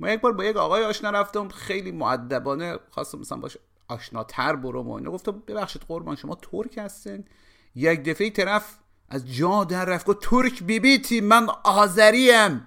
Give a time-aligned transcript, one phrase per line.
[0.00, 3.56] ما یک بار با یک آقای آشنا رفتم خیلی معدبانه خواستم مثلا باش
[3.88, 7.24] آشناتر برم و اینو گفتم ببخشید قربان شما ترک هستین؟
[7.74, 12.66] یک دفعه طرف از جا در رفت گفت ترک بیبیتی من آذریم.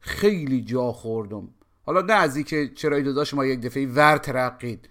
[0.00, 1.48] خیلی جا خوردم.
[1.86, 4.88] حالا نه از که چرا داداش ما یک دفعه ور ترقید.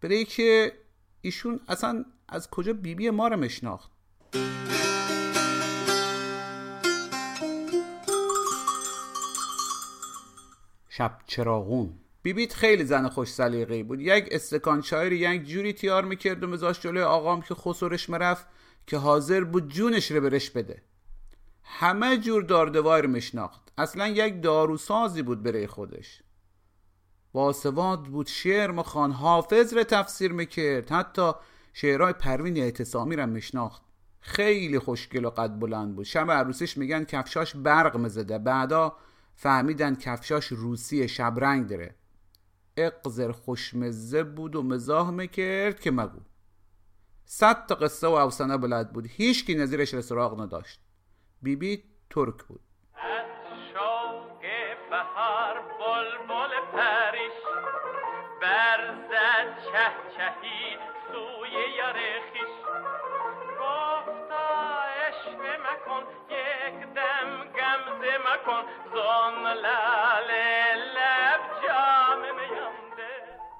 [0.00, 0.72] برای که
[1.20, 3.90] ایشون اصلا از کجا بیبی بی ما رو مشناخت
[10.98, 11.98] شب چراغون.
[12.22, 14.00] بیبیت خیلی زن خوش سلیقه بود.
[14.00, 18.46] یک استکان چای یک جوری تیار می‌کرد و مزاش جلوی آقام که خسورش مرفت
[18.86, 20.82] که حاضر بود جونش رو برش بده.
[21.62, 26.22] همه جور داردوار مشناخت اصلا یک داروسازی بود برای خودش.
[27.32, 30.90] باسواد بود شعر مخان حافظ رو تفسیر می‌کرد.
[30.90, 31.32] حتی
[31.72, 33.82] شعرهای پروین اعتصامی رو مشناخت
[34.20, 36.04] خیلی خوشگل و قد بلند بود.
[36.04, 38.96] شب عروسیش میگن کفشاش برق مزده بعدا
[39.40, 41.94] فهمیدن کفشاش روسی شبرنگ داره.
[42.76, 46.20] اقذر خوشمزه بود و مزاح می‌کرد که مگو.
[47.24, 49.06] صد تا قصه و افسانه بلد بود.
[49.08, 50.80] هیچکی نظیرش را سراغ نداشت.
[51.42, 52.60] بیبی بی ترک بود.
[58.40, 60.76] برزد چه چهی
[61.12, 62.54] سوی یاره خیش.
[63.60, 64.46] گفتا
[65.06, 67.57] عشق مکن یک دم
[68.28, 68.62] مکن
[68.94, 69.54] زن
[70.96, 72.22] لب جام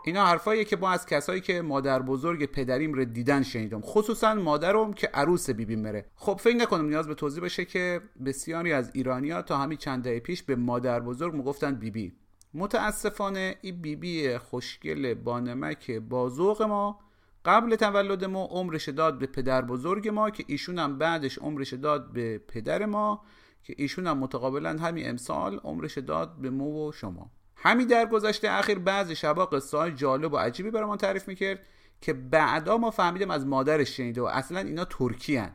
[0.04, 3.80] اینا حرفاییه که با از کسایی که مادر بزرگ پدریم رو دیدن شنیدم.
[3.80, 8.72] خصوصا مادرم که عروس بیبی مره خب فکر نکنم نیاز به توضیح بشه که بسیاری
[8.72, 12.12] از ایرانیا تا همین چند دهه پیش به مادر بزرگ می‌گفتن بیبی.
[12.54, 17.00] متاسفانه این بیبی خوشگل بانمک بازوق ما
[17.44, 22.12] قبل تولد ما عمرش داد به پدر بزرگ ما که ایشون هم بعدش عمرش داد
[22.12, 23.24] به پدر ما.
[23.68, 27.30] که ایشون هم متقابلا همین امسال عمرش داد به مو و شما.
[27.56, 31.60] همین در گذشته اخیر بعضی شبا قصه های جالب و عجیبی برای تعریف می‌کرد
[32.00, 35.52] که بعدا ما فهمیدیم از مادرش شنیده و اصلا اینا ترکی هن.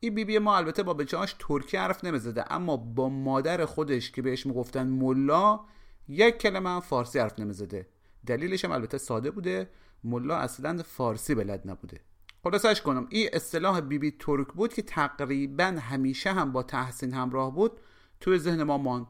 [0.00, 4.22] این بیبی بی ما البته با بچهاش ترکی حرف نمی‌زده اما با مادر خودش که
[4.22, 5.60] بهش می‌گفتن ملا
[6.08, 7.86] یک کلمه فارسی حرف نمی‌زده.
[8.26, 9.70] دلیلش هم البته ساده بوده
[10.04, 12.00] ملا اصلا فارسی بلد نبوده.
[12.46, 13.06] خلاصش کنم.
[13.10, 17.72] این اصطلاح بیبی بی ترک بود که تقریبا همیشه هم با تحسین همراه بود
[18.20, 19.06] توی ذهن ما ماند.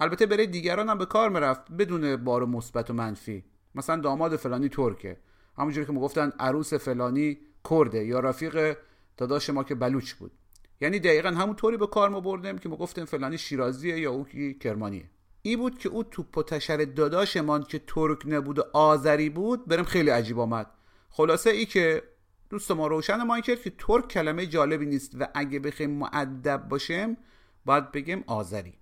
[0.00, 3.44] البته برای دیگران هم به کار می‌رفت بدون بار مثبت و منفی.
[3.74, 5.16] مثلا داماد فلانی ترکه.
[5.58, 7.38] همونجوری که می‌گفتن عروس فلانی
[7.70, 8.76] کرده یا رفیق
[9.16, 10.32] داداش ما که بلوچ بود.
[10.80, 15.10] یعنی دقیقا همونطوری به کار ما بردیم که ما فلانی شیرازیه یا او که کرمانیه.
[15.42, 19.84] ای بود که او توپ و تشر داداشمان که ترک نبود و آذری بود برم
[19.84, 20.70] خیلی عجیب آمد.
[21.10, 22.02] خلاصه ای که
[22.50, 27.16] دوست ما روشن ما کرد که ترک کلمه جالبی نیست و اگه بخیم معدب باشیم
[27.64, 28.78] باید بگیم آذری.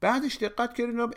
[0.00, 1.10] بعدش دقت کردیم اه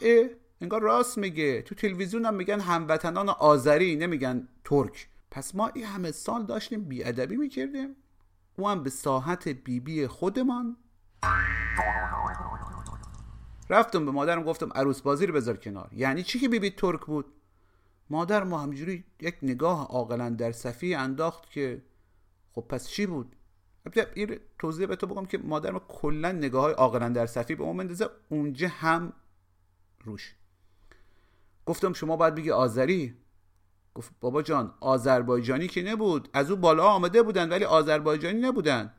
[0.62, 1.62] انگار راست میگه.
[1.62, 5.08] تو تلویزیون هم میگن هموطنان آذری نمیگن ترک.
[5.32, 7.96] پس ما این همه سال داشتیم بیادبی می‌کردیم.
[8.58, 10.78] او هم به ساحت بیبی بی خودمان.
[13.70, 15.90] رفتم به مادرم گفتم عروس بازی رو بذار کنار.
[15.94, 17.26] یعنی چی که بیبی ترک بود؟
[18.10, 21.82] مادر ما همجوری یک نگاه عاقلا در صفی انداخت که
[22.56, 23.36] خب پس چی بود؟
[24.16, 27.64] این توضیح به تو بگم که مادر ما کلا نگاه های عاقلا در صفی به
[27.64, 29.14] ما مندازه اونجا هم
[30.04, 30.36] روش.
[31.66, 33.18] گفتم شما باید بگی آذری.
[33.96, 36.30] گفت بابا جان آذربایجانی که نبود.
[36.34, 38.94] از او بالا آمده بودن ولی آذربایجانی نبودن.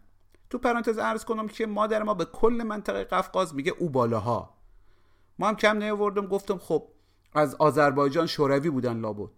[0.51, 4.55] تو پرانتز عرض کنم که مادر ما به کل منطقه قفقاز میگه او بالاها.
[5.39, 6.89] ما هم کم نیاوردم گفتم خب
[7.35, 9.31] از آذربایجان شوروی بودن لابد.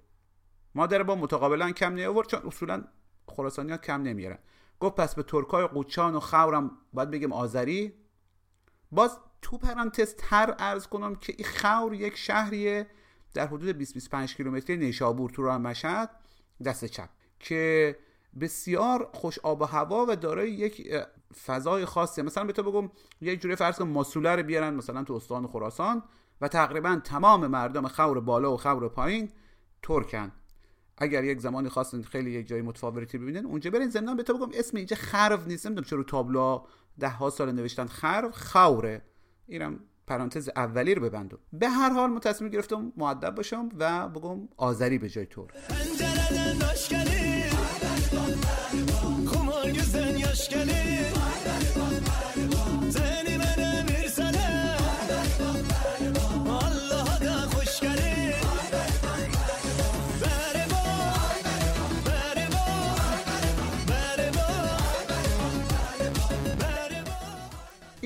[0.75, 2.85] مادر با متقابلا کم نیاورد چون اصولا
[3.29, 4.39] خراسانی ها کم نمیارن
[4.81, 7.93] گفت پس به ترکای قوچان و خورم باید بگیم آذری.
[8.93, 12.87] باز تو پرانتز تر ارز کنم که این خور یک شهریه
[13.35, 16.11] در حدود 20-25 کیلومتری نیشابور تو راه مشهد
[16.65, 17.09] دست چپ
[17.41, 17.97] که
[18.41, 20.93] بسیار خوش آب و هوا و دارای یک
[21.47, 22.91] فضای خاصه مثلا به تو بگم
[23.21, 26.03] یک جوری فرض کن ماسوله رو بیارن مثلا تو استان خراسان.
[26.41, 29.31] و تقریبا تمام مردم خور بالا و خور پایین
[29.83, 30.33] ترکن.
[30.99, 34.51] اگر یک زمانی خواستن خیلی یک جای متفاوتی ببینن اونجا برین زندان به تو بگم
[34.55, 35.67] اسم اینجا خرو نیست.
[35.67, 36.67] نمی‌دونم چرا تابلو
[36.99, 39.03] ده ها سال نوشتن خرو خوره
[39.47, 41.39] اینم پرانتز اولی رو ببندم.
[41.53, 45.53] به هر حال من تصمیم گرفتم معدب باشم و بگم آذری به جای تور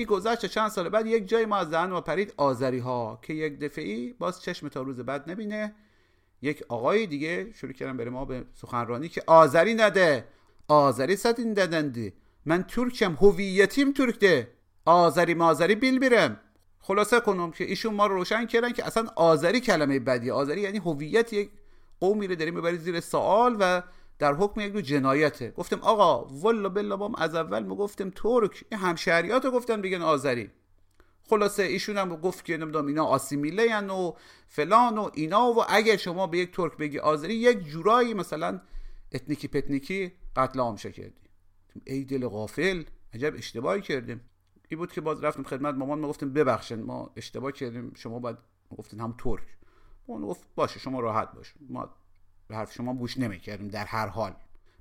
[0.01, 3.33] این گذشت چند سال بعد یک جای ما از ذهن ما پرید آذری ها که
[3.33, 5.75] یک دفعی باز چشم تا روز بعد نبینه.
[6.41, 10.25] یک آقای دیگه شروع کردن بره ما به سخنرانی که آذری نده
[10.67, 12.13] آذری این ددندی.
[12.45, 14.51] من ترکم هویتیم ترک ده.
[14.85, 16.39] آذری مازری بیل بیرم.
[16.79, 20.77] خلاصه کنم که ایشون ما رو روشن کردن که اصلا آذری کلمه بدی آذری یعنی
[20.77, 21.49] هویت یک
[21.99, 23.81] قومی رو داریم می‌برید زیر سوال و
[24.21, 25.51] در حکم یک نوع جنایته.
[25.51, 30.01] گفتم آقا والله بالله بام از اول ما گفتم ترک این همشهریات رو گفتن بگن
[30.01, 30.51] آذری.
[31.29, 34.13] خلاصه ایشون هم گفت که نمی‌دونم اینا آسیمیله و
[34.47, 38.61] فلان و اینا و اگر شما به یک ترک بگی آذری یک جورایی مثلا
[39.11, 41.13] اتنیکی پتنیکی قتل عام کردی.
[41.85, 42.83] ای دل غافل
[43.13, 44.21] عجب اشتباهی کردیم.
[44.69, 48.37] این بود که باز رفتم خدمت مامان ما گفتیم ببخشن ما اشتباه کردیم شما باید
[48.77, 49.57] گفتین هم ترک.
[50.05, 51.53] اون گفت باشه شما راحت باش.
[51.69, 51.89] ما
[52.51, 54.35] به حرف شما گوش نمی‌کردیم در هر حال.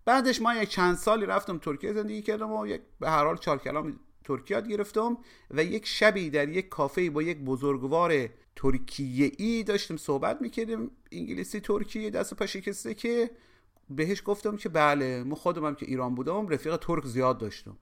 [0.04, 3.58] بعدش ما یک چند سالی رفتم ترکیه زندگی کردم و یک به هر حال چهار
[3.58, 5.18] کلام ترکیه یاد گرفتم
[5.50, 11.60] و یک شبی در یک کافه با یک بزرگوار ترکیه ای داشتیم صحبت می‌کردیم انگلیسی
[11.60, 13.30] ترکیه دست پا شکسته که
[13.90, 17.76] بهش گفتم که بله ما خودم که ایران بودم رفیق ترک زیاد داشتم.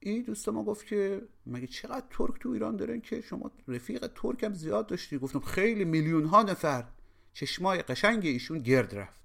[0.00, 4.44] این دوست ما گفت که مگه چقدر ترک تو ایران دارن که شما رفیق ترک
[4.44, 6.84] هم زیاد داشتی؟ گفتم خیلی میلیون ها نفر.
[7.34, 9.20] چشمای قشنگ ایشون گرد رفت.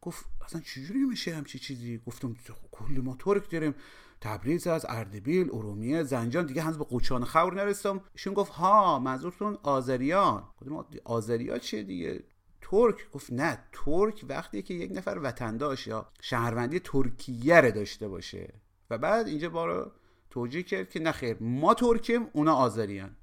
[0.00, 2.36] گفت اصلا چجوری میشه همچی چیزی؟ گفتم
[2.70, 3.74] کلی ما ترک داریم.
[4.20, 6.46] تبریز از اردبیل ارومیه زنجان.
[6.46, 10.44] دیگه هنوز به قوچان خور نرسیدم ایشون گفت ها منظورتون آذریان.
[10.60, 12.24] گفتم آذریا چیه دیگه؟
[12.62, 18.54] ترک؟ گفت نه ترک وقتی که یک نفر وطنداش یا شهروندی ترکیه رو داشته باشه.
[18.90, 19.92] و بعد اینجا بارو
[20.30, 23.16] توجیه کرد که نخیر ما ترکیم اونا آذریان.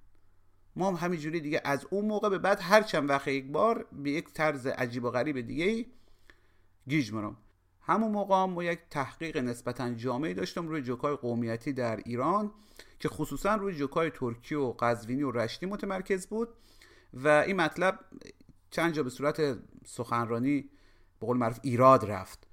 [0.76, 4.12] ما هم همینجوری دیگه از اون موقع به بعد هر چند وقت یک بار به
[4.12, 5.86] یک طرز عجیب و غریب دیگه ای
[6.88, 7.38] گیج مرم
[7.82, 12.52] همون موقع ما یک تحقیق نسبتا جامعی داشتم روی جوکای قومیتی در ایران
[13.00, 16.50] که خصوصا روی جوکای ترکی و قزوینی و رشتی متمرکز بود
[17.14, 18.00] و این مطلب
[18.72, 20.70] چند جا به صورت سخنرانی
[21.20, 22.48] به قول معروف ایراد رفت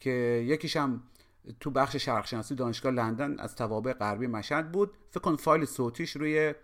[0.00, 1.02] که یکیش هم
[1.60, 4.92] تو بخش شرقشناسی دانشگاه لندن از توابع غربی مشهد بود.
[5.10, 6.54] فکر کنم فایل صوتیش روی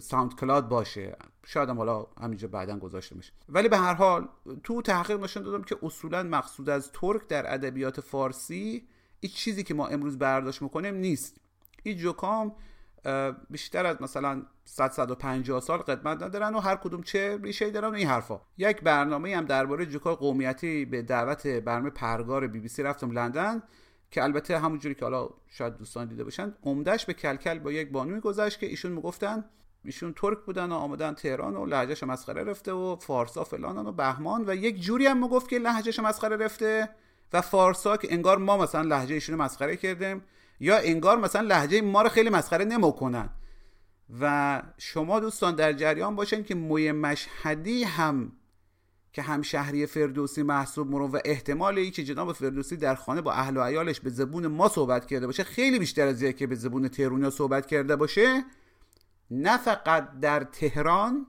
[0.00, 1.16] SoundCloud باشه.
[1.46, 4.28] شاید هم حالا همینجا بعدا گذاشته میشه ولی به هر حال
[4.64, 8.88] تو تحقیق نشون دادم که اصولا مقصود از ترک در ادبیات فارسی
[9.20, 11.36] این چیزی که ما امروز برداشت می‌کنیم نیست.
[11.82, 12.52] این جوکام
[13.50, 18.08] بیشتر از مثلا 100 150 سال قدمت ندارن و هر کدوم چه ریشه دارن این
[18.08, 18.40] حرفا.
[18.58, 23.62] یک برنامه هم درباره جوکای قومیتی به دعوت برنامه پرگار بی بی سی رفتم لندن.
[24.10, 28.20] که البته همونجوری که حالا شاید دوستان دیده باشن عمدهش به کلکل با یک بانوی
[28.20, 29.44] گذشت که ایشون می‌گفتن
[29.84, 34.44] ایشون ترک بودن و آمدن تهران و لهجهش مسخره رفته و فارسا فلان و بهمان
[34.46, 36.88] و یک جوری هم می‌گفت که لهجهش مسخره رفته
[37.32, 40.22] و فارسا که انگار ما مثلا لهجه ایشون مسخره کردیم
[40.60, 43.30] یا انگار مثلا لهجه ما رو خیلی مسخره نمی‌کنن.
[44.20, 48.32] و شما دوستان در جریان باشین که موی مشهدی هم
[49.16, 53.60] که همشهری فردوسی محسوب مرون و احتمال ای جناب فردوسی در خانه با اهل و
[53.60, 57.66] عیالش به زبون ما صحبت کرده باشه خیلی بیشتر از که به زبون تهرونیا صحبت
[57.66, 58.44] کرده باشه
[59.30, 61.26] نه فقط در تهران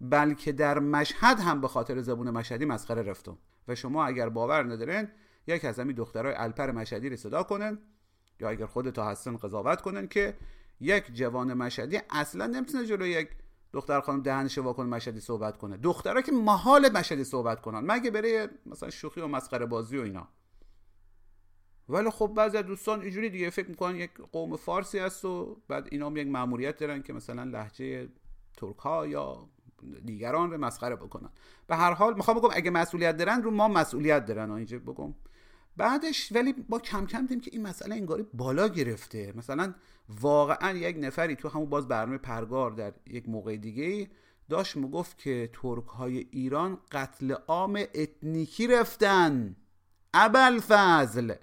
[0.00, 3.38] بلکه در مشهد هم به خاطر زبون مشهدی مسخره رفتم.
[3.68, 5.08] و شما اگر باور ندارین
[5.46, 7.78] یک از همین دخترای الپر مشهدی رو صدا کنن
[8.40, 10.34] یا اگر خودتا هستن قضاوت کنن که
[10.80, 13.28] یک جوان مشهدی اصلا نمی‌تونه جلو یک
[13.72, 15.76] دختر خانم دهنش واکن مشهدی صحبت کنه.
[15.76, 17.78] دخترها که محال مشهدی صحبت کنن.
[17.92, 20.28] مگه بره مثلا شوخی و مسخره بازی و اینا؟
[21.88, 25.88] ولی خب بعضی از دوستان اینجوری دیگه فکر می‌کنن یک قوم فارسی هست و بعد
[25.90, 28.08] اینا هم یک ماموریت دارن که مثلا لحجه
[28.56, 29.48] ترک ها یا
[30.04, 31.30] دیگران رو مسخره بکنن.
[31.66, 34.50] به هر حال می‌خوام بگم اگه مسئولیت دارن رو ما مسئولیت دارن.
[34.50, 35.14] اینجا بگم.
[35.76, 39.32] بعدش ولی با کم کم دیدیم که این مسئله انگاری بالا گرفته.
[39.36, 39.74] مثلا
[40.20, 44.10] واقعا یک نفری تو همون باز برنامه پرگار در یک موقع دیگه
[44.48, 49.56] داشت می‌گفت که ترک های ایران قتل عام اتنیکی رفتن.
[50.14, 51.34] ابل فضل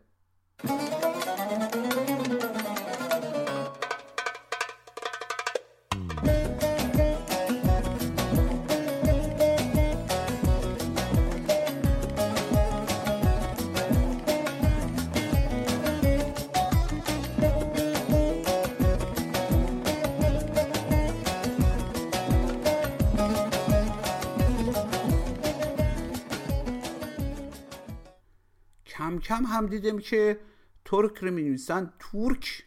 [29.27, 30.39] کم هم دیدم که
[30.85, 31.57] ترک رو می
[31.99, 32.63] ترک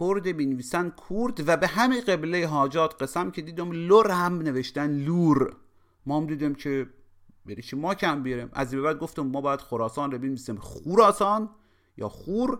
[0.00, 4.90] کرد می نویسن کرد و به همه قبله حاجات قسم که دیدم لور هم نوشتن
[4.90, 5.56] لور.
[6.06, 6.86] ما هم دیدم که
[7.46, 10.56] بری ما کم بیرم از به بعد گفتم ما باید خراسان رو بنویسیم.
[10.56, 11.50] خوراسان
[11.96, 12.58] یا خور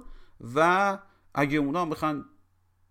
[0.54, 0.98] و
[1.34, 2.24] اگه اونا می‌خوان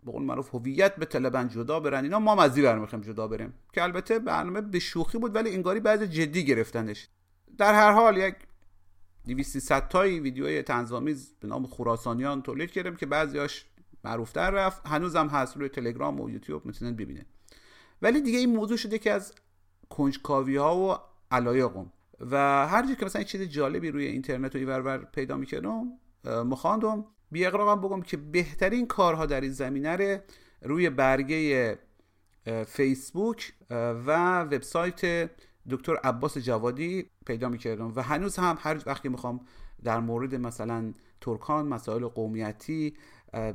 [0.03, 3.53] به قول معروف هویت به طلبن جدا برن اینا ما مزی برمیخوایم جدا بریم.
[3.74, 7.07] که البته برنامه به شوخی بود ولی انگاری بعض جدی گرفتنش.
[7.57, 8.36] در هر حال یک
[9.27, 13.65] 200 تایی ویدیوی تنظامیز به نام خراسانیان تولید کردم که بعضیاش
[14.03, 14.88] معروفتر رفت.
[14.88, 17.25] هنوزم هست روی تلگرام و یوتیوب می‌تونن ببینن
[18.01, 19.34] ولی دیگه این موضوع شده که از
[19.89, 20.98] کنجکاوی ها و
[21.31, 21.91] علایقم.
[22.19, 25.84] و هر که مثلا چیز جالبی روی اینترنت و اینور پیدا می‌کردم
[26.25, 30.17] مخواندم بی اقراقم بگم که بهترین کارها در این زمینه رو
[30.62, 31.79] روی برگه
[32.67, 35.29] فیسبوک و وبسایت
[35.69, 39.39] دکتر عباس جوادی پیدا می‌کردم و هنوز هم هر وقتی می‌خوام
[39.83, 42.93] در مورد مثلا ترکان مسائل قومیتی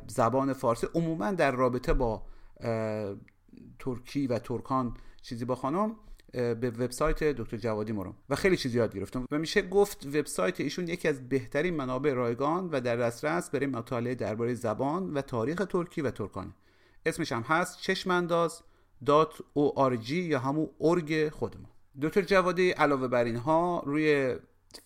[0.07, 2.23] زبان فارسی عموما در رابطه با
[3.79, 5.97] ترکی و ترکان چیزی بخوانم
[6.33, 10.89] به وبسایت دکتر جوادی مرم و خیلی چیزی یاد گرفتم و میشه گفت وبسایت ایشون
[10.89, 16.01] یکی از بهترین منابع رایگان و در دسترس برای مطالعه درباره زبان و تاریخ ترکی
[16.01, 16.53] و ترکانه
[17.07, 18.63] اسمش هم هست چشمانداز
[19.57, 21.72] .org یا همون ارگ خودمون.
[22.03, 24.37] دکتر جوادی علاوه بر اینها روی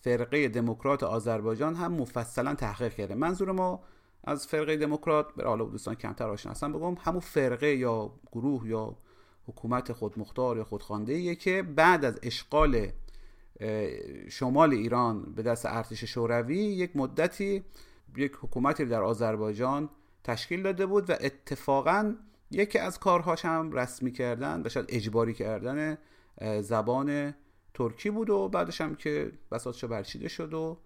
[0.01, 3.15] فرقه دموکرات آذربایجان هم مفصلا تحقیق کرده.
[3.15, 3.83] منظور ما
[4.25, 8.97] از فرقه دموکرات به حالا دوستان کمتر آشنا هستن بگم همون فرقه یا گروه یا
[9.47, 12.89] حکومت خودمختار یا خودخوانده که بعد از اشغال
[14.29, 17.65] شمال ایران به دست ارتش شوروی یک مدتی
[18.17, 19.89] یک حکومتی در آذربایجان
[20.25, 22.15] تشکیل داده بود و اتفاقا
[22.51, 25.99] یکی از کارهاش هم رسمی کردن و شاید اجباری کردن
[26.61, 27.35] زبان
[27.75, 30.78] ترکی بود و بعدش هم که بساطش برچیده شد و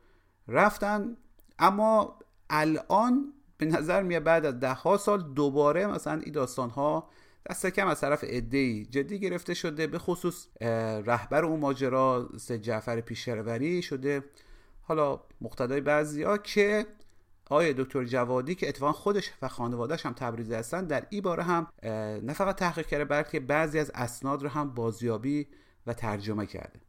[0.48, 1.16] رفتن.
[1.58, 2.18] اما
[2.50, 7.08] الان به نظر میاد بعد از ده ها سال دوباره مثلا این داستان ها
[7.50, 10.46] دست کم از طرف ادهی جدی گرفته شده به خصوص
[11.06, 14.24] رهبر اون ماجرا سید جعفر پیشروری شده.
[14.82, 16.86] حالا مقتدای بعضی ها که
[17.50, 21.66] آقای دکتر جوادی که اتفاقا خودش و خانوادهش هم تبریزی هستن در این باره هم
[22.22, 25.46] نه فقط تحقیق کرده بلکه بعضی از اسناد رو هم بازیابی
[25.86, 26.80] و ترجمه کرده.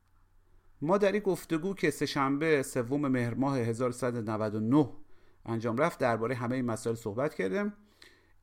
[0.82, 4.90] ما در این گفتگو که سهشنبه سوم مهر ماه 1399
[5.46, 7.74] انجام رفت درباره همه این مسائل صحبت کردیم.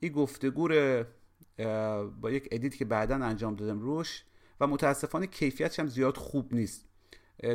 [0.01, 0.69] این گفتگو
[2.21, 4.25] با یک ادیت که بعدا انجام دادم روش
[4.61, 6.88] و متاسفانه کیفیتش هم زیاد خوب نیست.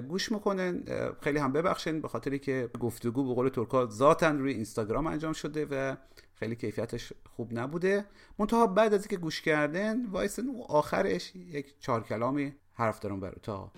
[0.08, 0.84] گوش می‌کنن
[1.22, 5.66] خیلی هم ببخشین به خاطری که گفتگو به قول ترکا ذاتن روی اینستاگرام انجام شده
[5.66, 5.96] و
[6.36, 8.06] خیلی کیفیتش خوب نبوده.
[8.40, 13.72] منتها بعد از اینکه گوش کردن وایسن آخرش یک چهار کلامی حرف دارم برای تا.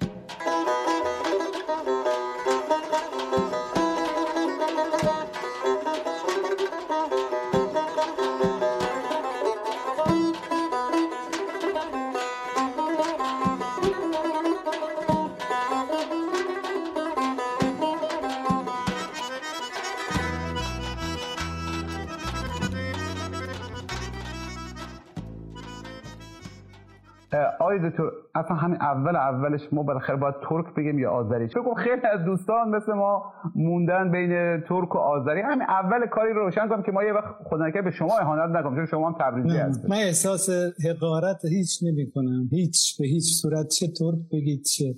[27.75, 28.03] آقای دکتر
[28.35, 31.45] اصلا همین اول اولش ما بالاخره باید ترک بگیم یا آذری.
[31.45, 35.41] بگم خیلی از دوستان مثل ما موندن بین ترک و آذری.
[35.41, 38.75] همین اول کاری رو روشن کنم که ما یه وقت خدا به شما اهانت نکنم
[38.75, 39.89] چون شما هم تبریزی هستید.
[39.89, 40.49] من احساس
[40.89, 43.67] حقارت هیچ نمی کنم هیچ به هیچ صورت.
[43.67, 44.95] چه ترک بگید چه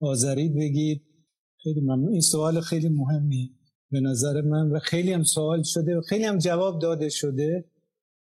[0.00, 1.02] آذری بگید.
[1.62, 2.08] خیلی ممنون.
[2.08, 3.48] این سوال خیلی مهمیه
[3.90, 7.64] به نظر من و خیلی هم سوال شده و خیلی هم جواب داده شده.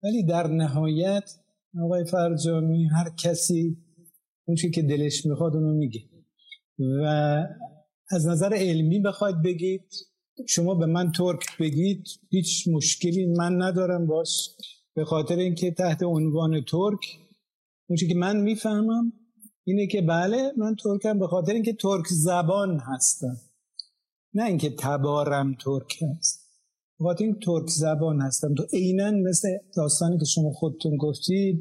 [0.04, 1.30] ولی در نهایت
[1.78, 3.76] آقای فرجامی هر کسی
[4.44, 6.00] اون که دلش می‌خواد اونو میگه.
[6.78, 7.04] و
[8.10, 9.84] از نظر علمی بخواید بگید
[10.48, 14.50] شما به من ترک بگید هیچ مشکلی من ندارم باش.
[14.94, 17.18] به خاطر اینکه تحت عنوان ترک
[17.88, 19.12] اون که من می‌فهمم
[19.64, 23.36] اینه که بله من ترکم به خاطر اینکه ترک زبان هستم.
[24.34, 26.39] نه اینکه تبارم ترک هست.
[27.00, 31.60] به خاطر این ترک زبان هستم تو عینا مثل داستانی که شما خودتون گفتید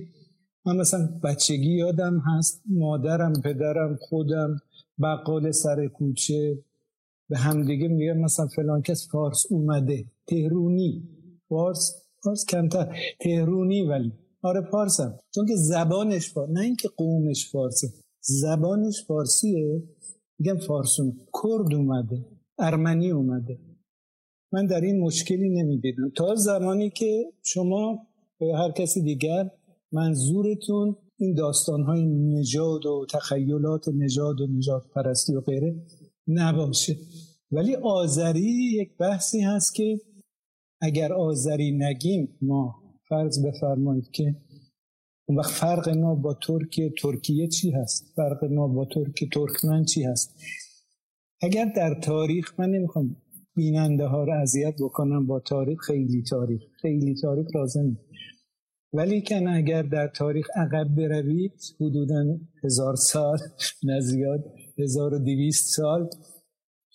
[0.66, 4.58] من مثلا بچگی یادم هست مادرم پدرم خودم
[5.02, 6.64] بقال سر کوچه
[7.30, 10.06] به همدیگه میگه مثلا فلان کس فارس اومده.
[10.28, 11.10] تهرونی.
[11.50, 11.92] فارس
[12.24, 12.96] فارس کمتر.
[13.20, 14.14] تهرونی ولی.
[14.42, 15.20] آره فارسم.
[15.36, 17.88] چون که زبانش فارس نه اینکه قومش فارسه.
[18.22, 19.84] زبانش فارسیه.
[20.40, 22.26] میگم فارسون کرد اومده.
[22.60, 23.69] ارمنی اومده.
[24.52, 28.08] من در این مشکلی نمی‌دیدم تا زمانی که شما
[28.40, 29.52] به هر کسی دیگر
[29.92, 35.76] منظورتون این داستان های نجاد و تخیلات نجاد و نجات پرستی و غیره
[36.28, 36.98] نباشه.
[37.52, 40.00] ولی آذری یک بحثی هست که
[40.82, 42.76] اگر آذری نگیم ما
[43.10, 44.36] فرض بفرمایید که
[45.26, 50.04] اون وقت فرق ما با ترک ترکیه چی هست؟ فرق ما با ترک ترکمن چی
[50.04, 50.36] هست؟
[51.42, 53.16] اگر در تاریخ من نمی‌خوام
[53.60, 57.98] بیننده ها رو اذیت بکنم با تاریخ خیلی تاریخ خیلی تاریخ لازم
[58.94, 63.38] ولی کن اگر در تاریخ عقب بروید حدودا هزار سال
[63.84, 64.44] نه زیاد
[64.78, 66.10] هزار و دویست سال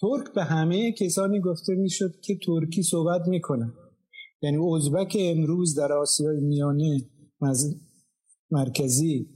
[0.01, 3.73] ترک به همه کسانی گفته می‌شد که ترکی صحبت می‌کنن
[4.43, 7.01] یعنی ازبک امروز در آسیای میانه
[8.51, 9.29] مرکزی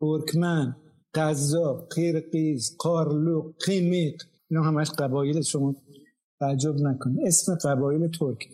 [0.00, 0.76] ترکمن
[1.14, 5.74] قزاق قرقیز قارلو قیمیق اینا همش قبایل شما
[6.42, 8.48] تعجب نکنید اسم قبایل ترک.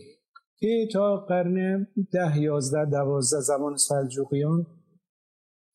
[0.60, 4.66] که تا قرن ده یازده دوازده زمان سلجوقیان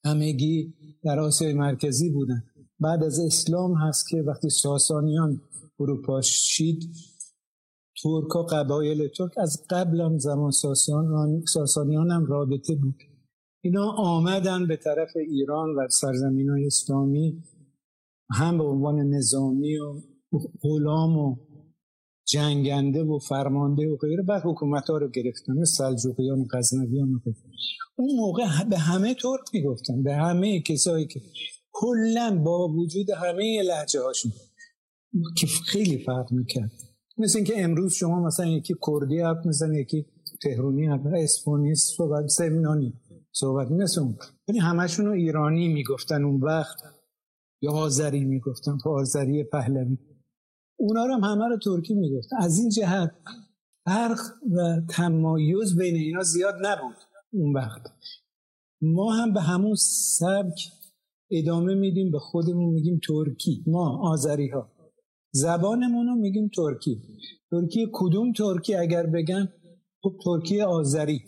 [0.05, 2.44] همگی در آسیای مرکزی بودن
[2.79, 5.42] بعد از اسلام هست که وقتی ساسانیان
[5.79, 6.83] اروپا شید
[8.03, 12.96] ترک و قبایل ترک از قبل هم زمان ساسان ساسانیان هم رابطه بود.
[13.64, 17.44] اینا آمدن به طرف ایران و سرزمین های اسلامی
[18.31, 20.01] هم به عنوان نظامی و
[20.61, 21.35] غلام و
[22.25, 24.24] جنگنده و فرمانده و غیره.
[24.24, 27.38] بعد حکومت ها رو گرفتن سلجوقیان و غزنویان و غیره.
[27.96, 31.22] اون موقع به همه ترک می‌گفتن به همه کسایی که
[31.72, 34.31] کلا با وجود همه لحجه هاشون
[35.38, 36.72] که خیلی فرق می‌کرد.
[37.18, 40.05] مثل اینکه امروز شما مثلا یکی کردی حرف می‌زنه یکی
[40.44, 42.94] تهرونی حرف اسپانی صحبت سمنانی
[43.31, 44.18] صحبت مثل اون.
[44.48, 46.77] ولی همشون رو ایرانی می‌گفتن اون وقت
[47.62, 49.98] یا آذری می‌گفتن آذری پهلوی.
[50.79, 53.12] اونا رو هم همه رو ترکی می‌گفتن از این جهت
[53.86, 54.20] فرق
[54.51, 56.96] و تمایز بین اینا زیاد نبود
[57.33, 57.81] اون وقت.
[58.81, 59.75] ما هم به همون
[60.18, 60.59] سبک
[61.31, 63.64] ادامه میدیم به خودمون میگیم ترکی.
[63.68, 64.72] ما آذری ها
[65.31, 67.01] زبانمون رو میگیم ترکی.
[67.51, 69.53] ترکی کدوم ترکی؟ اگر بگن
[70.03, 71.22] خب ترکی آذری.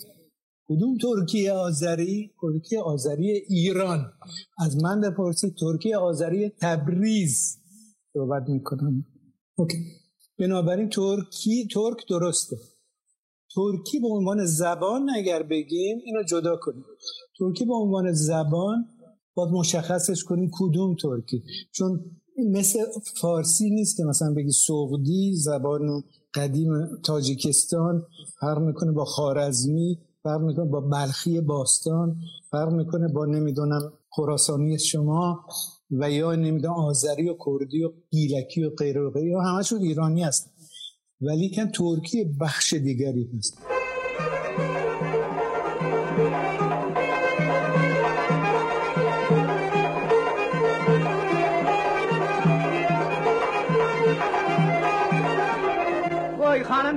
[0.67, 4.11] کدوم ترکی آذری؟ ترکی آذری ایران.
[4.59, 7.57] از من بپرسید ترکی آذری تبریز
[8.13, 9.05] صحبت می‌کنم.
[9.57, 9.77] OK.
[10.39, 12.57] بنابراین ترکی ترک درسته.
[13.55, 16.83] ترکی به عنوان زبان اگر بگیم اینو جدا کنیم.
[17.39, 18.85] ترکی به عنوان زبان
[19.35, 21.43] باید مشخصش کنیم کدوم ترکی.
[21.71, 21.99] چون
[22.51, 22.79] مثل
[23.21, 26.71] فارسی نیست که مثلا بگی سغدی زبان قدیم
[27.05, 28.05] تاجیکستان
[28.39, 32.15] فرق می‌کنه با خارزمی فرق می‌کنه با بلخی باستان
[32.51, 35.45] فرق می‌کنه با نمی‌دونم خراسانی شما.
[35.91, 40.53] و یا نمی‌دونم آذری و کردی و گیلکی و غیره و غیره همشون ایرانی هست
[41.21, 43.57] ولی کن ترکی بخش دیگری هست.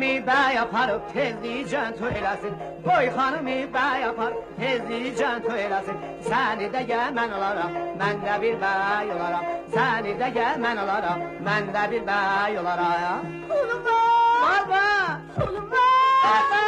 [0.08, 2.54] hanımı bey yapar tezleyicen söylesin
[2.86, 9.12] Boy hanımı bey yapar tezleyicen söylesin Seni de gel ben olaram ben de bir bey
[9.16, 9.44] olaram
[9.74, 16.24] Seni de gel ben olaram ben de bir bey olaram Kulum var Baba Kulum var
[16.24, 16.64] Baba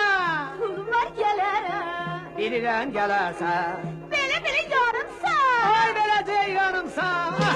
[0.61, 3.83] Kulum var gelerem Bilirəm gələrsən.
[4.13, 5.67] Belə belə yarımsan.
[5.73, 7.50] Ay belə ceyranımsan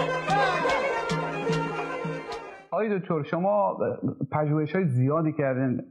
[2.74, 3.78] آقای دکتر شما
[4.32, 5.82] پژوهش های زیادی کردین.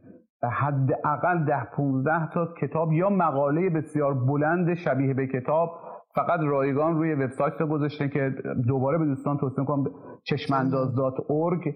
[0.43, 5.79] حداقل ده 15 تا کتاب یا مقاله بسیار بلند شبیه به کتاب
[6.15, 8.35] فقط رایگان روی وبسایت رو گذاشته که
[8.67, 9.83] دوباره به دوستان توصیه می‌کنم
[10.23, 11.75] چشمانداز.org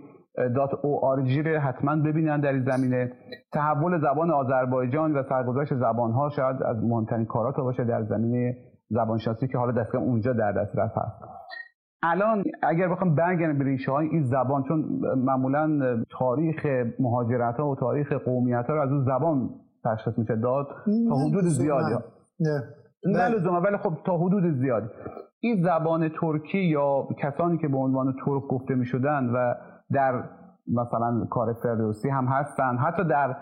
[0.56, 3.12] دات او آرجی رو حتما ببینن در این زمینه.
[3.54, 8.58] تحول زبان آذربایجان و سرگذشت زبان ها شاید از مهمترین کارات باشه در زمینه
[8.90, 11.24] زبانشناسی که حالا دستگاه اونجا در دسترس هست.
[12.04, 15.80] الان اگر بخوام برگردم به ریشه های این زبان چون معمولا
[16.10, 16.66] تاریخ
[17.00, 19.50] مهاجرت ها و تاریخ قومیت ها رو از اون زبان
[19.86, 20.36] تشخیص میشه.
[20.36, 20.68] داد
[21.10, 21.96] تا حدود زیادی.
[22.40, 22.64] نه.
[23.06, 23.50] نه.
[23.50, 24.88] ولی خب تا حدود زیادی.
[25.40, 29.54] این زبان ترکی یا کسانی که به عنوان ترک گفته می شدن و
[29.92, 30.24] در
[30.68, 33.36] مثلا کار فردوسی هم هستن حتی در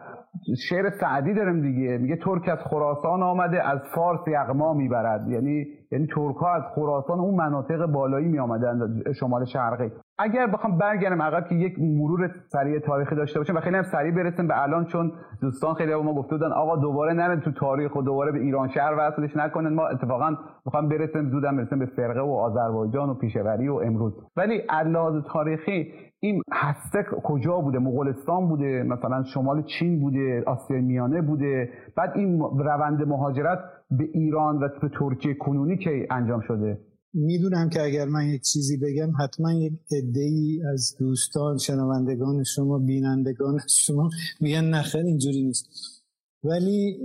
[0.70, 1.98] شعر سعدی داریم دیگه.
[1.98, 5.28] میگه ترک از خراسان آمده از فارس یغما می‌برد.
[5.28, 8.80] یعنی یعنی ترک ها از خراسان اون مناطق بالایی می آمدن
[9.20, 9.92] شمال شرقی.
[10.20, 14.12] اگر بخوام برگردم عقب که یک مرور سریع تاریخی داشته باشیم و خیلی هم سریع
[14.12, 18.02] برسیم به الان چون دوستان خیلی ما گفته بودن آقا دوباره نرن تو تاریخ و
[18.02, 19.74] دوباره به ایران شهر وصلش نکنن.
[19.74, 24.14] ما اتفاقا می‌خوام برسیم زودم برسیم به فرقه و آذربایجان و پیشوری و امروز.
[24.38, 25.94] ولی علاوه تاریخی
[26.26, 31.70] این هسته کجا بوده؟ مغولستان بوده مثلا شمال چین بوده آسیای میانه بوده.
[31.98, 33.60] بعد این روند مهاجرت
[33.92, 36.80] به ایران و به ترکیه کنونی که انجام شده؟
[37.14, 39.74] می‌دونم که اگر من یک چیزی بگم حتما یک
[40.16, 44.10] ای از دوستان شنوندگان شما بینندگان شما
[44.42, 45.66] میگن نخیر اینجوری نیست.
[46.44, 46.98] ولی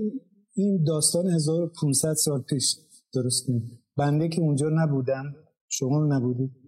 [0.55, 2.77] این داستان 1500 سال پیش
[3.15, 3.53] درسته.
[3.97, 5.25] بنده که اونجا نبودم
[5.69, 6.60] شما نبودید.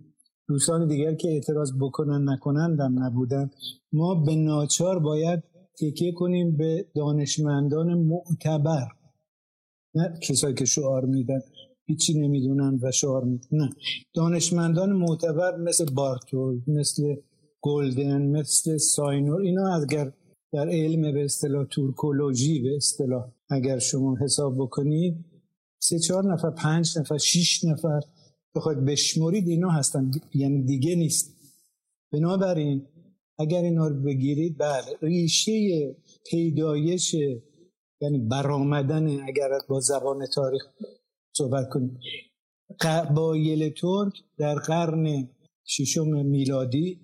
[0.52, 3.50] دوستان دیگر که اعتراض بکنن نکنندم نبودن.
[3.92, 5.42] ما به ناچار باید
[5.80, 8.88] تکیه کنیم به دانشمندان معتبر.
[9.94, 11.40] نه کسایی که شعار میدن.
[11.84, 13.70] هیچی نمی‌دونن و شعار میدن نه.
[14.14, 17.14] دانشمندان معتبر مثل بارتول مثل
[17.60, 20.12] گلدن مثل ساینور اینا اگر
[20.52, 25.24] در علم به اصطلاح تورکولوژی به اصطلاح اگر شما حساب بکنید
[25.78, 28.00] سه چهار نفر پنج نفر شیش نفر
[28.54, 30.10] بخواید بشمرید اینا هستن.
[30.34, 31.36] یعنی دیگه نیست.
[32.12, 32.86] بنابراین
[33.38, 35.96] اگر اینا رو بگیرید بله ریشه
[36.30, 37.16] پیدایش
[38.00, 40.62] یعنی برآمدن اگر با زبان تاریخ
[41.36, 42.00] صحبت کنیم
[42.80, 45.28] قبایل ترک در قرن
[45.64, 47.00] ششم میلادی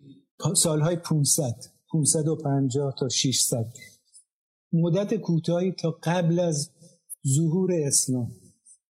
[0.56, 1.54] سالهای 500
[1.92, 3.72] 550 تا 600
[4.72, 6.70] مدت کوتاهی تا قبل از
[7.28, 8.30] ظهور اسلام.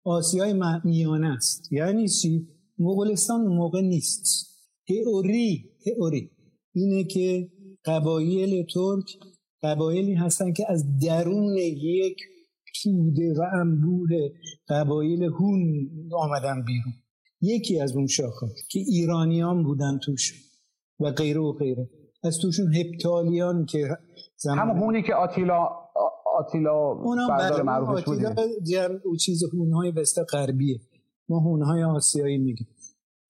[0.03, 1.71] آسیای میانه است.
[1.71, 2.47] یعنی چی؟
[2.79, 4.51] مغولستان موقع نیست.
[4.87, 6.31] تئوری تئوری.
[6.73, 7.51] اینه که
[7.85, 9.05] قبایل ترک
[9.63, 12.17] قبایلی هستن که از درون یک
[12.83, 14.29] توده و انبوه
[14.69, 16.93] قبایل هون آمدن بیرون.
[17.41, 20.33] یکی از اون شاخه که ایرانیان بودن توش
[20.99, 21.89] و غیره و غیره.
[22.23, 23.97] از توشون هپتالیان که
[24.37, 24.59] زمان...
[24.59, 25.69] همون هونی که آتیلا
[26.39, 26.93] آتیلا
[27.29, 28.19] بردار معروفش بود
[28.63, 30.79] جمع او چیز هونهای وست غربیه.
[31.29, 32.67] ما هونهای آسیایی میگیم.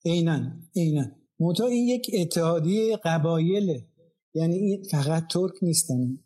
[0.06, 0.40] عینا
[0.76, 1.06] عینا.
[1.40, 3.86] منتها این یک اتحادیه قبایله
[4.34, 6.20] یعنی این فقط ترک نیستن.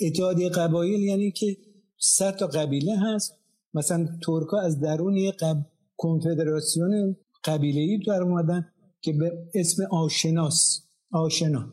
[0.00, 1.56] اتحادیه قبایل یعنی که
[1.98, 3.36] صد تا قبیله هست.
[3.74, 5.56] مثلا ترک از درون یک قب...
[5.96, 11.72] کنفدراسیون قبیله ای در اومدن که به اسم آشناس آشنا.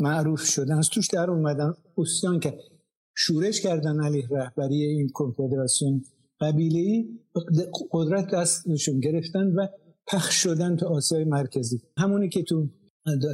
[0.00, 0.78] معروف شدن.
[0.78, 1.74] از توش در اومدن.
[1.98, 2.58] استان که
[3.16, 6.04] شورش کردن علیه رهبری این کنفدراسیون
[6.40, 7.08] قبیله ای
[7.90, 9.66] قدرت دستشون گرفتن و
[10.06, 11.80] پخش شدن تو آسیای مرکزی.
[11.96, 12.68] همونی که تو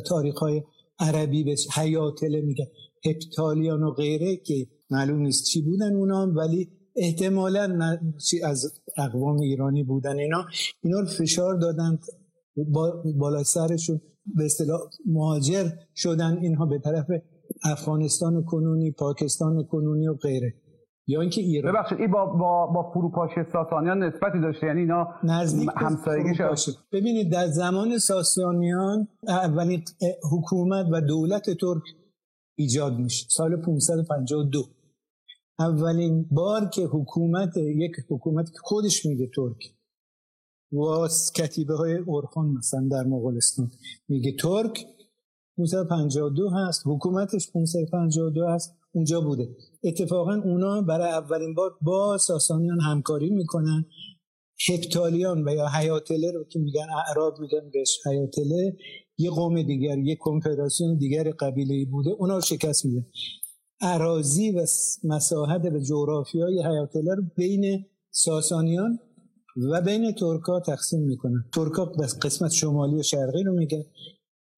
[0.07, 0.62] تاریخ های
[0.99, 2.66] عربی به حیاتله میگن
[3.07, 7.99] هپتالیان و غیره که معلوم نیست چی بودن اونا ولی احتمالا
[8.45, 10.47] از اقوام ایرانی بودن اینا.
[10.83, 11.99] اینا رو فشار دادن
[12.57, 14.01] با بالا سرشون
[14.37, 17.07] به اصطلاح مهاجر شدن اینها به طرف
[17.64, 20.55] افغانستان کنونی پاکستان کنونی و غیره.
[21.07, 21.72] یا اینکه ایران.
[21.72, 26.38] ببخشید این با با با فروپاشی ساسانیان نسبتی داشته یعنی اینا نزدیک همسایگی
[26.92, 29.85] ببینید در زمان ساسانیان اولین
[30.33, 31.83] حکومت و دولت ترک
[32.59, 34.64] ایجاد میشه سال 552
[35.59, 39.75] اولین بار که حکومت یک حکومت که خودش میگه ترک.
[40.72, 43.70] واس کتیبه های اورخان مثلا در مغولستان
[44.09, 44.87] میگه ترک.
[45.59, 46.83] 552 هست.
[46.87, 48.75] حکومتش 552 هست.
[48.93, 49.49] اونجا بوده.
[49.85, 53.85] اتفاقا اونا برای اولین بار با ساسانیان همکاری می‌کنن.
[54.69, 58.77] هپتالیان و یا حیاتله رو که میگن اعراب میگن بهش حیاتله
[59.19, 62.11] یه قوم دیگر یه کنفدراسیون دیگر قبیله بوده.
[62.11, 63.07] اونا رو شکست میده.
[63.81, 64.67] عراضی و
[65.05, 68.99] مساحت و جغرافی های حیاتله رو بین ساسانیان
[69.73, 71.45] و بین ترکا تقسیم می‌کنن.
[71.55, 71.85] ترکا
[72.23, 73.83] قسمت شمالی و شرقی رو میگن.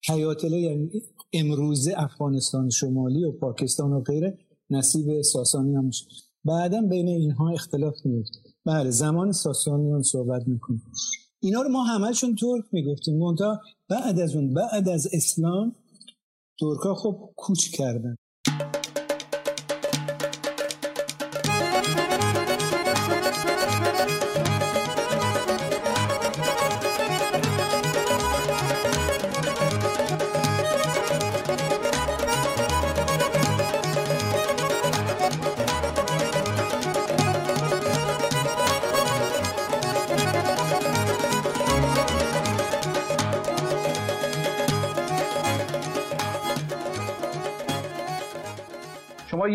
[0.09, 0.89] حیاتله یعنی
[1.33, 4.37] امروزه افغانستان شمالی و پاکستان و غیره
[4.69, 6.05] نصیب ساسانیان میشه.
[6.45, 10.83] بعدا بین اینها اختلاف میفته بله زمان ساسانیان صحبت می‌کنیم.
[11.39, 13.17] اینا رو ما همهشون ترک می‌گفتیم.
[13.17, 15.75] منتها بعد از اون بعد از اسلام
[16.59, 18.15] ترکا خب کوچ کردن.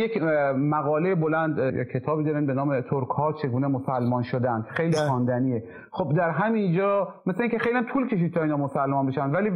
[0.01, 0.23] یک
[0.57, 5.09] مقاله بلند کتابی داریم به نام ترک ها چگونه مسلمان شدن خیلی بله.
[5.09, 9.51] خواندنیه خب در همینجا مثل اینکه خیلی طول کشید تا اینا مسلمان بشن ولی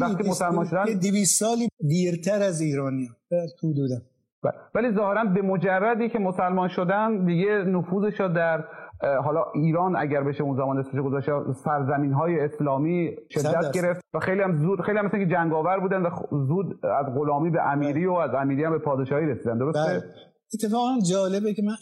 [0.00, 3.08] وقتی مسلمان شدن 200 سالی دیرتر از ایرانی
[3.62, 3.96] حدودا
[4.42, 4.52] بله.
[4.74, 8.64] ولی ظاهرا به مجردی که مسلمان شدن دیگه نفوذش در
[9.24, 11.28] حالا ایران اگر بشه اون زمان اسمش گذاشت
[11.64, 16.02] سرزمین های اسلامی شدت گرفت و خیلی هم زود خیلی هم مثل که جنگاور بودن
[16.02, 19.58] و زود از غلامی به امیری و از امیری هم به پادشاهی رسیدن.
[19.58, 20.02] درسته؟ بله.
[20.54, 21.76] اتفاقا جالبه که من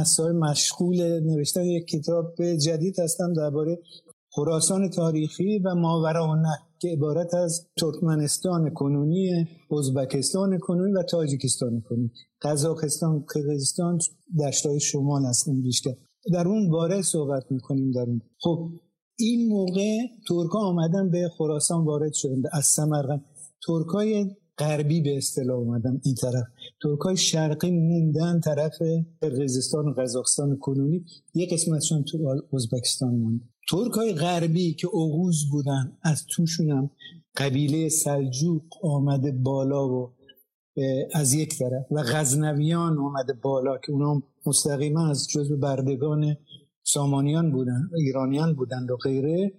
[0.00, 2.34] از مشغول نوشتن یک کتاب
[2.66, 3.78] جدید هستم درباره
[4.32, 12.10] خراسان تاریخی و ماورانه که عبارت از ترکمنستان کنونی ازبکستان کنونی و تاجیکستان کنونی.
[12.42, 13.98] قزاقستان قرقیزستان
[14.46, 15.90] دشتای شمال هستن بیشتر.
[16.32, 18.20] در اون باره صحبت می‌کنیم در اون.
[18.38, 18.70] خب
[19.18, 23.24] این موقع ترکا آمدن به خراسان وارد شدن از سمرقند.
[23.66, 26.44] ترکای غربی به اصطلاح اومدن این طرف.
[26.82, 28.82] ترکای شرقی موندن طرف
[29.20, 31.04] قرقیزستان و قزاقستان کنونی
[31.34, 33.40] یک قسمتشون تو ازبکستان موند.
[33.70, 36.90] ترکای غربی که اوغوز بودن از توشونم
[37.36, 40.12] قبیله سلجوق آمده بالا و
[41.14, 46.36] از یک طرف و غزنویان آمده بالا که اونا مستقیما از جزو بردگان
[46.82, 49.52] سامانیان بودن ایرانیان بودند و غیره.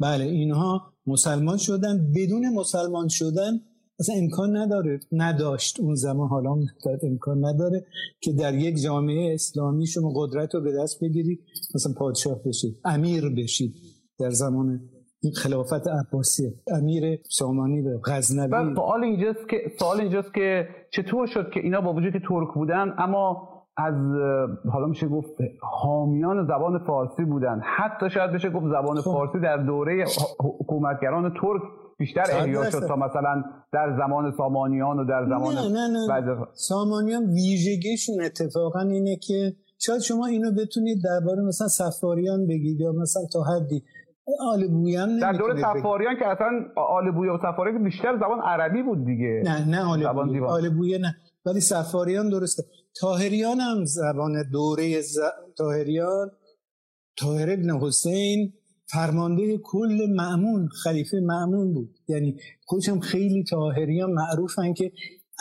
[0.00, 3.60] بله اینها مسلمان شدن بدون مسلمان شدن
[4.00, 5.00] اصلا امکان نداره.
[5.12, 6.56] نداشت اون زمان حالا
[7.02, 7.86] امکان نداره
[8.20, 11.40] که در یک جامعه اسلامی شما قدرت رو به دست بگیرید
[11.74, 13.74] مثلا پادشاه بشید امیر بشید
[14.18, 14.80] در زمان
[15.22, 21.50] این خلافت عباسیه امیر سامانی به غزنوی سوال اینجاست که سوال اینجاست که چطور شد
[21.50, 23.94] که اینا با وجود که ترک بودن اما از
[24.72, 29.10] حالا میشه گفت حامیان زبان فارسی بودن حتی شاید بشه گفت زبان خب.
[29.10, 30.04] فارسی در دوره
[30.60, 31.62] حکومتگران ترک
[31.98, 36.46] بیشتر احیا شد تا مثلا در زمان سامانیان و در زمان نه نه نه.
[36.54, 43.22] سامانیان ویژگیشون اتفاقا اینه که شاید شما اینو بتونید درباره مثلا سفاریان بگید یا مثلا
[43.32, 43.82] تا حدی
[44.40, 48.82] آل بویان در دوره سفاریان که اصلا آل بویه و سفاریان که بیشتر زبان عربی
[48.82, 49.42] بود دیگه.
[49.44, 51.16] نه نه آل بویه آل بویه نه.
[51.46, 52.62] ولی سفاریان درسته.
[53.00, 55.18] تاهریان هم زبان دوره ز...
[55.56, 56.30] تاهریان
[57.16, 58.52] تاهر ابن حسین
[58.92, 61.94] فرمانده کل معمون خلیفه معمون بود.
[62.08, 64.92] یعنی خودشم خیلی تاهریان معروفن که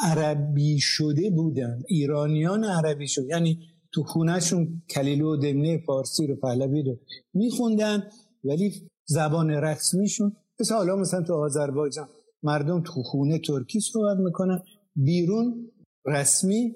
[0.04, 1.80] عربی شده بودن.
[1.88, 3.60] ایرانیان عربی شده یعنی
[3.92, 6.98] تو خونهشون کلیله و دمنه فارسی رو پهلوی رو
[7.34, 8.04] میخوندن.
[8.48, 12.08] ولی زبان رسمیشون مثل حالا مثلا تو آذربایجان
[12.44, 14.60] مردم تو خونه ترکی صحبت می‌کنن
[14.96, 15.72] بیرون
[16.06, 16.76] رسمی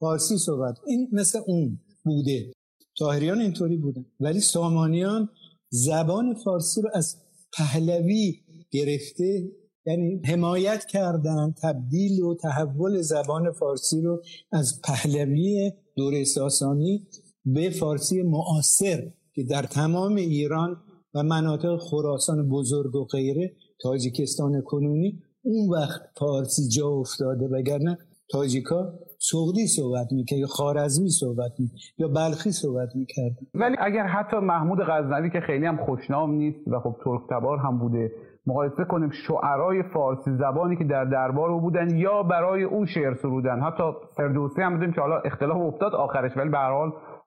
[0.00, 2.52] فارسی صحبت این مثل اون بوده.
[2.98, 5.28] تاهریان اینطوری بودن ولی سامانیان
[5.70, 7.16] زبان فارسی رو از
[7.52, 8.34] پهلوی
[8.70, 9.52] گرفته
[9.86, 17.06] یعنی حمایت کردن تبدیل و تحول زبان فارسی رو از پهلوی دوره ساسانی
[17.44, 20.76] به فارسی معاصر که در تمام ایران
[21.14, 27.98] و مناطق خراسان بزرگ و غیره تاجیکستان کنونی اون وقت فارسی جا افتاده وگرنه
[28.30, 33.32] تاجیکا سغدی صحبت می‌کرد یا خارزمی صحبت می‌کرد یا بلخی صحبت می‌کرد.
[33.54, 37.78] ولی اگر حتی محمود غزنوی که خیلی هم خوشنام نیست و خب ترک تبار هم
[37.78, 38.12] بوده
[38.46, 43.60] مقایسه کنیم شعرای فارسی زبانی که در دربار او بودن یا برای او شعر سرودن.
[43.60, 43.82] حتی
[44.16, 46.58] فردوسی هم بودیم که حالا اختلاف افتاد آخرش ولی به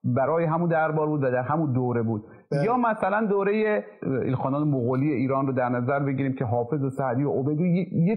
[0.04, 2.24] برای همون دربار بود و در همون دوره بود.
[2.52, 7.32] یا مثلا دوره ایلخانان مغولی ایران رو در نظر بگیریم که حافظ و سعدی و
[7.32, 8.16] عبیدی یه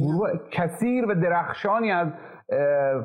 [0.00, 2.08] گروه کثیر و درخشانی از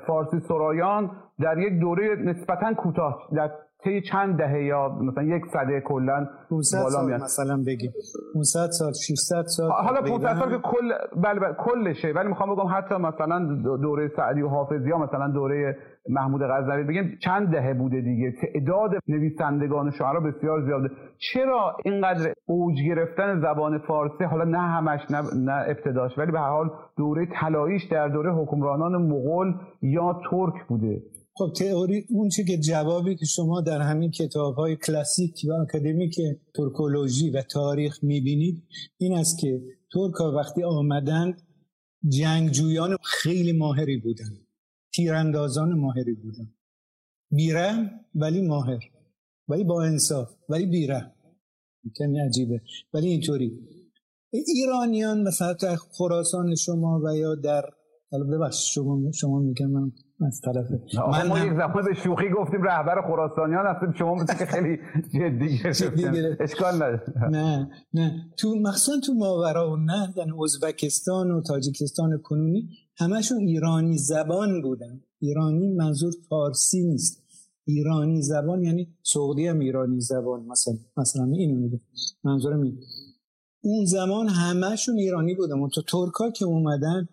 [0.08, 3.52] فارسی سرایان در یک دوره نسبتا کوتاه در
[3.84, 7.92] طی چند دهه یا مثلا یک صده کلا 500 سال مثلا بگیم.
[8.34, 10.92] 500 سال 600 سال حالا 500 سال که کل
[11.24, 12.12] بله بله کلشه.
[12.16, 13.40] ولی می‌خوام بگم حتی مثلا
[13.78, 15.78] دوره سعدی و حافظی یا مثلا دوره
[16.10, 16.84] محمود غزنوی.
[16.84, 18.34] بگیم چند دهه بوده دیگه.
[18.42, 20.90] تعداد نویسندگان و شعرا بسیار زیاده.
[21.18, 26.50] چرا اینقدر اوج گرفتن زبان فارسی؟ حالا نه همش نه, نه ابتداش ولی به هر
[26.50, 31.02] حال دوره طلاییش در دوره حکمرانان مغول یا ترک بوده.
[31.34, 36.16] خب تئوری اون چی که جوابی که شما در همین کتاب های کلاسیک و اکادمیک
[36.56, 38.64] ترکولوژی و تاریخ می‌بینید
[38.98, 39.62] این است که
[39.94, 41.42] ترک ها وقتی آمدند
[42.08, 44.42] جنگجویان خیلی ماهری بودن
[44.94, 46.54] تیراندازان ماهری بودن.
[47.32, 48.80] بیره ولی ماهر
[49.48, 51.14] ولی با انصاف ولی بیره.
[51.98, 52.62] کمی عجیبه.
[52.94, 53.60] ولی اینطوری.
[54.32, 57.64] ایرانیان مثلا در خراسان شما و یا در
[58.12, 59.92] ببخش شما شما میگم من
[60.28, 60.66] از طرف
[61.12, 64.80] من ما یک زمان به شوخی گفتیم رهبر خراسانیان هستیم شما مثل که خیلی
[65.14, 65.60] جدی
[66.40, 67.02] اشکال نداره.
[67.30, 68.32] نه نه.
[68.38, 75.02] تو مخصوصا تو ماورا و نه یعنی ازبکستان و تاجیکستان کنونی همشون ایرانی زبان بودن.
[75.20, 77.24] ایرانی منظور فارسی نیست.
[77.66, 81.80] ایرانی زبان یعنی سعودی هم ایرانی زبان مثلا مثلا اینو میگه.
[82.24, 82.80] منظورم این.
[83.64, 85.70] اون زمان همشون ایرانی بودن.
[85.70, 87.08] تو ترکا که اومدن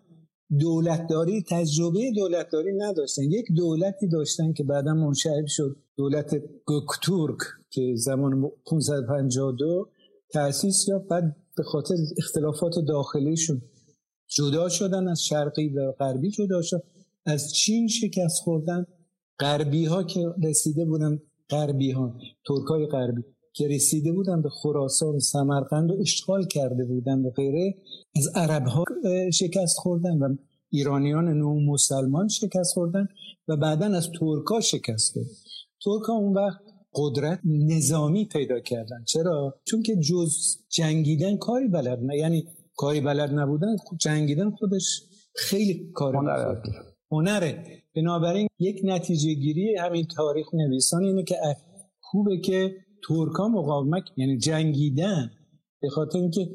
[0.57, 3.23] دولتداری تجربه دولتداری نداشتن.
[3.23, 5.75] یک دولتی داشتن که بعدا منشعب شد.
[5.97, 6.35] دولت
[6.65, 7.37] گوکتورک
[7.69, 9.89] که زمان 552
[10.33, 13.61] تأسیس یا بعد به خاطر اختلافات داخلیشون
[14.27, 15.07] جدا شدن.
[15.07, 16.83] از شرقی و غربی جدا شد.
[17.25, 18.85] از چین شکست خوردن.
[19.39, 21.19] غربی ها که رسیده بودن.
[21.49, 23.23] غربی ها ترک های غربی.
[23.53, 27.75] که رسیده بودن به خراسان و سمرقند و اشغال کرده بودن و غیره
[28.15, 28.83] از عرب ها
[29.33, 30.35] شکست خوردن و
[30.69, 33.07] ایرانیان نو مسلمان شکست خوردن
[33.47, 35.29] و بعدا از ترکا شکست خوردن
[35.85, 36.59] ترکا اون وقت
[36.93, 39.03] قدرت نظامی پیدا کردن.
[39.07, 42.43] چرا؟ چون که جز جنگیدن کاری بلد نه یعنی
[42.77, 45.03] کاری بلد نبودن جنگیدن خودش
[45.35, 46.61] خیلی کار هنره
[47.11, 47.83] هنره.
[47.95, 51.35] بنابراین یک نتیجه گیری همین تاریخ نویسان اینه که
[51.99, 52.75] خوبه که
[53.07, 55.31] ترکا مقاومت یعنی جنگیدن
[55.81, 56.49] به خاطر اینکه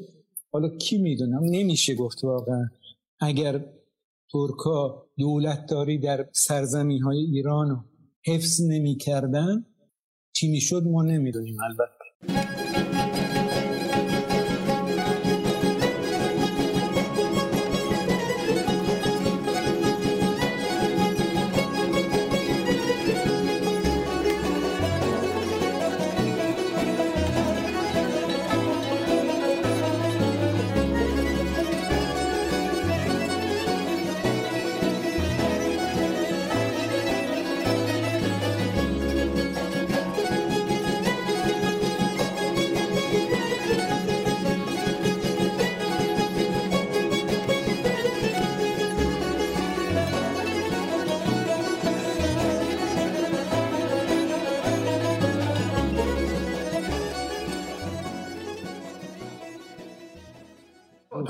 [0.51, 2.69] حالا کی می‌دونم؟ نمیشه گفت واقعا.
[3.19, 3.65] اگر
[4.31, 7.77] ترکا دولتداری در سرزمین های ایران رو
[8.25, 9.65] حفظ نمی کردن
[10.33, 13.34] چی می‌شد؟ ما نمی‌دونیم البته.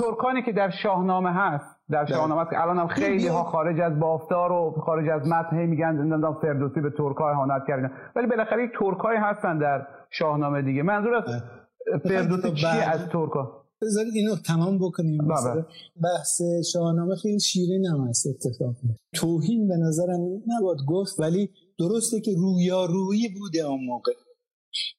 [0.06, 2.16] ترکانی که در شاهنامه هست در بله.
[2.16, 5.66] شاهنامه هست که الان هم خیلی ها خارج از بافتار و خارج از متن هی
[5.66, 7.90] میگن نمی‌دونم فردوسی به ترکای اهانت کردن.
[8.16, 10.82] ولی بالاخره یک ترکای هستن در شاهنامه دیگه.
[10.82, 11.98] منظور از بله.
[11.98, 15.18] فردوسی چی از ترکا؟ بذارید اینو تمام بکنیم.
[15.18, 15.64] بله.
[16.02, 16.42] بحث
[16.72, 18.74] شاهنامه خیلی شیرین هم هست اتفاق
[19.14, 24.12] توهین به نظرم نباد گفت ولی درسته که رویارویی بوده اون موقع.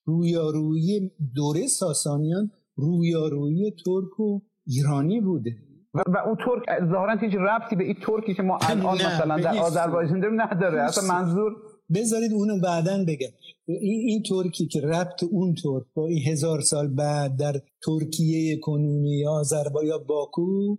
[0.06, 5.51] رویارویی دوره ساسانیان رویارویی ترک و ایرانی بوده
[5.93, 9.58] و, و اون ترک ظاهرا هیچ ربطی به این ترکی که ما الان مثلا در
[9.58, 10.82] آذربایجان داریم نداره.
[10.82, 11.56] اصلا منظور
[11.95, 13.27] بذارید اونو بعدا بگم.
[13.65, 17.53] این, این ترکی که ربط اون ترک با این هزار سال بعد در
[17.86, 20.75] ترکیه کنونی یا آذربایجان یا باکو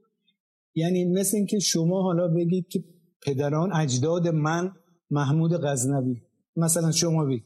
[0.74, 2.85] یعنی مثل اینکه شما حالا بگید که
[3.22, 4.72] پدران اجداد من
[5.11, 6.22] محمود غزنوی.
[6.57, 7.44] مثلا شما بگید.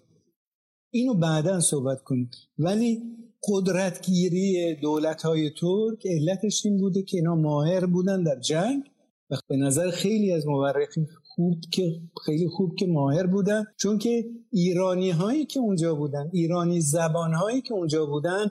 [0.91, 2.35] اینو بعدا صحبت کنید.
[2.59, 3.03] ولی
[3.49, 8.83] قدرتگیری دولت های ترک علتش این بوده که اینا ماهر بودن در جنگ
[9.31, 14.25] و به نظر خیلی از مورخین خوب که خیلی خوب که ماهر بودن چون که
[14.51, 18.51] ایرانی هایی که اونجا بودن ایرانی زبان هایی که اونجا بودن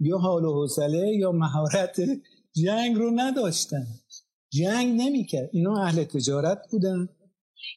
[0.00, 1.96] یا حال و حوصله یا مهارت
[2.52, 3.86] جنگ رو نداشتن.
[4.52, 5.50] جنگ نمی‌کرد.
[5.52, 7.08] اینا اهل تجارت بودن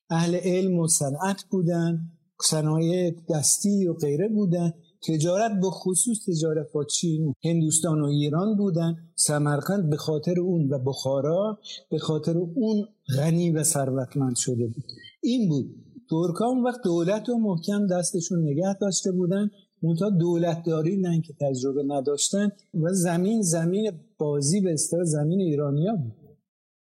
[0.10, 2.00] اهل علم و صنعت بودن
[2.42, 4.74] صنایع دستی و غیره بودن.
[5.08, 8.96] تجارت به خصوص تجارت با چین هندوستان و ایران بودن.
[9.16, 11.60] سمرقند به خاطر اون و بخارا
[11.92, 12.86] به خاطر اون
[13.18, 14.86] غنی و ثروتمند شده بود.
[15.22, 15.76] این بود.
[16.10, 19.50] ترکا اون وقت دولت و محکم دستشون نگه داشته بودن.
[19.84, 26.14] منتها دولتداری نه که تجربه نداشتن و زمین زمین بازی به اصطلاح زمین ایرانیا بود.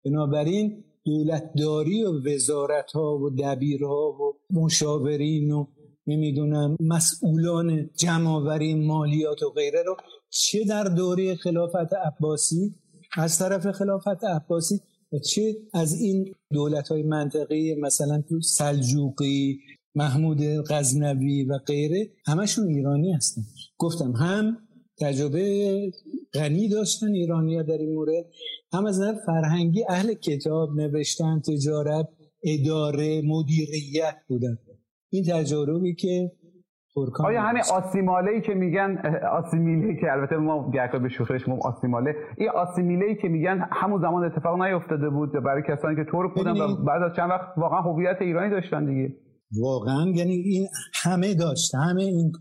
[0.05, 5.65] بنابراین دولتداری و وزارت ها و دبیرها و مشاورین و
[6.07, 9.95] نمی‌دونم مسئولان جمعآوری مالیات و غیره رو
[10.29, 12.75] چه در دوره خلافت عباسی
[13.17, 14.79] از طرف خلافت عباسی
[15.13, 19.59] و چه از این دولت های منطقه مثلا تو سلجوقی
[19.95, 23.41] محمود غزنوی و غیره همشون ایرانی هستن.
[23.77, 24.57] گفتم هم
[24.99, 25.91] تجربه
[26.33, 28.25] غنی داشتن ایرانیا در این مورد
[28.73, 32.07] هم از نظر فرهنگی اهل کتاب نوشتن تجارت
[32.43, 34.57] اداره مدیریت بودن.
[35.11, 36.31] این تجاربی که
[36.95, 38.97] ترکان آیا همین آسیماله ای که میگن
[39.31, 42.15] آسیمیله که البته ما گرکا به شوخیش ما آسیماله.
[42.37, 46.51] این آسیمیله ای که میگن همون زمان اتفاق نیفتاده بود برای کسانی که ترک بودن
[46.51, 49.15] و بعد از چند وقت واقعا هویت ایرانی داشتن دیگه.
[49.61, 50.67] واقعا یعنی این
[51.03, 52.31] همه داشت همه این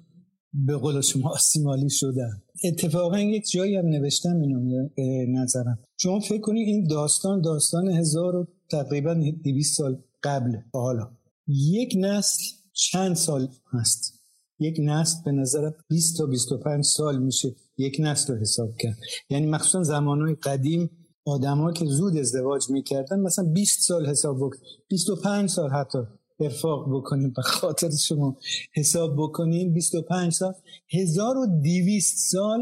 [0.66, 2.30] به قول شما آسیمالی شدن
[2.64, 4.88] اتفاقا یک جایی هم نوشتم اینو
[5.28, 5.78] نظرم.
[5.96, 9.14] شما فکر کنید این داستان داستان هزار و تقریبا
[9.44, 11.10] 200 سال قبل حالا.
[11.46, 14.20] یک نسل چند سال هست؟
[14.58, 18.98] یک نسل به نظر 20 تا 25 سال میشه یک نسل رو حساب کرد.
[19.30, 20.90] یعنی مخصوصا زمانهای قدیم
[21.24, 24.58] آدما که زود ازدواج می‌کردن مثلا 20 سال حساب بکن
[24.88, 25.98] 25 سال حتی
[26.40, 28.36] ارفاق بکنیم به خاطر شما
[28.72, 29.72] حساب بکنیم.
[29.72, 30.54] 25 سال
[30.88, 32.60] 1200 سال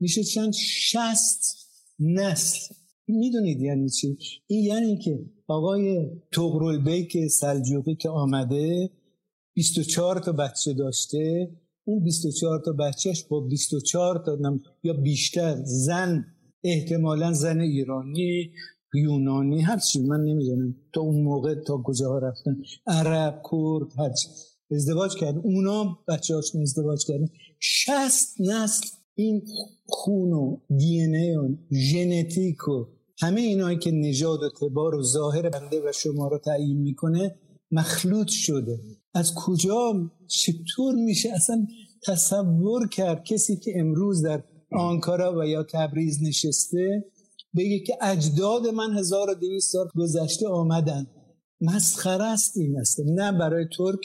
[0.00, 1.68] میشه چند؟ 60
[1.98, 2.74] نسل.
[3.08, 8.90] می‌دونید یعنی چی؟ این یعنی که آقای تغرل بیک سلجوقی که آمده
[9.54, 11.50] 24 تا بچه داشته
[11.84, 14.38] اون 24 تا بچهش با 24 تا
[14.82, 16.24] یا بیشتر زن
[16.64, 18.52] احتمالا زن ایرانی
[18.94, 20.76] یونانی هر چی من نمی‌دونم.
[20.94, 22.56] تا اون موقع تا کجاها رفتن.
[22.86, 24.12] عرب کرد هر
[24.70, 27.28] ازدواج کرد اونا بچه هاشون ازدواج کردن.
[27.60, 29.42] 60 نسل این
[29.86, 32.86] خون و دی و ژنتیک و
[33.20, 37.34] همه اینایی که نژاد و تبار و ظاهر بنده و شما رو تعیین می‌کنه
[37.70, 38.80] مخلوط شده.
[39.14, 41.66] از کجا چطور میشه اصلا
[42.06, 47.04] تصور کرد کسی که امروز در آنکارا و یا تبریز نشسته
[47.56, 51.06] بگه که اجداد من 1200 سال گذشته آمدن.
[51.60, 54.00] مسخره است این است نه برای ترک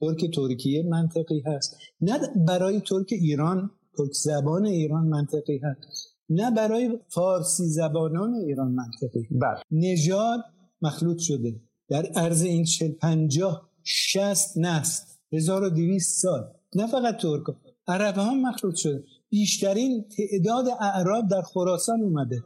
[0.00, 1.76] ترک ترکیه منطقی هست.
[2.00, 6.16] نه برای ترک ایران ترک زبان ایران منطقی هست.
[6.28, 9.60] نه برای فارسی زبانان ایران منطقی بله.
[9.70, 10.40] نژاد
[10.82, 11.60] مخلوط شده.
[11.88, 16.52] در عرض این چل پنجاه شست نسل 1200 سال.
[16.76, 17.42] نه فقط ترک
[17.88, 19.04] عرب هم مخلوط شده.
[19.30, 22.42] بیشترین تعداد اعراب در خراسان اومده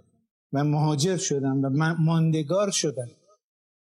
[0.53, 3.09] و مهاجر شدن و ماندگار شدن.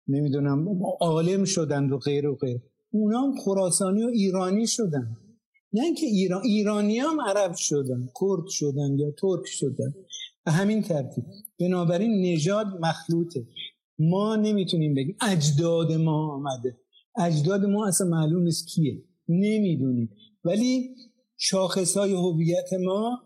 [0.08, 0.68] نمی‌دونم
[1.00, 2.60] عالم شدن و غیر و غیر.
[2.90, 5.16] اونا هم خراسانی و ایرانی شدن.
[5.72, 9.94] نه اینکه ایران ایرانی هم عرب شدن کرد شدن یا ترک شدن.
[10.44, 11.24] به همین ترتیب.
[11.60, 13.46] بنابراین نژاد مخلوطه.
[13.98, 16.76] ما نمی‌تونیم بگیم اجداد ما آمده.
[17.18, 19.04] اجداد ما اصلا معلوم نیست کیه.
[19.28, 20.10] نمی‌دونیم.
[20.44, 20.94] ولی
[21.36, 23.18] شاخص های هویت ما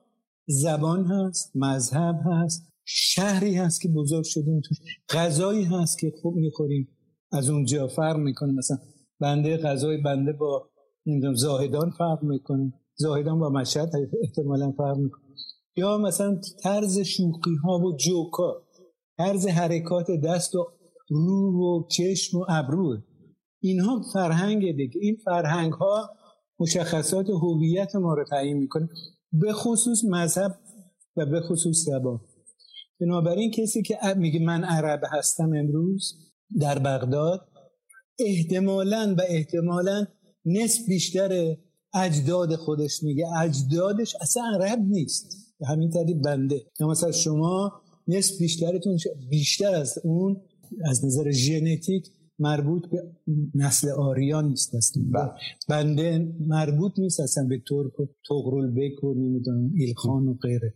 [0.49, 4.79] زبان هست مذهب هست شهری هست که بزرگ شدیم توش
[5.09, 6.89] غذایی هست که خوب می‌خوریم.
[7.33, 8.53] از اونجا فرق می‌کنه.
[8.53, 8.77] مثلا
[9.21, 10.71] بنده غذای بنده با
[11.07, 12.73] نمی‌دونم زاهدان فرق می‌کنه.
[12.95, 13.91] زاهدان با مشهد
[14.23, 15.25] احتمالا فرق می‌کنه.
[15.77, 18.63] یا مثلا طرز شوخی ها و جوکا
[19.19, 20.67] طرز حرکات دست و
[21.09, 22.97] روح و چشم و ابرو
[23.65, 25.01] اینها فرهنگ دیگه.
[25.01, 26.11] این فرهنگ ها
[26.61, 28.89] مشخصات هویت ما رو تعیین می‌کنه.
[29.33, 30.59] به خصوص مذهب
[31.17, 32.21] و به خصوص زبان.
[33.01, 36.15] بنابراین کسی که میگه من عرب هستم امروز
[36.61, 37.41] در بغداد
[38.19, 40.07] احتمالا و احتمالا
[40.45, 41.57] نصف بیشتر
[41.95, 43.25] اجداد خودش میگه.
[43.43, 45.27] اجدادش اصلا عرب نیست.
[45.61, 46.67] به همین طریق بنده.
[46.81, 47.73] مثلا شما
[48.09, 48.99] نصف بیشترتون
[49.31, 50.41] بیشتر از اون
[50.91, 52.07] از نظر ژنتیک
[52.39, 53.03] مربوط به
[53.55, 54.73] نسل آریان نیست
[55.13, 55.31] بله.
[55.69, 60.75] بنده مربوط نیست اصلا به ترک و تغرل بک و نمی‌دونم ایلخان و غیره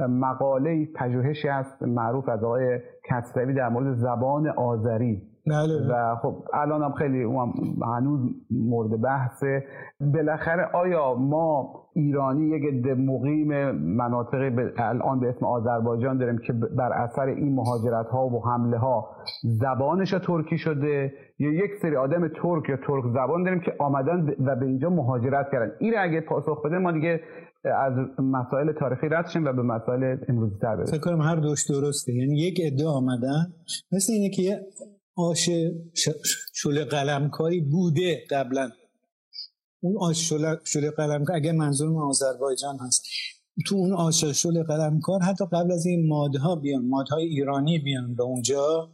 [0.00, 5.22] مقاله پژوهشی هست معروف از آقای کسروی در مورد زبان آذری.
[5.50, 5.88] بله.
[5.88, 7.22] و خب الان هم خیلی
[7.82, 8.20] هنوز
[8.50, 9.64] مورد بحثه.
[10.00, 16.92] بالاخره آیا ما ایرانی یک عده مقیم مناطقی الان به اسم آذربایجان داریم که بر
[16.92, 19.10] اثر این مهاجرت ها و حمله ها
[19.42, 24.56] زبانش ترکی شده؟ یا یک سری آدم ترک یا ترک زبان داریم که آمدن و
[24.56, 27.20] به اینجا مهاجرت کردن؟ این اگه پاسخ بده ما دیگه
[27.64, 30.98] از مسائل تاریخی رد شیم و به مسائل امروزی تر برسیم.
[30.98, 32.12] فکر کنم هر دوش درسته.
[32.12, 33.52] یعنی یک عده آمدن
[33.92, 34.60] مثل اینه که
[35.16, 35.50] آش
[36.54, 38.70] شل قلمکاری بوده قبلا.
[39.80, 40.32] اون آش
[40.64, 43.02] شل قلمکاری اگه منظور آذربایجان هست.
[43.66, 48.90] تو اون آشاشل قلمکار حتی قبل از این مادها بیان مادهای ایرانی بیان به اونجا.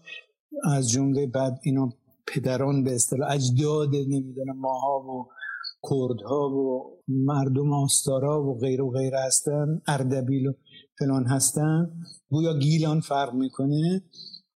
[0.65, 1.93] از جمله بعد اینا
[2.27, 5.29] پدران به اصطلاح اجداد نمی‌دونم ماها و
[5.91, 10.53] کردها و مردم آستارا و غیر و غیر هستن اردبیل و
[10.99, 11.91] فلان هستن.
[12.29, 14.03] گویا گیلان فرق می‌کنه.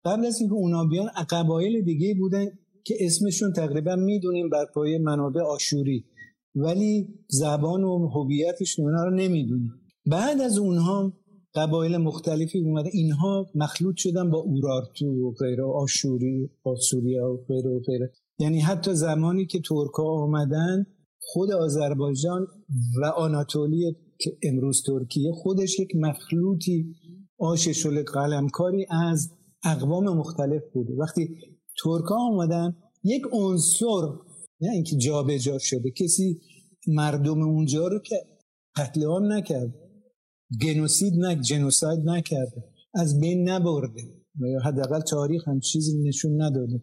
[0.05, 2.45] قبل از اینکه اونا بیان قبایل دیگه بودن
[2.83, 6.05] که اسمشون تقریبا می‌دونیم بر پایه منابع آشوری.
[6.55, 9.71] ولی زبان و هویتشون اونا رو نمی‌دونیم.
[10.05, 11.13] بعد از اونها
[11.55, 12.89] قبایل مختلفی اومده.
[12.93, 18.11] اینها مخلوط شدن با اورارتو و غیره آشوری آسوریا و غیره و غیره.
[18.39, 20.85] یعنی حتی زمانی که ترکا آمدن
[21.21, 22.47] خود آذربایجان
[23.01, 26.95] و آناتولی که امروز ترکیه خودش یک مخلوطی
[27.39, 29.31] آش شل قلمکاری از
[29.63, 31.37] اقوام مختلف بوده وقتی
[31.83, 34.07] ترکا آمدن یک عنصر
[34.61, 36.41] نه اینکه جابجا شده کسی
[36.87, 38.15] مردم اونجا رو که
[38.75, 39.73] قتل عام نکرد
[40.61, 44.01] گنوسید نه جنوساید نکرده از بین نبرده.
[44.39, 46.81] یا حداقل تاریخ هم چیزی نشون نداده.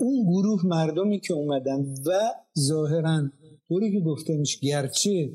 [0.00, 2.12] اون گروه مردمی که اومدن و
[2.58, 3.30] ظاهرا
[3.68, 5.30] طوری که گفته میشه گرچه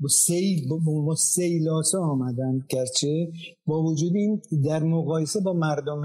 [0.00, 2.58] با سیل با, سیلاسا آمدن.
[2.68, 3.32] گرچه
[3.66, 6.02] با وجود این در مقایسه با مردم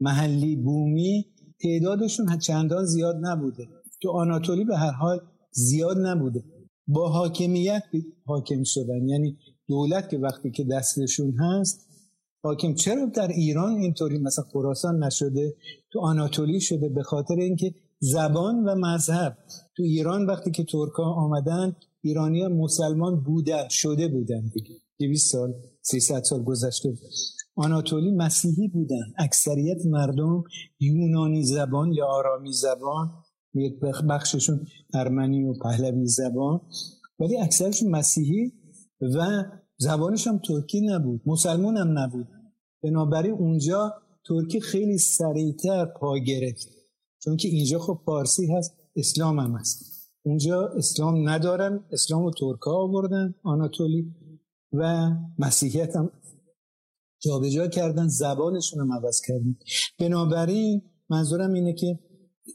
[0.00, 1.26] محلی بومی
[1.62, 3.68] تعدادشون چندان زیاد نبوده.
[4.02, 5.20] تو آناتولی به هر حال
[5.50, 6.44] زیاد نبوده.
[6.86, 7.82] با حاکمیت
[8.24, 9.08] حاکم شدن.
[9.08, 9.38] یعنی
[9.68, 11.88] دولت که وقتی که دستشون هست
[12.42, 15.54] حاکم چرا در ایران اینطوری مثلا خراسان نشده
[15.92, 19.38] تو آناتولی شده؟ به خاطر اینکه زبان و مذهب.
[19.76, 24.74] تو ایران وقتی که ترکا آمدن ایرانی مسلمان بودن شده بودن دیگه.
[24.98, 26.94] 200 سال 300 سال گذشته.
[27.54, 29.12] آناتولی مسیحی بودن.
[29.18, 30.44] اکثریت مردم
[30.80, 33.10] یونانی زبان یا آرامی زبان
[33.54, 33.74] یک
[34.08, 36.60] بخششون ارمنی و پهلوی زبان
[37.18, 38.52] ولی اکثرشون مسیحی
[39.00, 39.44] و
[39.78, 41.20] زبانش هم ترکی نبود.
[41.26, 42.28] مسلمان هم نبود.
[42.82, 43.94] بنابراین اونجا
[44.24, 46.68] ترکی خیلی سریعتر پا گرفت.
[47.18, 49.91] چون که اینجا خب پارسی هست اسلام هم هست.
[50.24, 54.14] اونجا اسلام ندارن اسلام و ترکا آوردن آناتولی
[54.72, 56.10] و مسیحیت هم
[57.22, 59.56] جابجا کردن زبانشون هم عوض کردن.
[60.00, 61.98] بنابراین منظورم اینه که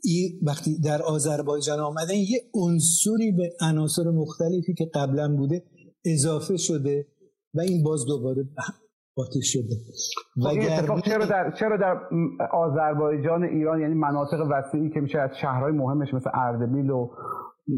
[0.04, 5.64] ای وقتی در آذربایجان آمدن یه عنصری به عناصر مختلفی که قبلا بوده
[6.06, 7.08] اضافه شده
[7.54, 8.48] و این باز دوباره
[9.16, 9.76] قاطی شده.
[10.38, 10.50] و
[10.88, 11.98] خب چرا در چرا در
[12.54, 17.10] آذربایجان ایران یعنی مناطق وسیعی که میشه از شهرهای مهمش مثل اردبیل و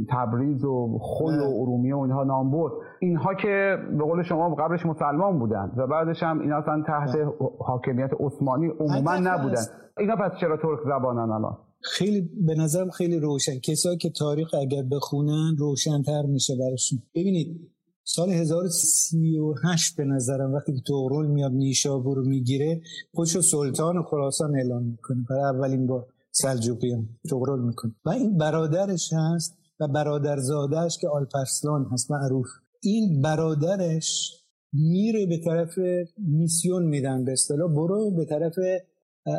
[0.10, 2.74] تبریز و خل و ارومیه و اینها نام برد.
[3.02, 7.16] اینها که به قول شما قبلش مسلمان بودن و بعدش هم اینا اصلا تحت
[7.60, 9.62] حاکمیت عثمانی عموما نبودن.
[9.98, 13.60] اینا پس چرا ترک زبانن الان؟ خیلی به نظرم خیلی روشن.
[13.64, 17.00] کسایی که تاریخ اگر بخونن روشنتر میشه براشون.
[17.16, 17.70] ببینید
[18.04, 22.82] سال 1038 به نظرم وقتی که تغرل میاد نیشابور رو می‌گیره
[23.14, 25.18] خودشو سلطان و خراسان اعلام می‌کنه.
[25.30, 27.92] برای اولین بار سلجوقیان تغرل می‌کنه.
[28.06, 32.48] و این برادرش هست و برادرزادهش که آلپرسلان هست معروف.
[32.82, 34.36] این برادرش
[34.74, 35.78] میره به طرف
[36.18, 38.54] میسیون میدن به اصطلاح برو به طرف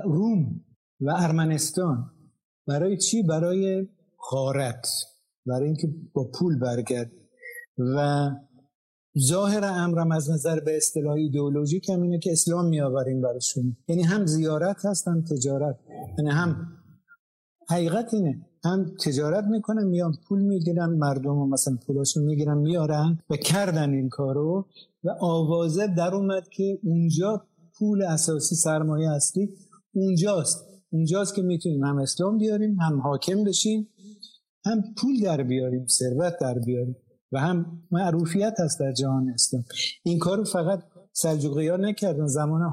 [0.04, 0.60] روم
[1.00, 2.10] و ارمنستان.
[2.66, 3.88] برای چی؟ برای
[4.18, 4.86] خارت
[5.46, 7.10] برای اینکه با پول برگرد.
[7.78, 8.30] و
[9.18, 13.76] ظاهر امرم از نظر به اصطلاح ایدئولوژیک هم اینه که اسلام میآوریم براشون.
[13.88, 15.78] یعنی هم زیارت هست هم تجارت.
[16.18, 16.66] یعنی هم
[17.68, 23.36] حقیقت اینه هم تجارت می‌کنن میان پول می‌گیرن مردم و مثلا پولاشون می‌گیرن میارن و
[23.36, 24.66] کردن این کارو
[25.04, 27.46] و آوازه در اومد که اونجا
[27.78, 29.48] پول اساسی سرمایه اصلی
[29.92, 30.66] اونجاست.
[30.92, 33.88] اونجاست که می‌تونیم هم اسلام بیاریم هم حاکم بشیم
[34.64, 36.96] هم پول در بیاریم ثروت در بیاریم
[37.32, 39.64] و هم معروفیت هست در جهان اسلام.
[40.04, 40.82] این کارو فقط
[41.24, 42.26] ها نکردن.
[42.26, 42.72] زمان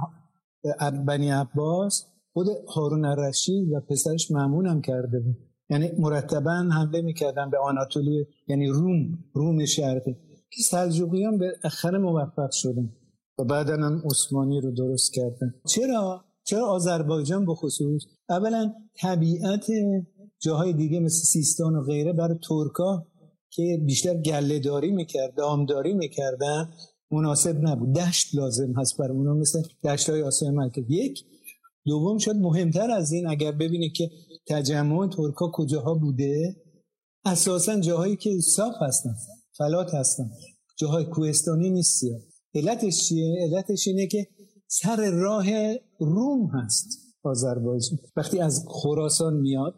[1.05, 5.46] بنی عباس خود هارون الرشید و پسرش معمون هم کرده بود.
[5.69, 10.15] یعنی مرتبا حمله می‌کردن به آناتولی یعنی روم روم شرقی
[10.51, 12.89] که سلجوقیان به اخر موفق شدن
[13.39, 15.53] و بعدا هم عثمانی رو درست کردن.
[15.67, 19.65] چرا؟ چرا آذربایجان به خصوص؟ اولا طبیعت
[20.41, 23.07] جاهای دیگه مثل سیستان و غیره برای ترکا
[23.49, 26.69] که بیشتر گله داری می‌کرد دامداری می‌کردن
[27.11, 27.95] مناسب نبود.
[27.95, 30.83] دشت لازم هست برای اونا مثل دشت های آسیا مرکز.
[30.89, 31.25] یک
[31.85, 34.09] دوم شد مهمتر از این اگر ببینید که
[34.49, 36.55] تجمع ترکا کجاها بوده؟
[37.25, 39.15] اساسا جاهایی که صاف هستن
[39.57, 40.29] فلات هستن.
[40.77, 42.03] جاهای کوهستانی نیست
[42.55, 44.27] علتش چیه؟ علتش اینه که
[44.67, 45.45] سر راه
[45.99, 46.87] روم هست
[47.23, 47.99] آذربایجان.
[48.15, 49.75] وقتی از خراسان میاد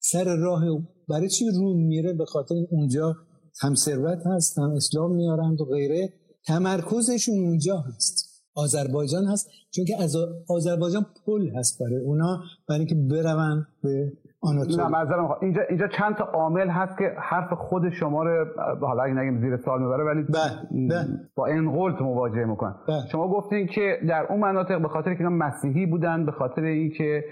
[0.00, 0.62] سر راه
[1.08, 3.16] برای چی روم میره؟ به خاطر اونجا
[3.60, 6.12] هم ثروت هست هم اسلام میارند و غیره.
[6.46, 8.31] تمرکزشون اونجا هست.
[8.56, 10.16] آذربایجان هست چون که از
[10.48, 14.12] آذربایجان پل هست برای اونا برای اینکه برون به
[14.44, 18.46] نه معذرم اینجا اینجا چند تا عامل هست که حرف خود شما رو
[18.80, 21.06] حالا اگه نگیم زیر سوال می‌بره ولی بله، بله.
[21.34, 23.06] با انقلت مواجهه می‌کنن بله.
[23.12, 27.24] شما گفتین که در اون مناطق به خاطر که مسیحی بودن به خاطر اینکه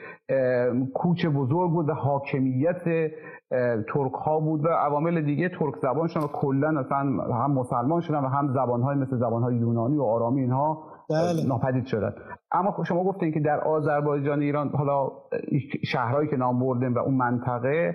[0.94, 2.82] کوچ بزرگ بود و حاکمیت
[3.94, 6.98] ترک ها بود و عوامل دیگه ترک زبان شدن و کلا اصلا
[7.34, 11.46] هم مسلمان شدن و هم زبان های مثل زبان های یونانی و آرامی اینها بله.
[11.46, 12.14] ناپدید شدن
[12.52, 15.10] اما خب شما گفتین که در آذربایجان ایران حالا
[15.84, 17.94] شهرهایی که نام بردن و اون منطقه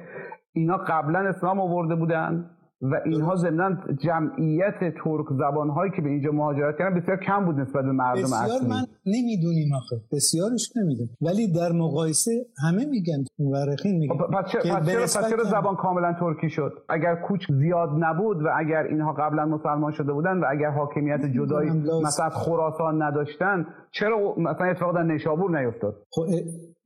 [0.54, 2.50] اینا قبلا اسلام آورده بودن
[2.82, 7.56] و اینها ضمن جمعیت ترک زبان هایی که به اینجا مهاجرت کردن بسیار کم بود
[7.56, 9.96] نسبت به مردم بسیار اصلی من نمی‌دونیم آخه.
[10.12, 12.32] بسیارش نمی‌دونم ولی در مقایسه
[12.68, 17.90] همه میگن مورخین میگن خب، پس چرا, چرا, زبان کاملا ترکی شد؟ اگر کوچ زیاد
[18.00, 21.70] نبود و اگر اینها قبلا مسلمان شده بودن و اگر حاکمیت جدایی.
[22.04, 26.24] مثلا خراسان نداشتن چرا مثلا اتفاق در نیشابور نیفتاد؟ خب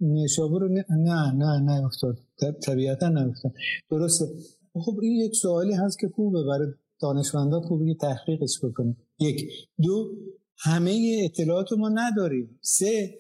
[0.02, 2.16] نیشابور نه نه نه نیفتاد.
[2.68, 3.52] طبیعتا نیفتاد.
[3.92, 4.26] درسته.
[4.74, 6.68] خب این یک سوالی هست که خوبه برای
[7.02, 9.52] دانشمندا خوبه که تحقیقش بکنه یک.
[9.84, 10.12] دو
[10.58, 12.60] همه اطلاعات ما نداریم.
[12.62, 13.20] سه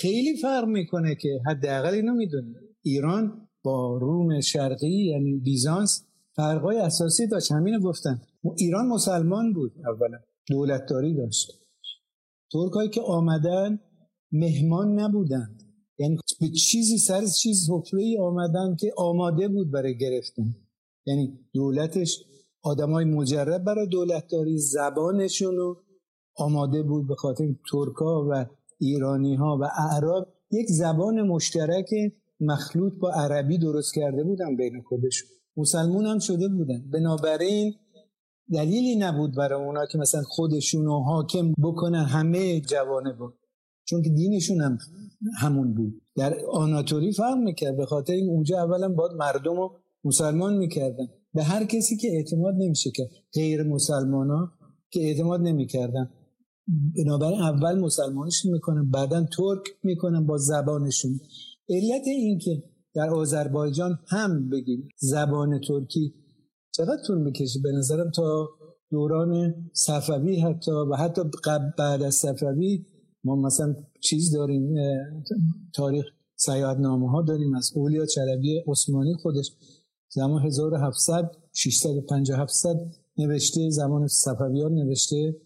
[0.00, 2.54] خیلی فرق می‌کنه که حداقل اینو می‌دونیم.
[2.82, 6.04] ایران با روم شرقی یعنی بیزانس
[6.36, 7.52] فرقای اساسی داشت.
[7.52, 8.20] همینو گفتن.
[8.56, 10.18] ایران مسلمان بود اولا.
[10.48, 11.52] دولتداری داشت.
[12.52, 13.80] ترکایی که آمدن
[14.32, 15.62] مهمان نبودند.
[15.98, 20.56] یعنی به چیزی سر چیز حفره ای آمدن که آماده بود برای گرفتن.
[21.08, 22.24] یعنی دولتش
[22.62, 25.82] آدمای مجرب برای دولتداری زبانشون رو
[26.36, 28.46] آماده بود به خاطر ترکا و
[28.78, 30.26] ایرانی ها و اعراب.
[30.50, 31.90] یک زبان مشترک
[32.40, 36.90] مخلوط با عربی درست کرده بودن بین خودشون مسلمون هم شده بودن.
[36.92, 37.74] بنابراین
[38.52, 43.34] دلیلی نبود برای اونا که مثلا خودشون رو حاکم بکنن همه جوانه بود
[43.84, 44.78] چون که دینشون هم
[45.40, 46.02] همون بود.
[46.16, 47.76] در آناتولی فرق می‌کرد.
[47.76, 51.06] به خاطر این اونجا اولا باید مردم رو مسلمان می‌کردن.
[51.34, 54.52] به هر کسی که اعتماد نمیشه کرد غیر مسلمان ها
[54.90, 56.10] که اعتماد نمی‌کردن.
[56.96, 61.20] بنابراین اول مسلمانشون می‌کنن بعدا ترک می‌کنن با زبانشون.
[61.68, 62.62] علت این که
[62.94, 66.14] در آذربایجان هم بگیم زبان ترکی
[66.70, 68.48] چقدر طول می‌کشه؟ به نظرم تا
[68.90, 71.22] دوران صفوی حتی و حتی
[71.78, 72.86] بعد از صفوی
[73.24, 74.74] ما مثلا چیز داریم
[75.74, 76.04] تاریخ
[76.36, 79.50] سیادنامه ها داریم از اولیا چربی عثمانی خودش.
[80.08, 82.76] زمان 1700 650 700
[83.18, 85.36] نوشته زمان صفویان نوشته.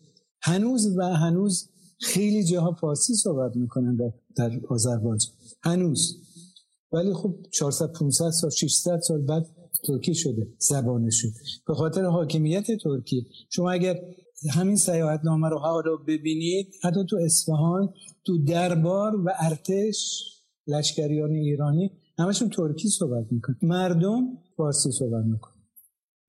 [0.42, 1.68] هنوز و هنوز
[2.00, 3.96] خیلی جاها فارسی صحبت می‌کنن
[4.36, 5.32] در, آذربایجان.
[5.62, 6.16] هنوز.
[6.92, 9.46] ولی خب 400 500 سال 600 سال بعد
[9.86, 11.30] ترکی شده زبانشون
[11.66, 13.26] به خاطر حاکمیت ترکی.
[13.50, 14.00] شما اگر
[14.50, 17.94] همین سیاحتنامه رو رو ببینید حتی تو اصفهان
[18.24, 20.24] تو دربار و ارتش
[20.66, 23.56] لشکریان ایرانی همشون ترکی صحبت می‌کنن.
[23.62, 25.62] مردم فارسی صحبت می‌کنن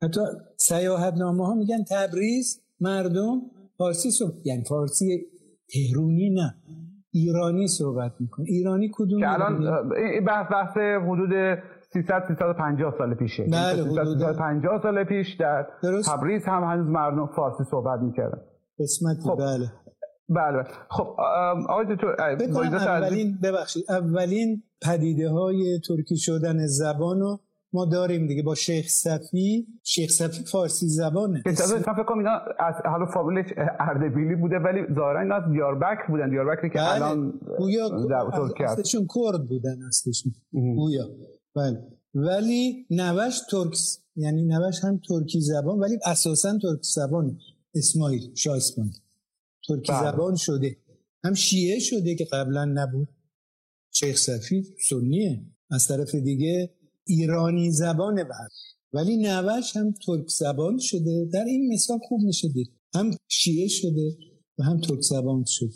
[0.04, 0.22] حتی
[0.58, 3.42] سیاحتنامه ها میگن تبریز مردم
[3.78, 5.26] فارسی صحبت یعنی فارسی
[5.74, 6.56] تهرونی نه
[7.12, 8.46] ایرانی صحبت می‌کنه.
[8.50, 9.60] ایرانی کدوم که الان
[10.26, 11.60] بحث بحث حدود
[11.94, 13.44] 300 350 سال پیشه.
[13.44, 14.18] بله، 300 حدود.
[14.18, 16.10] 350 سال پیش در درست.
[16.10, 18.42] تبریز هم هنوز مردم فارسی صحبت می‌کردن.
[18.80, 19.36] قسمتی خب.
[19.36, 19.72] بله.
[20.30, 20.64] بله بله.
[20.90, 21.16] خب
[21.70, 22.08] آقای دکتر
[22.90, 27.40] اولین ببخشید اولین پدیده های ترکی شدن زبان رو
[27.74, 31.44] ما داریم دیگه با شیخ صفی شیخ صفی فارسی زبانه.
[31.44, 33.46] تازه من فکر کنم اینا از حالا فامیلش
[33.80, 36.30] اردبیلی بوده ولی ظاهرا اینا از دیاربکر بودن.
[36.30, 36.94] دیاربکری که بله.
[36.94, 37.86] الان گویا
[38.60, 40.34] اصلشون کرد بودن اصلشون.
[40.52, 41.06] گویا.
[41.56, 41.88] بله.
[42.16, 43.78] ولی نوش ترک
[44.16, 47.38] یعنی نوش هم ترکی زبان ولی اساسا ترک زبانه
[47.76, 48.94] اسماعیل شاه اسماعیل
[49.68, 50.12] ترکی بله.
[50.12, 50.78] زبان شده.
[51.24, 53.08] هم شیعه شده که قبلا نبود.
[53.92, 55.42] شیخ صفی سنیه.
[55.72, 56.70] از طرف دیگه
[57.06, 58.52] ایرانی زبانه بعد.
[58.94, 61.30] ولی نوش هم ترک زبان شده.
[61.34, 64.18] در این مثال خوب میشه دید هم شیعه شده
[64.60, 65.74] و هم ترک زبان شده.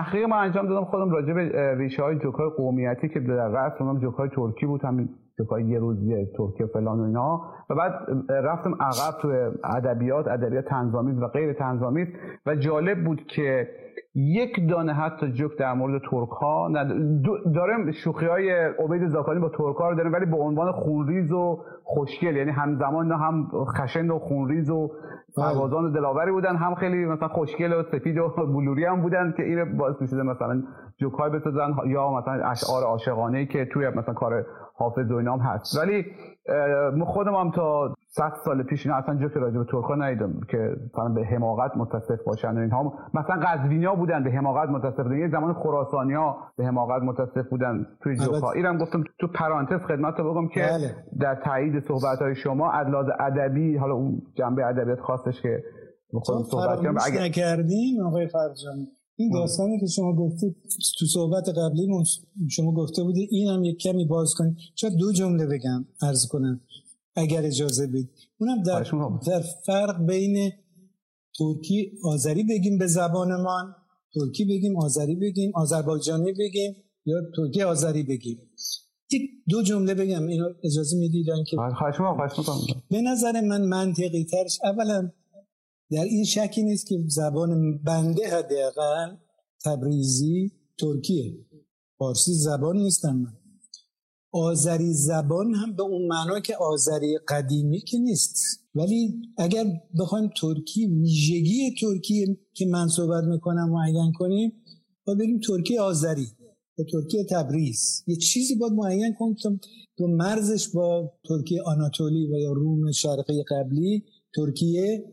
[0.00, 3.72] تحقیق من انجام دادم خودم راجع به ریشه های جوک های قومیتی که در رأس
[3.80, 7.42] اونم جوک های ترکی بود همین جوکای یه روزی ترکیه فلان و اینا.
[7.70, 7.92] و بعد
[8.28, 9.28] رفتم عقب تو
[9.64, 12.08] ادبیات ادبیات تنظامیز و غیر تنظامیز.
[12.46, 13.68] و جالب بود که
[14.14, 16.70] یک دانه حتی جوک در مورد ترک ها
[17.54, 21.64] دارم شوخی های عبید زاکانی با ترک ها رو دارم ولی به عنوان خونریز و
[21.84, 24.90] خوشگل یعنی همزمان هم خشن و خونریز و
[25.36, 29.76] پروازان دلاوری بودن هم خیلی مثلا خوشگل و سفید و بلوری هم بودن که این
[29.76, 30.62] باعث می‌شده مثلا
[31.00, 35.78] جوک های بسازن یا مثلا اشعار عاشقانه که توی مثلا کار حافظ و اینام هست.
[35.78, 36.04] ولی
[37.04, 41.08] خودم هم تا 100 سال پیش اینا اصلا جوک راجع به ترکا ندیدم که مثلا
[41.08, 42.92] به حماقت متصف باشن و اینها.
[43.14, 45.18] مثلا قزوینیا بودن به حماقت متصف بودن.
[45.18, 48.52] یه زمان خراسانیا به حماقت متصف بودن توی جوکا.
[48.52, 50.94] اینم گفتم تو پرانتز خدمت رو بگم که بله.
[51.20, 55.62] در تایید صحبت های شما ادلاز ادبی حالا اون جنبه ادبیات خاصش که
[56.12, 60.56] خودم صحبت کردم اگر نکردیم آقای فرجانی این داستانی که شما گفتید
[60.98, 62.04] تو صحبت قبلی
[62.50, 66.60] شما گفته بودید اینم یک کمی باز کنید شاید دو جمله بگم عرض کنم.
[67.14, 68.82] اگر اجازه بدید اونم در,
[69.26, 70.52] در فرق بین
[71.38, 73.74] ترکی آذری بگیم به زبانمان
[74.14, 78.38] ترکی بگیم آذری بگیم آذربایجانی بگیم یا ترکی آذری بگیم.
[79.12, 81.56] یک دو جمله بگم اینو اجازه می‌دیدن که
[82.90, 85.10] به نظر من منطقی ترش اولا
[85.90, 89.16] در این شکی نیست که زبان بنده حداقل
[89.64, 91.46] تبریزی ترکیه.
[91.98, 93.32] فارسی زبان نیستم من
[94.32, 98.60] آذری زبان هم به اون معنا که آذری قدیمی که نیست.
[98.74, 99.64] ولی اگر
[100.00, 104.52] بخوایم ترکی ویژگی ترکی که من صحبت می‌کنم معین کنیم
[105.06, 106.26] با بریم ترکی آذری
[106.76, 108.04] به ترکی تبریز.
[108.06, 109.36] یه چیزی باید معین کنیم
[109.98, 114.04] تو مرزش با ترکی آناتولی و یا روم شرقی قبلی
[114.36, 115.04] ترکیه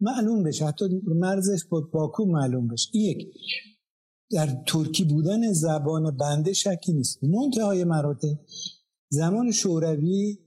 [0.00, 0.64] معلوم بشه.
[0.66, 2.96] حتی مرزش با باکو معلوم بشه.
[2.96, 3.28] یک.
[4.34, 7.24] در ترکی بودن زبان بنده شکی نیست.
[7.24, 8.38] منتهای مراتب
[9.08, 10.38] زمان شوروی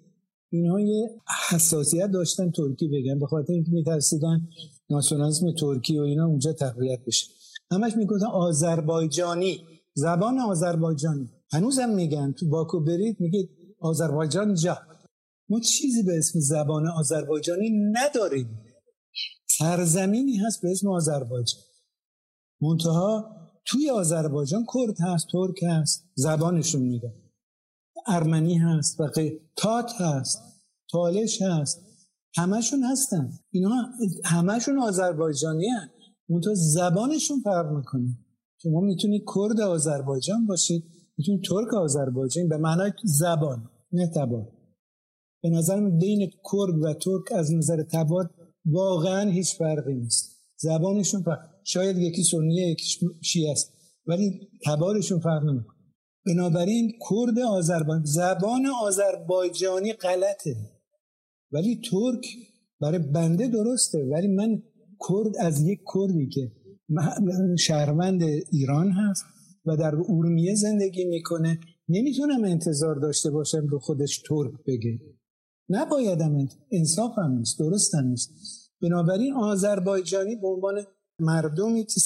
[0.49, 1.09] اینها یه
[1.49, 4.47] حساسیت داشتن ترکی بگن به خاطر اینکه میترسیدن
[4.89, 7.27] ناسیونالیسم ترکی و اینا اونجا تقویت بشه.
[7.71, 9.61] همش می‌گفتن آذربایجانی.
[9.93, 11.29] زبان آذربایجانی.
[11.51, 12.31] هنوزم میگن.
[12.31, 14.77] تو باکو برید میگه آذربایجان جا.
[15.49, 18.59] ما چیزی به اسم زبان آذربایجانی نداریم.
[19.45, 21.61] سرزمینی هست به اسم آذربایجان.
[22.61, 23.36] منتها
[23.67, 27.13] توی آذربایجان کرد هست ترک هست زبانشون میده
[28.07, 29.07] ارمنی هست و
[29.55, 30.41] تات هست
[30.91, 31.83] تالش هست.
[32.37, 33.31] همشون هستن.
[33.51, 33.69] اینا
[34.25, 35.91] همشون آذربایجانی هست
[36.29, 38.17] منتها زبانشون فرق می‌کنه.
[38.63, 40.83] شما می‌تونید کرد آذربایجان باشید
[41.17, 44.51] می‌تونید ترک آذربایجان به معنای زبان نه تبار.
[45.43, 48.29] به نظر بین کرد و ترک از نظر تبار
[48.65, 50.41] واقعا هیچ فرقی نیست.
[50.57, 51.56] زبانشون فرق.
[51.67, 53.73] شاید یکی سنیه یکی شیعه است.
[54.05, 55.77] ولی تبارشون فرق نمی‌کنه.
[56.25, 60.55] بنابراین کرد آذربایجان زبان آذربایجانی غلطه.
[61.51, 62.27] ولی ترک
[62.81, 64.05] برای بنده درسته.
[64.11, 64.63] ولی من
[65.09, 66.51] کرد از یک کردی که
[67.59, 69.23] شهروند ایران هست
[69.65, 71.59] و در ارومیه زندگی می‌کنه.
[71.89, 74.99] نمی‌تونم انتظار داشته باشم به خودش ترک بگه.
[75.69, 78.29] نبایدم انصاف هم نیست درست هم نیست.
[78.81, 80.75] بنابراین آذربایجانی به عنوان
[81.19, 81.99] مردمی که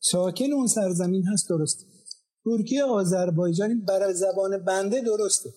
[0.00, 1.86] ساکن اون سرزمین هست درست.
[2.44, 5.50] ترکیه آذربایجانی برای زبان بنده درسته.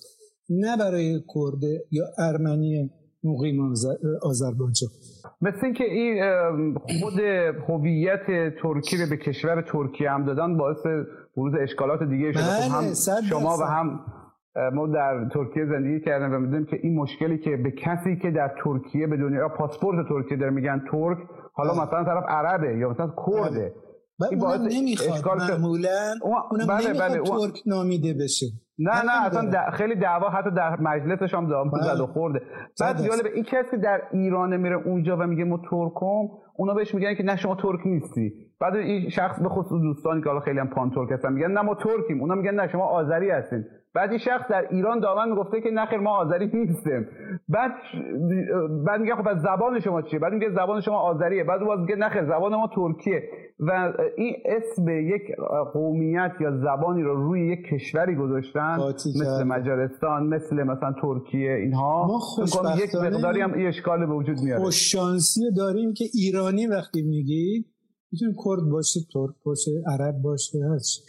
[0.49, 2.89] نه برای کرده یا ارمنی
[3.23, 3.73] مقیم
[4.21, 4.89] آذربایجان.
[5.41, 7.19] مثل اینکه این خود
[7.67, 10.77] هویت ترکیه به کشور ترکیه هم دادن باعث
[11.37, 12.43] بروز اشکالات دیگه شده.
[12.43, 13.99] خب هم بله، شما و هم
[14.73, 18.55] ما در ترکیه زندگی کردیم و می‌دونیم که این مشکلی که به کسی که در
[18.63, 21.17] ترکیه به دنیا پاسپورت ترکیه داره میگن ترک
[21.57, 21.81] حالا بله.
[21.81, 23.73] مثلا طرف عربه یا مثلا کرده.
[24.19, 24.29] بله.
[24.29, 26.13] این باعث نمی‌خواد معمولا.
[26.21, 27.23] اونم بله نمی‌خواد بله.
[27.23, 28.45] ترک نامیده بشه.
[28.79, 31.83] نه نه اصلا خیلی دعوا حتی در مجلسش هم بله.
[31.83, 32.41] زد و خورده.
[32.81, 36.23] بعد به این کسی که در ایران میره اونجا و میگه ما ترکم
[36.57, 38.33] اونا بهش میگن که نه شما ترک نیستی.
[38.61, 41.61] بعد این شخص به خصوص دوستانی که حالا خیلی هم پان ترک هستن میگن نه
[41.61, 42.21] ما ترکیم.
[42.21, 43.65] اونا میگن نه شما آذری هستین.
[43.93, 47.07] بعد این شخص در ایران دامن می‌گفته که نخیر ما آذری نیستیم.
[47.49, 47.71] بعد
[48.87, 51.43] بعد میگه خب زبان شما چیه؟ بعد میگه زبان شما آذریه.
[51.43, 53.23] بعد باز میگه نخیر زبان ما ترکیه.
[53.59, 55.21] و این اسم یک
[55.73, 58.77] قومیت یا زبانی رو روی یک کشوری گذاشتن
[59.21, 62.07] مثل مجارستان مثل مثلا ترکیه اینها.
[62.07, 62.19] ما
[62.83, 64.63] یک مقداری هم اشکال به وجود میاره.
[64.63, 67.65] خوش شانسی داریم که ایرانی وقتی میگی
[68.11, 71.05] می‌تونه کرد باشه ترک باشه عرب باشه هست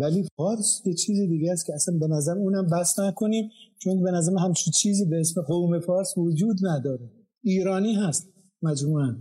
[0.00, 4.10] ولی فارس یه چیز دیگه است که اصلا به نظر اونم بس نکنیم چون به
[4.10, 7.10] نظر همچین چیزی به اسم قوم فارس وجود نداره.
[7.42, 8.28] ایرانی هست
[8.62, 9.16] مجموعا.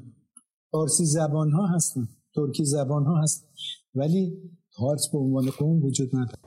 [0.71, 3.47] فارسی زبان ها هستن ترکی زبان ها هست
[3.95, 4.37] ولی
[4.77, 6.39] فارس به عنوان قوم وجود نداره.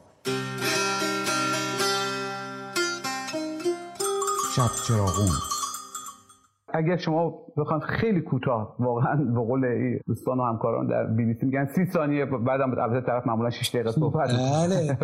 [4.57, 5.50] شب چراغون.
[6.75, 9.63] اگر شما بخواید خیلی کوتاه واقعا به قول
[10.07, 13.71] دوستان و همکاران در بی بی سی میگن سی ثانیه بعدم البته طرف معمولا 6
[13.71, 14.99] دقیقه صحبت بله.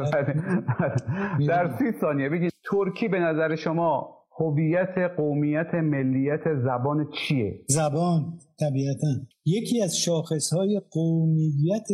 [1.48, 9.08] در سی ثانیه بگید ترکی به نظر شما هویت قومیت ملیت زبان چیه؟ زبان طبیعتا.
[9.44, 11.88] یکی از شاخص های قومیت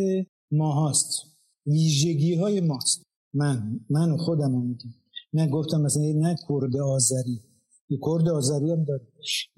[0.51, 3.03] ما هست ویژگی های ماست.
[3.33, 4.89] من من خودم میگم.
[5.33, 7.52] نه گفتم مثلا نه کرد آذری.
[7.89, 9.01] کرد آذری هم داره.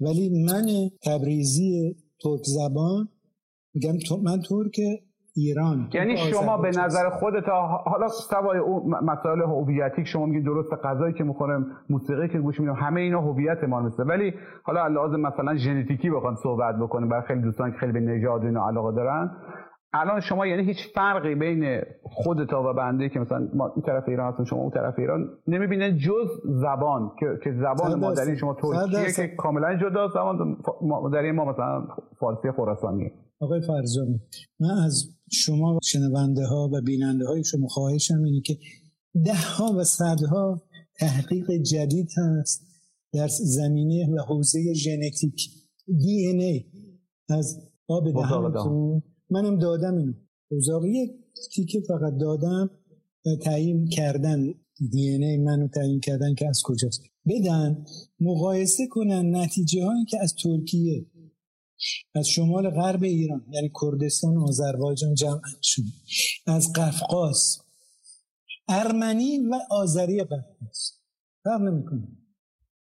[0.00, 0.66] ولی من
[1.06, 3.08] تبریزی ترک زبان
[3.74, 3.92] میگم
[4.24, 4.80] من ترک
[5.36, 5.88] ایران.
[5.94, 7.48] یعنی شما به نظر خودت
[7.84, 12.74] حالا سوای اون مسائل هویتی شما میگید درست غذایی که می‌خورم موسیقی که گوش میدم
[12.74, 17.40] همه اینا هویت ما مثل ولی حالا لازم مثلا ژنتیکی بخوان صحبت بکنیم برای خیلی
[17.40, 19.30] دوستان که خیلی به نژاد و اینا علاقه دارن.
[19.92, 24.32] الان شما یعنی هیچ فرقی بین خودتا و بنده که مثلا ما این طرف ایران
[24.32, 29.34] هستیم شما اون طرف ایران نمی‌بینن جز زبان که, که زبان مادری شما ترکیه که
[29.36, 31.86] کاملا جدا زبان مادری ما مثلا
[32.20, 34.20] فارسی خراسانیه آقای فرزانه
[34.60, 38.56] من از شما شنونده ها و بیننده های شما خواهشم اینه که
[39.24, 40.62] ده ها و صدها
[40.98, 42.66] تحقیق جدید هست
[43.12, 45.50] در زمینه و حوزه ژنتیک
[45.86, 46.64] دی این ای.
[47.28, 50.12] از آب دهنتون منم دادم اینو.
[50.50, 51.10] اوزاقی
[51.52, 52.70] تیکه فقط دادم
[53.42, 54.54] تعیین کردن
[54.90, 57.02] دی این ای منو تعیین کردن که از کجاست.
[57.26, 57.84] بدن
[58.20, 61.06] مقایسه کنن نتیجه هایی که از ترکیه
[62.14, 65.82] از شمال غرب ایران یعنی کردستان و آذربایجان جمع شد.
[66.46, 67.58] از قفقاز
[68.68, 70.92] ارمنی و آذری قفقاز.
[71.44, 72.08] فرق نمی‌کنه.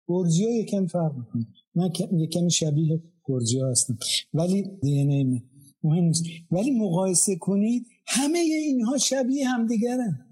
[0.08, 1.48] گرجی ها یکم فرق می‌کنه.
[1.76, 3.98] من یکم شبیه گرجی ها هستم.
[4.34, 5.42] ولی دی ای من.
[5.84, 6.24] مهم نیست.
[6.52, 10.26] ولی مقایسه کنید همه اینها شبیه همدیگرن.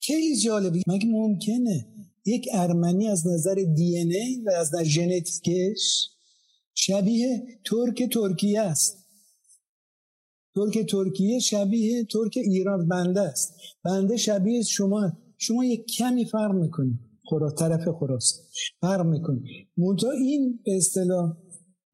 [0.00, 1.86] خیلی جالبی مگه ممکنه
[2.26, 6.10] یک ارمنی از نظر دی ای و از نظر ژنتیکش
[6.74, 9.06] شبیه ترک ترکیه است.
[10.54, 12.88] ترک ترکیه شبیه ترک ایران.
[12.88, 13.54] بنده است.
[13.84, 16.98] بنده شبیه شما شما یک کمی فرق می‌کنید.
[17.24, 18.44] خورا طرف خراسان.
[18.80, 19.44] فرق می‌کنید.
[19.76, 21.36] منتها این به اصطلاح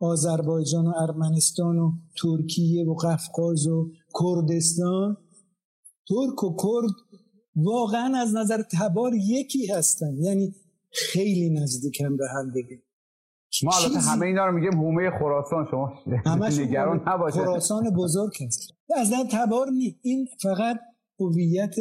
[0.01, 1.93] آذربایجان و ارمنستان و
[2.23, 3.91] ترکیه و قفقاز و
[4.21, 5.17] کردستان.
[6.09, 6.95] ترک و کرد
[7.57, 10.17] واقعا از نظر تبار یکی هستن.
[10.19, 10.55] یعنی
[10.93, 12.83] خیلی نزدیکن به هم دیگه.
[13.63, 15.67] ما البته همه اینا رو میگیم هومه خراسان.
[15.71, 15.93] شما
[16.65, 17.43] نگران نباشید.
[17.43, 18.75] خراسان بزرگ هست.
[18.97, 20.77] از تبار نی این فقط
[21.21, 21.75] هویت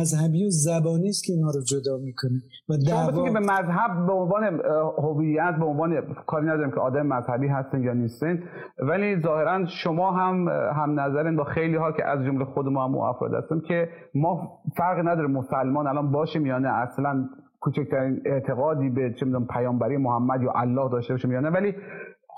[0.00, 2.38] مذهبی و زبانی است که اینا رو جدا می‌کنه.
[2.68, 4.60] و دعوا که به مذهب به عنوان
[4.98, 8.42] هویت به عنوان کاری نداریم که آدم مذهبی هستن یا نیستین.
[8.78, 12.98] ولی ظاهرا شما هم هم نظرین با خیلی ها که از جمله خود ما هم
[12.98, 16.68] افراد هستیم که ما فرق نداره مسلمان الان باشیم یا نه.
[16.68, 17.28] اصلا
[17.60, 21.50] کوچکترین اعتقادی به چه می‌دونم پیامبری محمد یا الله داشته باشه یا نه.
[21.50, 21.74] ولی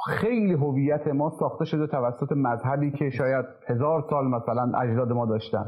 [0.07, 5.65] خیلی هویت ما ساخته شده توسط مذهبی که شاید هزار سال مثلا اجداد ما داشتن.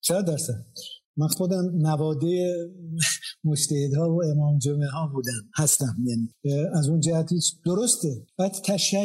[0.00, 0.54] چرا درصد.
[1.16, 2.54] من خودم نواده
[3.44, 6.28] مجتهدها و امام جمعه ها بودم هستم یعنی.
[6.72, 8.26] از اون جهتی درسته.
[8.38, 9.04] بعد تشیع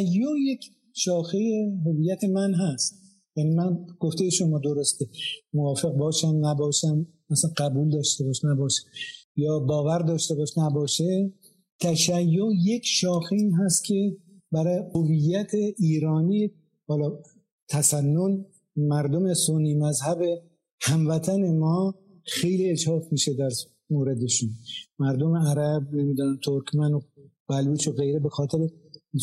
[0.51, 0.59] یک
[0.93, 1.37] شاخه
[1.85, 2.93] هویت من هست.
[3.35, 5.05] یعنی من گفته شما درسته.
[5.53, 8.81] موافق باشم نباشم مثلا قبول داشته باش نباشه.
[9.35, 11.33] یا باور داشته باش نباشه.
[11.79, 14.17] تشیع یک شاخه این هست که
[14.51, 16.51] برای هویت ایرانی
[16.87, 17.19] حالا
[17.69, 18.45] تسنن
[18.75, 20.17] مردم سنی مذهب
[20.81, 23.49] هموطن ما خیلی اجحاف میشه در
[23.89, 24.49] موردشون.
[24.99, 27.01] مردم عرب نمی‌دونم ترکمن و
[27.49, 28.57] بلوچ و غیره به خاطر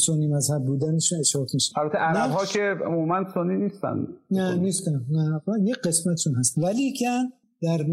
[0.06, 1.78] سنی مذهب بودنشون اجحاف میشه.
[1.78, 4.06] البته عرب ها که عموما سنی نیستن.
[4.30, 5.06] نه نیستن.
[5.10, 6.58] نه یه قسمتشون هست.
[6.58, 7.06] ولی که
[7.62, 7.86] در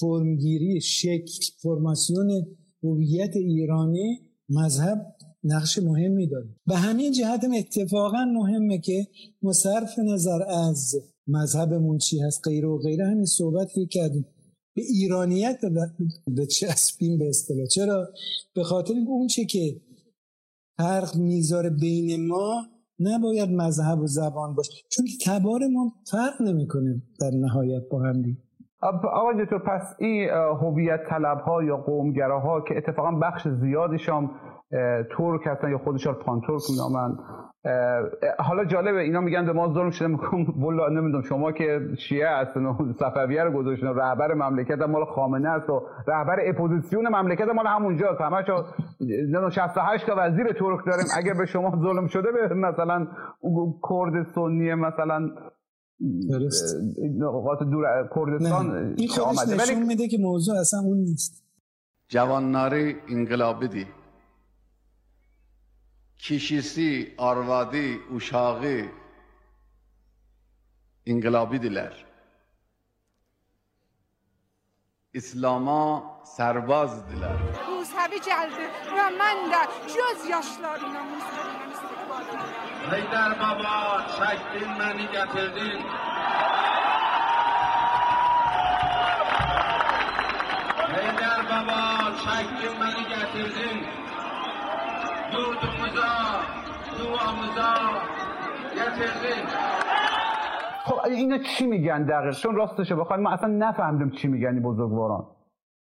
[0.00, 2.46] فرمگیری شکل فرماسیون
[2.82, 5.06] هویت ایرانی مذهب
[5.44, 6.48] نقش مهمی داره.
[6.66, 9.06] به همین جهت اتفاقا مهمه که
[9.42, 10.94] مصرف نظر از
[11.28, 14.26] مذهبمون چی هست غیره و غیره؟ همین صحبت که کردیم.
[14.76, 15.60] به ایرانیت
[16.26, 17.66] بچسبیم به اصطلاح.
[17.66, 18.08] چرا؟
[18.54, 19.80] به خاطر اون چه که
[20.78, 22.66] فرق می‌ذاره بین ما
[23.00, 24.72] نباید مذهب و زبان باشه.
[24.88, 28.38] چون تبار ما فرق نمی‌کنه در نهایت با هم دیگه.
[29.12, 30.28] آقای دکتر پس این
[30.60, 34.30] هویت طلب ها یا قومگراها که اتفاقا بخش زیادشان
[35.16, 37.18] ترک هستن یا خودشان پانتورک مینامن
[38.38, 40.08] حالا جالبه اینا میگن به ما ظلم شده.
[40.08, 40.22] میگم
[40.60, 45.70] والله نمی‌دونم شما که شیعه هستن و صفویه رو گذاشتن رهبر مملکت مال خامنه است
[45.70, 48.64] و رهبر اپوزیسیون مملکت مال همونجا همشو
[49.50, 51.06] 68 تا وزیر ترک داریم.
[51.16, 53.06] اگر به شما ظلم شده به مثلا
[53.82, 55.30] کرد سنی مثلا
[57.18, 61.42] نقاط دور کردستان این خودش نشون میده که موضوع اصلا اون نیست.
[62.14, 63.88] Cavanları inqilabidir.
[66.22, 68.74] kişisi, arvadı, uşağı
[71.06, 71.94] inqilabidirlər.
[75.18, 75.82] İslama
[76.36, 77.40] sərbazdilər.
[77.66, 79.62] Musəvi gəldi və mən də
[79.96, 82.60] göz yaşlarımla Musəvindən istiqbal edirəm.
[82.92, 83.74] Heydər baba,
[84.18, 85.82] çəkdin məni gətirdin.
[90.94, 91.82] Heydər baba,
[92.22, 94.01] çəkdin məni gətirdin.
[100.84, 105.26] خب اینا چی میگن دقیق چون راستش بخوایم ما اصلا نفهمیدیم چی میگن این بزرگواران.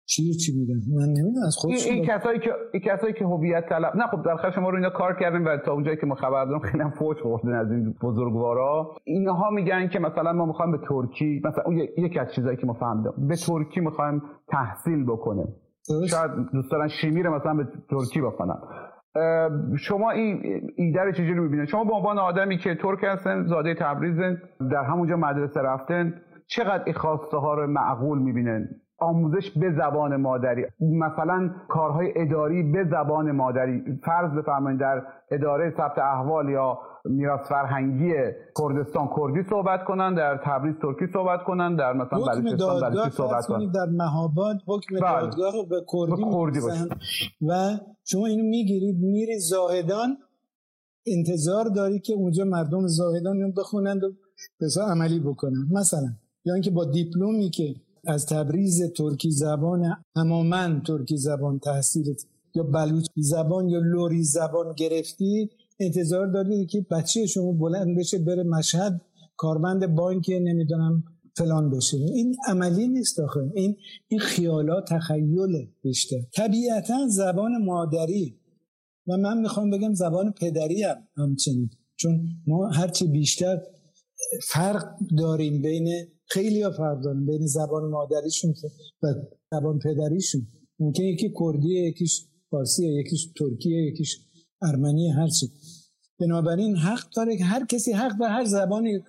[0.05, 3.95] چی چی میگن؟ من نمی‌دونم از این, این کسایی که این کسایی که هویت طلب
[3.95, 6.59] نه خب در شما رو اینا کار کردیم و تا اونجایی که ما خبر داریم
[6.59, 8.95] خیلی فوج خوردن از این بزرگوارا.
[9.03, 12.73] اینها میگن که مثلا ما می‌خوایم به ترکی مثلا اون یکی از چیزایی که ما
[12.73, 15.47] فهمیدیم به ترکی می‌خوایم تحصیل بکنیم.
[16.09, 18.57] شاید دوست دارن شیمی رو مثلا به ترکی بخونن.
[19.77, 24.37] شما این ایده رو چجوری می‌بینید؟ شما به عنوان آدمی که ترک هستن زاده تبریزن
[24.71, 26.13] در همونجا مدرسه رفتن
[26.47, 30.65] چقدر این خواسته ها رو معقول می‌بینن؟ آموزش به زبان مادری
[30.99, 33.83] مثلا کارهای اداری به زبان مادری.
[34.05, 35.01] فرض بفرمایید در
[35.31, 38.13] اداره ثبت احوال یا میراث فرهنگی
[38.57, 43.71] کردستان کردی صحبت کنن در تبریز ترکی صحبت کنن در مثلا بلوچستان بلوچی صحبت کنن.
[43.71, 45.21] در مهاباد حکم بله.
[45.21, 46.59] دادگاه به کردی, کردی
[47.41, 50.17] و شما اینو می‌گیرید میری زاهدان
[51.07, 54.11] انتظار داری که اونجا مردم زاهدان بخونند و
[54.61, 55.67] بسا عملی بکنن.
[55.71, 56.09] مثلا
[56.45, 57.75] یا اینکه با دیپلمی که
[58.07, 62.15] از تبریز ترکی زبان تماما ترکی زبان تحصیل
[62.55, 65.49] یا بلوچ زبان یا لوری زبان گرفتی
[65.81, 69.01] انتظار دارید که بچه شما بلند بشه بره مشهد
[69.37, 71.03] کارمند بانک نمی‌دونم
[71.37, 71.97] فلان بشه.
[71.97, 73.39] این عملی نیست آخه.
[73.55, 73.75] این
[74.07, 78.37] این خیالات تخیل بیشتر طبیعتا زبان مادری.
[79.07, 81.69] و من می‌خوام بگم زبان پدری هم همچنین.
[81.95, 83.61] چون ما هرچی بیشتر
[84.43, 84.85] فرق
[85.17, 85.87] داریم بین
[86.25, 88.53] خیلی ها فرق داریم بین زبان مادریشون
[89.03, 89.07] و
[89.51, 90.47] زبان پدریشون.
[90.79, 94.19] ممکن یکی کردیه یکیش فارسیه یکیش ترکیه یکیش
[94.61, 95.51] ارمنی هرچی
[96.21, 99.03] بنابراین حق داره که هر کسی حق به هر زبانی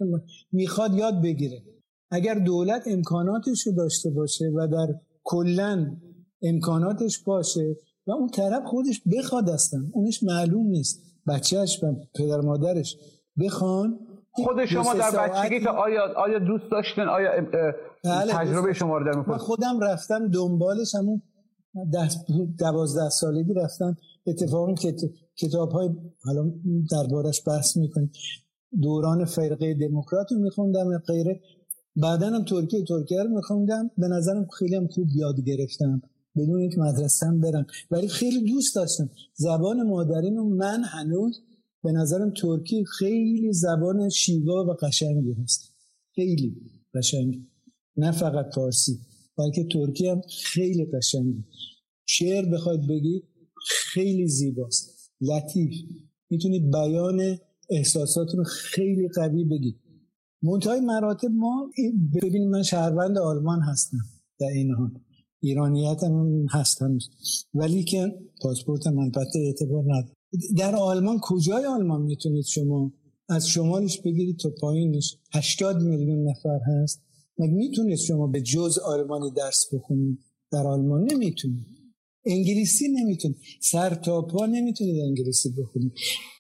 [0.53, 1.63] می‌خواد یاد بگیره.
[2.11, 4.95] اگر دولت امکاناتش رو داشته باشه و در
[5.25, 5.97] کلا
[6.43, 11.03] امکاناتش باشه و اون طرف خودش بخواد هستن اونش معلوم نیست.
[11.27, 12.97] بچهش و پدر مادرش
[13.39, 13.99] بخوان.
[14.33, 17.31] خود شما در بچگی که آیا آیا دوست داشتن آیا
[18.05, 21.23] بله تجربه شما رو در من خودم رفتم دنبالش همون
[22.59, 23.97] دوازده سالگی رفتم
[24.27, 24.97] اتفاقی که
[25.37, 25.89] کتاب های
[26.23, 26.53] حالا
[26.91, 28.13] دربارش بحث می‌کنیم.
[28.83, 31.41] دوران فرقه دموکرات رو میخوندم غیره.
[31.97, 33.91] بعدا هم ترکیه ترکیه رو میخوندم.
[33.99, 36.03] به نظرم خیلی هم خوب یاد گرفتم.
[36.37, 37.67] بدون اینکه مدرسه هم برم.
[37.91, 39.11] ولی خیلی دوست داشتم.
[39.35, 41.41] زبان مادرین رو من هنوز
[41.83, 45.73] به نظرم ترکی خیلی زبان شیوا و قشنگی هست.
[46.15, 46.57] خیلی
[46.95, 47.47] قشنگی
[47.97, 48.99] نه فقط فارسی
[49.39, 51.45] بلکه ترکی هم خیلی قشنگی
[52.07, 53.25] شعر بخواید بگید؟
[53.67, 55.11] خیلی زیباست.
[55.21, 55.73] لطیف.
[56.31, 57.39] می‌تونید بیان
[57.71, 59.77] احساسات رو خیلی قوی بگید
[60.43, 61.71] منتهای مراتب ما
[62.15, 63.99] ببینید من شهروند آلمان هستم.
[64.41, 64.91] در این حال.
[65.41, 66.99] ایرانیت هم هستم
[67.55, 70.17] ولی که پاسپورت منفعت اعتبار نداره
[70.59, 72.93] در آلمان کجای آلمان می‌تونید شما
[73.29, 77.03] از شمالش بگیرید تا پایینش؟ 80 میلیون نفر هست.
[77.39, 80.19] مگه می‌تونید شما به جز آلمانی درس بخونید؟
[80.53, 81.82] در آلمان نمی‌تونید.
[82.27, 85.93] انگلیسی نمی‌تونید سر تا پا نمی‌تونید انگلیسی بخونید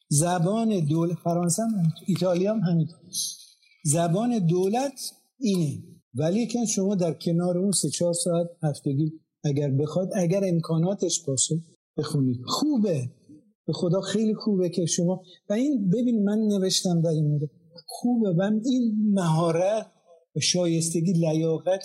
[0.08, 2.98] زبان دولت فرانسه هم ایتالیا هم همینطور.
[3.84, 5.00] زبان دولت
[5.38, 5.82] اینه.
[6.14, 9.12] ولی که شما در کنار اون سه چهار ساعت هفتگی
[9.44, 11.54] اگر بخواد اگر امکاناتش باشه
[11.96, 12.36] بخونید.
[12.46, 13.10] خوبه.
[13.66, 17.50] به خدا خیلی خوبه که شما و این ببین من نوشتم در این مورد.
[17.86, 18.30] خوبه.
[18.30, 19.86] و این مهارت
[20.36, 21.84] و شایستگی لیاقت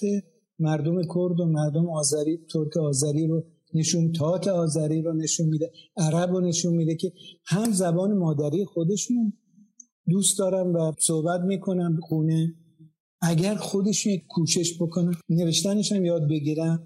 [0.60, 3.44] مردم کرد و مردم آذری ترک آذری رو
[3.74, 5.72] نشون تات آذری رو نشون میده.
[5.98, 7.12] عرب رو نشون میده که
[7.46, 9.34] هم زبان مادری خودشون
[10.10, 12.56] دوست دارم و صحبت می‌کنم خونه.
[13.22, 16.80] اگر خودشون یک کوشش بکنن نوشتنش هم یاد بگیرن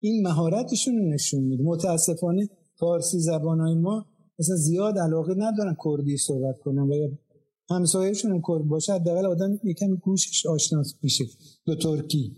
[0.00, 1.64] این مهارتشون رو نشون میده.
[1.64, 2.48] متاسفانه
[2.78, 4.06] فارسی زبانهای ما
[4.38, 7.08] مثلا زیاد علاقه ندارن کردی صحبت کنن و
[7.70, 11.24] همسایهشون هم کرد باشه حداقل آدم یکم گوشش آشناس میشه.
[11.66, 12.36] دو ترکی.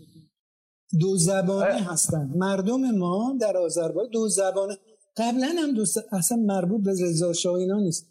[0.99, 2.31] دو زبانه هستن.
[2.35, 4.77] مردم ما در آذربایجان دو زبانه.
[5.17, 8.07] قبلا هم دو اصلا مربوط به رضا شاه اینا نیست.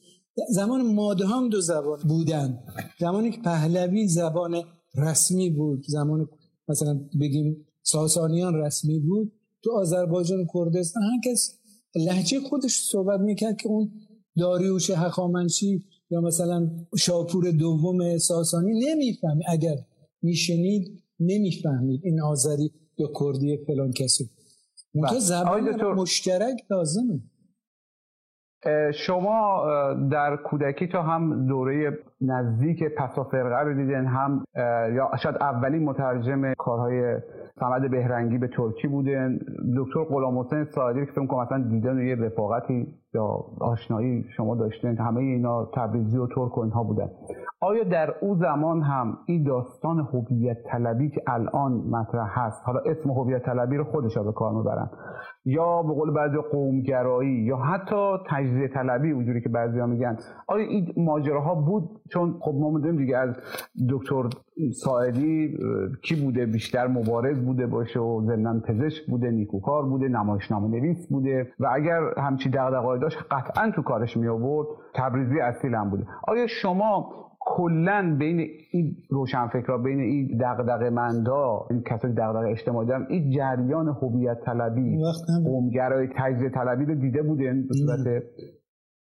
[0.49, 2.59] زمان ماده هم دو زبان بودن.
[3.01, 4.63] زمانی که پهلوی زبان
[4.95, 5.85] رسمی بود.
[5.89, 6.29] زمان
[6.69, 9.33] مثلا بگیم ساسانیان رسمی بود.
[9.63, 11.59] تو آذربایجان کردستان هر کس
[11.95, 13.91] لحجه خودش صحبت می‌کرد که اون
[14.39, 19.77] داریوش هخامنشی یا مثلا شاپور دوم ساسانی نمی‌فهمی اگر
[20.23, 24.31] میشنید نمی‌فهمید این آذری یا کردی فلان کسی.
[24.95, 25.73] منتها بله.
[25.73, 27.21] زبان مشترک لازمه.
[28.95, 29.65] شما
[30.11, 34.45] در کودکی تا هم دوره نزدیک پسافرقه رو دیدین هم
[34.97, 37.17] یا شاید اولین مترجم کارهای
[37.61, 39.39] سمد بهرنگی به ترکی بودن
[39.79, 44.99] دکتر غلام حسین ساعدی که فکر کنم مثلا دیدن یه رفاقتی یا آشنایی شما داشتین
[44.99, 47.11] همه اینا تبریزی و ترک و اینها بودن
[47.61, 53.11] آیا در او زمان هم این داستان هویت طلبی که الان مطرح هست حالا اسم
[53.11, 54.91] هویت طلبی رو خودش به کار می‌برن
[55.45, 60.93] یا به قول بعضی قومگرایی یا حتی تجزیه طلبی اونجوری که بعضیا میگن آیا این
[60.97, 63.37] ماجراها بود؟ چون خب ما می‌دونیم دیگه از
[63.91, 64.29] دکتر
[64.73, 65.59] ساعدی
[66.03, 71.53] کی بوده؟ بیشتر مبارز بوده باشه و ضمن پزشک بوده نیکوکار بوده نمایشنامه نویس بوده
[71.61, 76.07] و اگر همچی دغدغه‌ای داشت قطعا تو کارش می آورد تبریزی اصیل هم بوده.
[76.29, 83.07] آیا شما کلا بین این روشنفکرها بین این دغدغه مندا این کسایی دغدغه اجتماعی دارن
[83.09, 84.99] این جریان هویت طلبی
[85.45, 88.23] قومگرای تجزیه طلبی رو دیده بودین؟ به صورت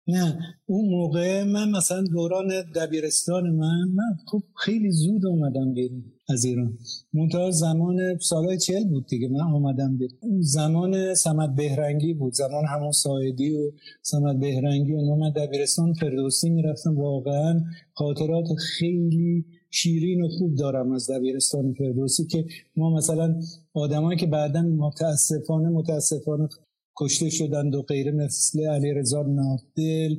[0.07, 6.45] نه اون موقع من مثلا دوران دبیرستان من من خب خیلی زود اومدم بیرون از
[6.45, 6.77] ایران.
[7.13, 10.41] منتها زمان سالهای چل بود دیگه من اومدم بیرون.
[10.41, 16.97] زمان سمت بهرنگی بود زمان همون سایدی و سمت بهرنگی و من دبیرستان فردوسی می‌رفتم.
[16.97, 17.61] واقعا
[17.93, 18.45] خاطرات
[18.77, 22.45] خیلی شیرین و خوب دارم از دبیرستان فردوسی که
[22.77, 23.39] ما مثلا
[23.73, 26.49] آدمایی که بعدا متاسفانه متاسفانه
[26.97, 30.15] کشته شدند و غیره مثل علی رضا نافدل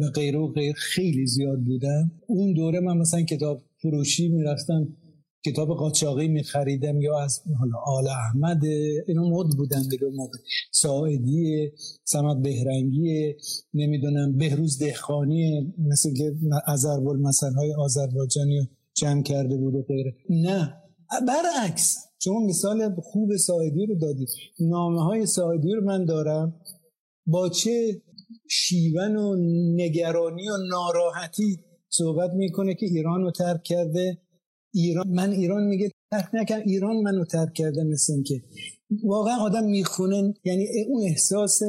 [0.00, 4.88] و غیره و غیر خیلی زیاد بودن اون دوره من مثلا کتاب فروشی می‌رفتم
[5.46, 8.64] کتاب قاچاقی میخریدم یا از حالا آل احمد
[9.08, 10.38] اینا مد بودن دیگه موقع
[10.72, 11.70] ساعدی
[12.04, 13.34] سمت بهرنگی
[13.74, 16.32] نمی‌دونم بهروز دهخانی مثل که
[16.66, 20.14] ازربال مثلا های آذربایجانی جمع کرده بود و غیره.
[20.30, 20.74] نه
[21.26, 21.96] برعکس.
[22.18, 24.28] شما مثال خوب ساعدی رو دادید.
[24.60, 26.60] نامه های ساعدی رو من دارم.
[27.26, 28.02] با چه
[28.50, 29.36] شیون و
[29.74, 31.58] نگرانی و ناراحتی
[31.88, 34.18] صحبت می‌کنه که ایران رو ترک کرده.
[34.74, 36.62] ایران من ایران میگه ترک نکرد.
[36.66, 38.42] ایران منو ترک کرده مثل که
[39.04, 40.34] واقعا آدم می‌خونه.
[40.44, 41.60] یعنی اون احساس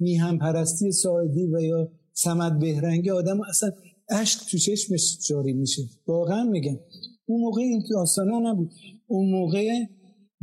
[0.00, 3.70] میهم پرستی ساعدی و یا سمت بهرنگی آدم اصلا
[4.10, 5.82] عشق تو چشمش جاری میشه.
[6.06, 6.78] واقعا میگم.
[7.26, 8.70] اون موقع این داستانا نبود.
[9.06, 9.68] اون موقع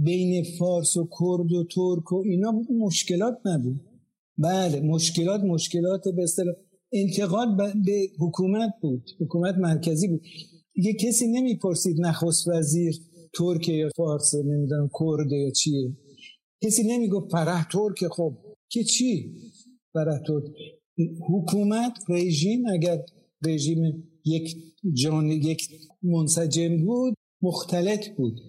[0.03, 3.81] بین فارس و کرد و ترک و اینا مشکلات نبود.
[4.37, 6.55] بله مشکلات مشکلات به اصطلاح
[6.93, 7.47] انتقاد
[7.85, 10.21] به حکومت بود حکومت مرکزی بود.
[10.73, 12.93] دیگه کسی نمی‌پرسید نخست وزیر
[13.37, 15.97] ترک یا فارس نمی‌دونم کرد یا چیه.
[16.63, 18.37] کسی نمی‌گفت فرح ترک خب
[18.69, 19.35] که چی؟
[19.93, 20.43] فرح ترک.
[21.29, 23.01] حکومت رژیم اگر
[23.45, 24.55] رژیم یک
[24.93, 25.69] جان یک
[26.03, 28.39] منسجم بود مختلط بود.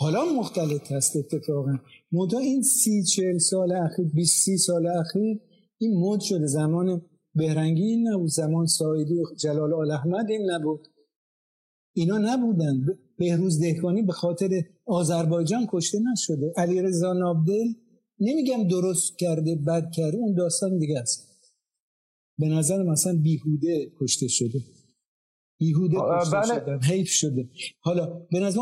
[0.00, 1.78] حالا مختلط هست اتفاقا.
[2.12, 5.40] منتها این سی چل سال اخیر 20 سی سال اخیر
[5.78, 6.46] این مد شده.
[6.46, 7.02] زمان
[7.34, 10.88] بهرنگی این نبود زمان سایدی جلال آل احمد این نبود.
[11.92, 12.86] اینا نبودن.
[13.16, 16.52] بهروز دهکانی به خاطر آذربایجان کشته نشده.
[16.56, 17.72] علی رضا نابدل
[18.20, 21.28] نمیگم درست کرده بد کرده اون داستان دیگه است.
[22.38, 24.60] به نظر مثلا بیهوده کشته شده.
[25.60, 25.96] بیهوده
[26.32, 26.78] بله.
[26.78, 27.48] حیف شده.
[27.80, 28.60] حالا به نظر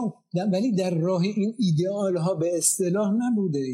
[0.53, 3.65] ولی در راه این ایدئال ها به اصطلاح نبوده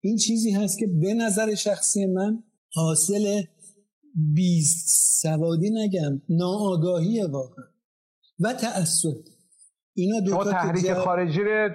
[0.00, 2.42] این چیزی هست که به نظر شخصی من
[2.72, 3.42] حاصل
[4.14, 4.62] بی
[5.20, 7.64] سوادی نگم ناآگاهی واقعا.
[8.40, 9.16] و تعصب.
[9.94, 11.70] اینا دو تا تحریک خارجی رو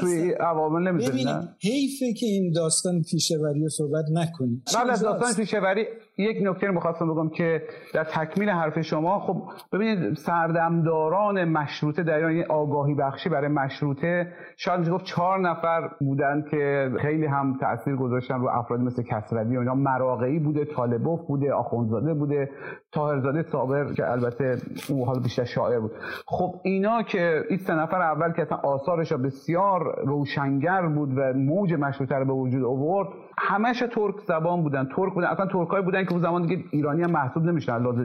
[0.00, 1.28] توی عوامل نمی‌ذارین
[1.60, 5.84] حیفه که این داستان پیشوری رو صحبت نکنیم قبل از داستان پیشوری
[6.18, 7.62] یک نکته رو می‌خواستم بگم که
[7.94, 14.78] در تکمیل حرف شما خب ببینید سردمداران مشروطه در ایران آگاهی بخشی برای مشروطه شاید
[14.80, 19.60] میشه گفت چهار نفر بودن که خیلی هم تاثیر گذاشتن رو افراد مثل کسروی و
[19.60, 19.74] اینا.
[19.74, 22.50] مراقعی بوده طالبوف بوده آخوندزاده بوده
[22.94, 24.56] طاهرزاده صابر که البته
[24.88, 25.92] او حال بیشتر شاعر بود.
[26.26, 31.74] خب اینا که این سه نفر اول که اصلا آثارش بسیار روشنگر بود و موج
[31.74, 34.88] مشروطه رو به وجود آورد همش ترک زبان بودن.
[34.96, 35.26] ترک بودن.
[35.26, 37.96] اصلا ترکای بودن که اون زمان دیگه ایرانی هم محسوب نمیشن لحاظ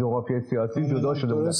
[0.00, 1.50] جغرافی سیاسی جدا شده بودن.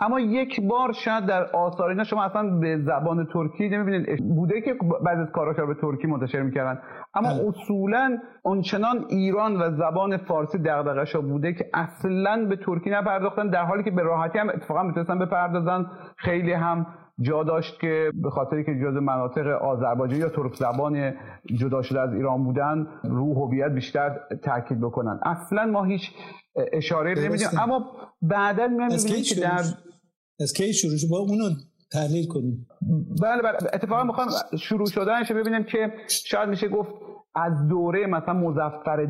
[0.00, 4.34] اما یک بار شاید در آثار اینا شما اصلا به زبان ترکی نمی‌بینید.
[4.34, 6.80] بوده که بعضی از کاراشا به ترکی منتشر می‌کردن.
[7.14, 7.48] اما بله.
[7.48, 13.82] اصولا آنچنان ایران و زبان فارسی دغدغه‌شا بوده که اصلا به ترکی نپرداختن در حالی
[13.82, 15.86] که به راحتی هم اتفاقا می‌تونستن بپردازن.
[16.16, 16.86] خیلی هم
[17.20, 21.14] جا داشت که به خاطری که جز مناطق آذربایجان یا ترک زبان
[21.44, 26.10] جدا شده از ایران بودن رو هویت بیشتر تاکید بکنن اصلا ما هیچ
[26.72, 27.14] اشاره.
[27.14, 27.84] نمیدیم اما
[28.22, 29.64] بعدا می‌بینیم که شروع در؟
[30.40, 31.44] از کی شروع شد؟ با اونو
[31.92, 32.66] تحلیل کنیم
[33.22, 34.28] بله بله اتفاقا می‌خوام
[34.58, 36.90] شروع شدنش رو ببینیم که شاید میشه گفت
[37.34, 39.08] از دوره مثلا مظفر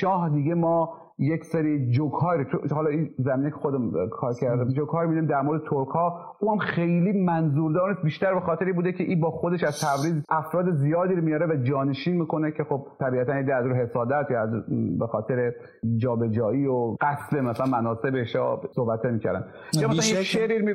[0.00, 4.88] شاه دیگه ما یک سری جوک های حالا این زمینه که خودم کار کردم جوک
[4.88, 8.02] های میدیم در مورد ترک ها او هم خیلی منظوردار نیست.
[8.02, 11.62] بیشتر به خاطری بوده که این با خودش از تبریز افراد زیادی رو میاره و
[11.62, 14.50] جانشین می‌کنه که خب طبیعتا این از رو حسادت یا از
[14.98, 15.52] به خاطر
[15.96, 20.72] جابجایی و قصد مثلا مناسب شاه صحبت می‌کردن یا مثلا بیشک- شعری می...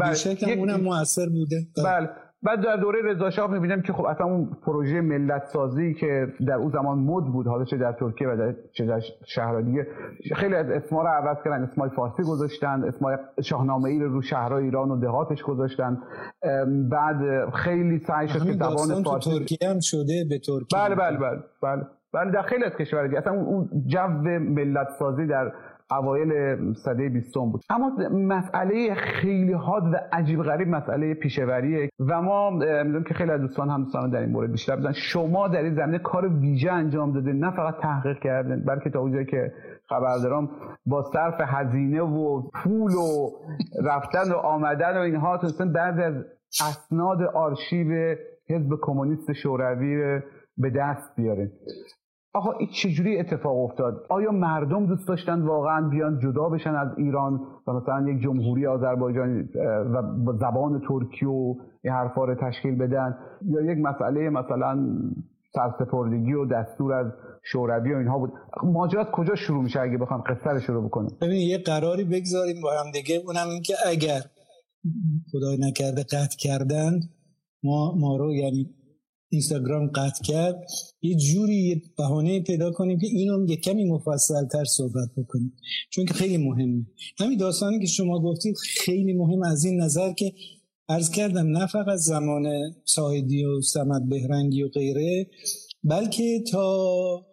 [0.00, 0.12] بله.
[0.52, 1.56] یک- اونم موثر بوده.
[1.84, 2.08] بله.
[2.42, 6.54] بعد در دوره رضا شاه می‌بینیم که خب اصلا اون پروژه ملت سازی که در
[6.54, 9.86] اون زمان مد بود حالا چه در ترکیه و در چه در شهرهای دیگه
[10.34, 11.62] خیلی از اسما رو عوض کردن.
[11.62, 15.98] اسمای فارسی گذاشتن اسمای شاهنامه ای رو رو شهرهای ایران و دهاتش گذاشتن.
[16.90, 21.42] بعد خیلی سعی شد که زبان فارسی ترکیه هم شده به ترکیه بله بله بله
[21.62, 24.08] بله بله در خیلی از کشورها اصلا اون جو
[24.38, 25.52] ملت سازی در
[25.90, 27.62] اوایل سده بیستم بود.
[27.70, 33.40] اما مسئله خیلی حاد و عجیب غریب مسئله پیشوریه و ما می‌دونم که خیلی از
[33.40, 34.92] دوستان هم دوستان در این مورد بیشتر بودن.
[34.92, 39.26] شما در این زمینه کار ویژه انجام داده نه فقط تحقیق کردن بلکه تا اونجایی
[39.26, 39.52] که
[39.88, 40.50] خبردارم
[40.86, 43.30] با صرف هزینه و پول و
[43.84, 46.14] رفتن و آمدن و اینها تونستن بعضی از
[46.60, 48.16] اسناد آرشیو
[48.48, 50.20] حزب کمونیست شوروی رو
[50.56, 51.50] به دست بیارین.
[52.34, 57.72] آقا چجوری اتفاق افتاد؟ آیا مردم دوست داشتن واقعا بیان جدا بشن از ایران؟ و
[57.72, 59.48] مثلا یک جمهوری آذربایجان
[59.94, 61.54] و با زبان ترکی و
[61.84, 64.98] این حرفا رو تشکیل بدن؟ یا یک مسئله مثلا
[65.54, 67.06] سرسپردگی و دستور از
[67.42, 68.32] شوروی و اینها بود؟
[68.62, 72.70] ماجرا کجا شروع میشه اگه بخوام قصه رو شروع بکنیم ببین یه قراری بگذاریم با
[72.84, 73.22] هم دیگه.
[73.26, 74.20] اونم این که اگر
[75.32, 77.00] خدای نکرده قطع کردن
[77.62, 78.70] ما ما رو یعنی
[79.30, 80.66] اینستاگرام قطع کرد
[81.02, 85.52] یه جوری یه بهانه پیدا کنیم که اینو یه کمی مفصل تر صحبت بکنیم.
[85.90, 86.86] چون که خیلی مهمه.
[87.18, 90.32] همین داستانی که شما گفتید خیلی مهم از این نظر که
[90.88, 92.46] عرض کردم نه فقط زمان
[92.84, 95.26] ساهدی و سمت بهرنگی و غیره
[95.84, 97.26] بلکه تا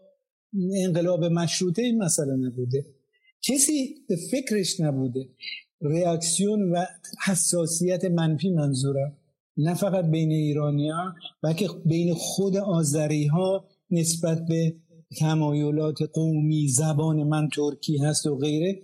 [0.86, 2.86] انقلاب مشروطه این مسئله نبوده.
[3.42, 5.30] کسی به فکرش نبوده.
[5.82, 6.86] ریاکسیون و
[7.26, 9.18] حساسیت منفی منظورم.
[9.58, 14.76] نه فقط بین ایرانیا بلکه بین خود آذری ها نسبت به
[15.20, 18.82] تمایلات قومی زبان من ترکی هست و غیره.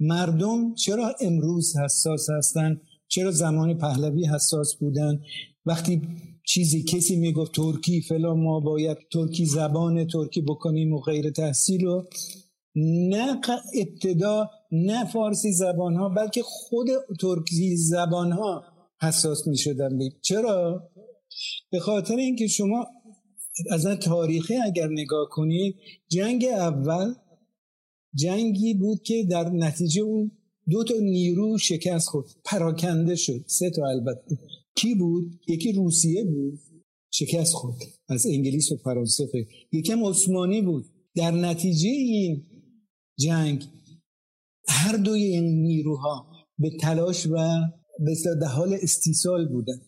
[0.00, 5.20] مردم چرا امروز حساس هستن؟ چرا زمان پهلوی حساس بودن؟
[5.66, 6.02] وقتی
[6.46, 12.02] چیزی کسی می‌گفت ترکی فلان ما باید ترکی زبان ترکی بکنیم و غیر تحصیل و
[13.10, 13.40] نه
[13.74, 16.88] ابتدا نه فارسی زبان ها بلکه خود
[17.20, 18.64] ترکی زبان ها
[19.02, 20.90] حساس می شدن چرا؟
[21.70, 22.86] به خاطر اینکه شما
[23.70, 25.76] از تاریخی اگر نگاه کنید
[26.08, 27.14] جنگ اول
[28.14, 30.30] جنگی بود که در نتیجه اون
[30.70, 34.38] دو تا نیرو شکست خورد پراکنده شد سه تا البته.
[34.74, 36.60] کی بود؟ یکی روسیه بود
[37.10, 37.76] شکست خورد.
[38.08, 39.28] از انگلیس و فرانسه
[39.72, 40.84] یکم عثمانی بود.
[41.14, 42.46] در نتیجه این
[43.18, 43.64] جنگ
[44.68, 46.26] هر دوی این نیروها
[46.58, 47.36] به تلاش و
[47.98, 49.80] به در حال استیصال بودن.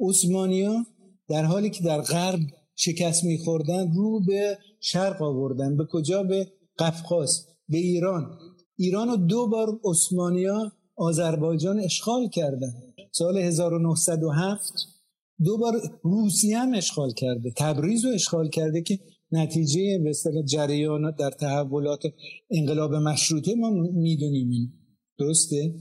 [0.00, 0.86] عثمانیا
[1.28, 2.40] در حالی که در غرب
[2.74, 5.76] شکست میخوردن رو به شرق آوردن.
[5.76, 8.38] به کجا؟ به قفقاز به ایران.
[8.76, 12.72] ایران رو دو بار عثمانیا آذربایجان اشغال کردن.
[13.12, 14.72] سال 1907
[15.44, 17.52] دو بار روسیه هم اشغال کرده.
[17.56, 18.98] تبریز رو اشغال کرده که
[19.32, 22.02] نتیجه به جریان در تحولات
[22.50, 24.72] انقلاب مشروطه ما می‌دونیم
[25.18, 25.74] درسته؟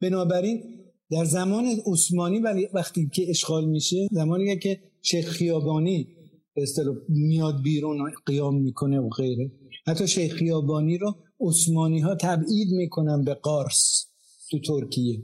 [0.00, 0.75] بنابراین
[1.10, 6.08] در زمان عثمانی ولی وقتی که اشغال میشه زمانی که شیخ خیابانی
[6.54, 6.64] به
[7.08, 9.52] میاد بیرون قیام می‌کنه و غیره
[9.86, 14.06] حتی شیخ خیابانی رو عثمانی ها تبعید می‌کنن به قارس
[14.50, 15.22] تو ترکیه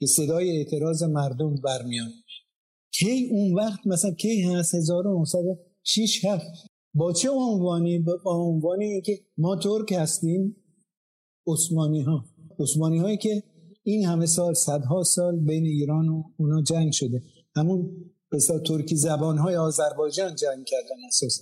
[0.00, 2.12] که صدای اعتراض مردم برمیاد.
[2.92, 6.70] کی اون وقت مثلا کی هست؟ 1906 هفت.
[6.94, 10.56] با چه عنوانی؟ با عنوانی که ما ترک هستیم
[11.46, 12.24] عثمانی ها
[12.58, 13.42] عثمانی هایی که
[13.88, 17.22] این همه سال صدها سال بین ایران و اونا جنگ شده.
[17.56, 17.90] همون
[18.32, 21.40] بسیار ترکی زبان های آذربایجان جنگ کردن اساس.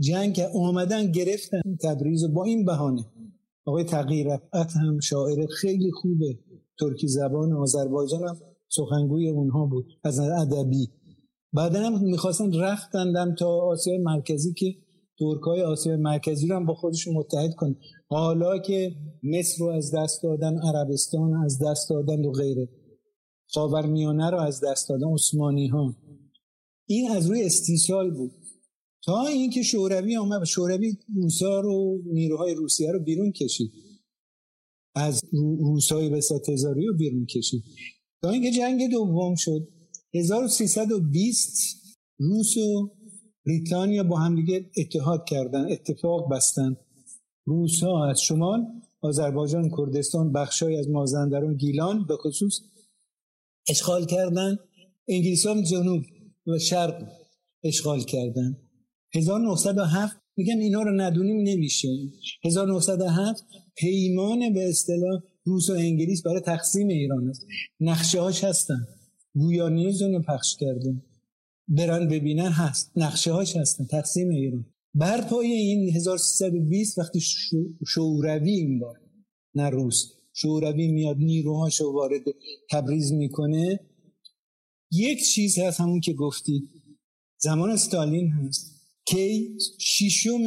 [0.00, 3.04] جنگ آمدن گرفتن تبریز با این بهانه.
[3.64, 6.38] آقای تغییر هم شاعر خیلی خوبه
[6.80, 8.36] ترکی زبان آذربایجان هم
[8.68, 9.86] سخنگوی اونها بود.
[10.04, 10.88] از ادبی.
[11.52, 14.74] بعدا هم می‌خواستن رفتندم تا آسیای مرکزی که
[15.18, 17.76] ترکای آسیای مرکزی رو هم با خودشون متحد کنه
[18.08, 22.68] حالا که مصر رو از دست دادن عربستان از دست دادن و غیره.
[23.48, 25.96] خاورمیانه رو از دست دادن عثمانی ها
[26.88, 28.32] این از روی استیصال بود.
[29.04, 33.72] تا اینکه شوروی آمد شوروی روسا رو نیروهای روسیه رو بیرون کشید.
[34.94, 35.20] از
[35.58, 37.64] روسای وسط تزاری رو بیرون کشید.
[38.22, 39.68] تا اینکه جنگ دوم شد.
[40.14, 41.56] 1320
[42.18, 42.95] روس و
[43.46, 46.76] بریتانیا با همدیگه اتحاد کردن اتفاق بستن.
[47.44, 48.66] روس ها از شمال
[49.00, 52.60] آذربایجان کردستان بخشای از مازندران گیلان به خصوص
[53.68, 54.58] اشغال کردن.
[55.08, 56.02] انگلیس هم جنوب
[56.46, 57.08] و شرق
[57.64, 58.56] اشغال کردن.
[59.14, 61.88] 1907 میگم اینا رو ندونیم نمیشه.
[62.44, 63.44] 1907
[63.76, 67.46] پیمان به اصطلاح روس و انگلیس برای تقسیم ایران است.
[67.80, 68.86] نقشه هاش هستن.
[69.34, 71.02] گویا نیوز پخش کردیم
[71.68, 72.92] برن ببینن هست.
[72.96, 74.66] نقشه هاش هستن تقسیم ایران.
[74.94, 77.20] بر پای این 1320 وقتی
[77.86, 79.00] شوروی این بار
[79.54, 80.12] نه روس.
[80.32, 82.22] شوروی میاد نیروهاشو وارد
[82.70, 83.80] تبریز می‌کنه.
[84.92, 86.70] یک چیز هست همون که گفتید
[87.38, 88.76] زمان استالین هست.
[89.06, 89.48] که
[89.78, 90.44] شیشم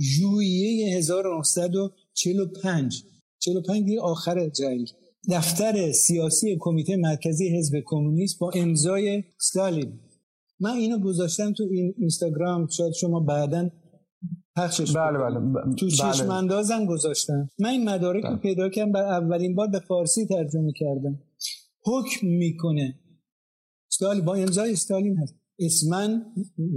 [0.00, 3.04] ژوئیه 1945
[3.38, 4.88] 45 دیگه آخر جنگ.
[5.30, 10.00] دفتر سیاسی کمیته مرکزی حزب کمونیست با امضای استالین.
[10.60, 13.70] من اینو گذاشتم تو این اینستاگرام شاید شما بعدا
[14.56, 15.74] پخشش بله بله, بله.
[15.74, 17.50] تو چشم اندازم گذاشتم.
[17.58, 18.38] من این مدارک رو بله.
[18.38, 21.22] پیدا کردم بر اولین بار به فارسی ترجمه کردم.
[21.84, 23.00] حکم می‌کنه.
[23.90, 25.34] استالین با امضای استالین هست.
[25.58, 26.22] اسمن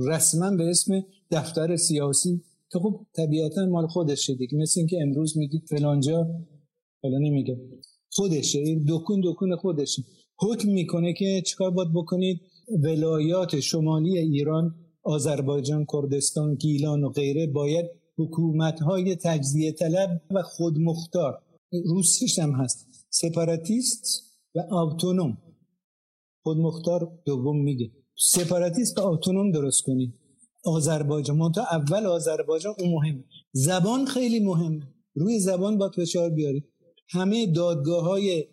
[0.07, 1.01] رسما به اسم
[1.31, 2.43] دفتر سیاسی.
[2.71, 4.57] که خب طبیعتا مال خودشه دیگه.
[4.57, 6.27] مثل اینکه امروز میگید فلانجا
[7.03, 7.57] حالا نمیگه
[8.11, 8.59] خودشه.
[8.59, 10.01] این دکون دکون خودشه.
[10.39, 17.85] حکم می‌کنه که چیکار باید بکنید؟ ولایات شمالی ایران آذربایجان کردستان گیلان و غیره باید
[18.17, 21.41] حکومت های تجزیه طلب و خودمختار.
[21.85, 22.87] روسیش هم هست.
[23.09, 24.23] سپاراتیست
[24.55, 25.37] و آوتونوم.
[26.43, 27.91] خودمختار دوم میگه.
[28.15, 30.13] سپاراتیست و آوتونوم درست کنید
[30.63, 31.51] آذربایجان.
[31.51, 33.23] تا اول آذربایجان اون مهمه.
[33.51, 34.87] زبان خیلی مهمه.
[35.15, 36.63] روی زبان با فشار بیارید
[37.09, 38.45] همه دادگاه های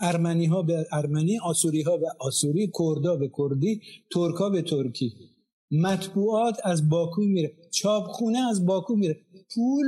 [0.00, 3.80] ارمنی ها به ارمنی آسوری ها به آسوری کردا به کردی
[4.12, 5.12] ترک ها به ترکی.
[5.70, 9.20] مطبوعات از باکو میره چاپخونه از باکو میره
[9.54, 9.86] پول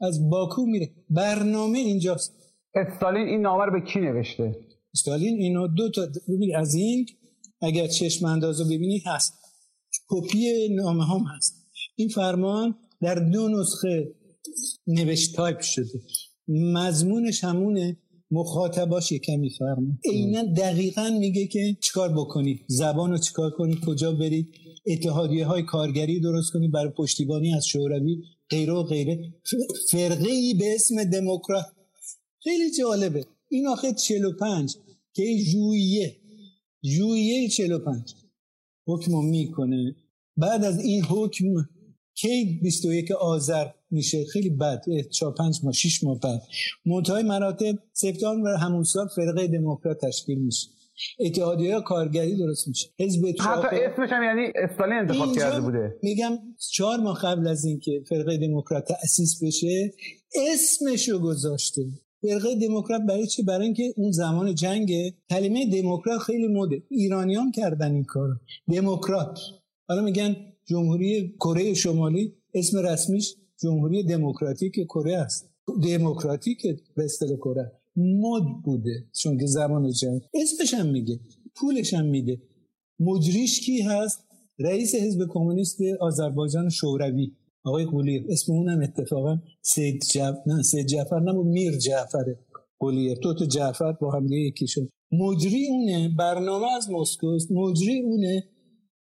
[0.00, 0.90] از باکو میره.
[1.10, 2.32] برنامه اینجاست.
[2.74, 4.56] استالین این نامه رو به کی نوشته؟
[4.94, 7.06] استالین اینو دو تا ببین از این
[7.62, 9.32] اگر چشم اندازو ببینی هست.
[10.08, 11.54] کپی نامه هم هست.
[11.96, 14.14] این فرمان در دو نسخه
[14.86, 16.00] نوشت تایپ شده.
[16.48, 17.96] مضمونش همونه.
[18.30, 24.54] مخاطباش کمی فرمون اینا دقیقا میگه که چیکار بکنید زبان رو چیکار کنید کجا برید
[24.86, 29.34] اتحادیه های کارگری درست کنید برای پشتیبانی از شوروی؟ غیره و غیره.
[29.90, 31.66] فرقه ای به اسم دموکرات.
[32.42, 33.24] خیلی جالبه.
[33.48, 34.76] این آخه 45
[35.14, 36.16] که جویه
[36.82, 38.14] جویه 45
[38.86, 39.96] حکم می‌کنه.
[40.36, 41.44] بعد از این حکم
[42.14, 44.24] کی 21 آذر میشه.
[44.24, 44.82] خیلی بد.
[45.10, 46.42] چهار پنج ماه شش ماه بعد.
[46.86, 50.68] منتهای مراتب سپتامبر همون سال فرقه دموکرات تشکیل میشه.
[51.20, 52.88] اتحادیه کارگری درست میشه.
[53.00, 55.94] حزب حتی اسمش هم یعنی استالین انتخاب کرده بوده.
[56.02, 56.38] میگم
[56.72, 59.92] چهار ماه قبل از اینکه فرقه دموکرات تأسیس بشه
[60.52, 61.82] اسمشو گذاشته.
[62.22, 64.92] فرقه دموکرات برای چی؟ برای اینکه اون زمان جنگ
[65.30, 66.82] کلمه دموکرات خیلی مده.
[66.88, 68.34] ایرانیان کردن این کارو.
[68.72, 69.38] دموکرات.
[69.88, 70.36] حالا میگن
[70.66, 75.50] جمهوری کره شمالی اسم رسمیش جمهوری دموکراتیک کره است.
[75.82, 76.62] دموکراتیک
[76.96, 77.06] به
[77.44, 77.72] کره.
[77.96, 79.04] مد بوده.
[79.22, 80.20] چون که زمان جنگ.
[80.34, 81.20] اسمش هم میگه.
[81.56, 82.42] پولش هم میده.
[83.00, 84.18] مجریش کی هست.
[84.58, 87.32] رئیس حزب کمونیست آذربایجان شوروی.
[87.64, 92.38] آقای قولیر اسم اونم اتفاقا سید جعفر نه سید جعفر نه میر جعفره
[92.78, 94.88] قولیر تو تو جعفر با هم یکی شد.
[95.12, 96.14] مجری اونه.
[96.18, 98.44] برنامه از مسکو مجری اونه.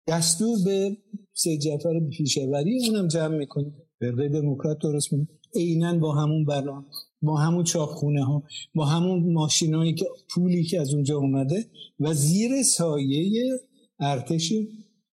[0.08, 0.98] دستور به
[1.34, 3.85] سید جعفر پیشوری اونم جمع می‌کنه.
[4.00, 5.38] فرقه دموکرات درست می‌کنه.
[5.56, 6.86] عینا با همون برنامه
[7.22, 8.44] با همون چاپخونه ها
[8.76, 11.66] با همون ماشینایی که پولی که از اونجا اومده
[12.00, 13.52] و زیر سایه
[14.00, 14.54] ارتش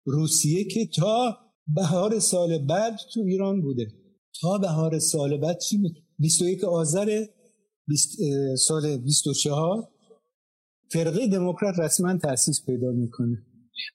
[0.04, 3.86] روسیه که تا بهار سال بعد تو ایران بوده.
[4.40, 7.24] تا بهار سال بعد چی بود؟ 21 آذر
[8.58, 9.88] سال 24
[10.92, 13.46] فرقه دموکرات رسما تاسیس پیدا می‌کنه.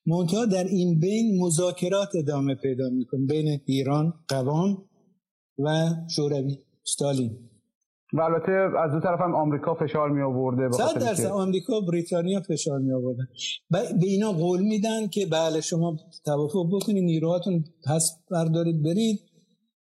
[0.05, 4.77] منتها در این بین مذاکرات ادامه پیدا می‌کنه بین ایران قوام
[5.59, 7.37] و شوروی ستالین.
[8.13, 11.25] و البته از دو طرف هم آمریکا فشار می آورده صد درصد.
[11.25, 13.27] آمریکا و بریتانیا فشار می آوردن
[13.71, 19.19] به اینا قول میدن که بله شما توافق بکنید نیروهاتون پس بردارید برید.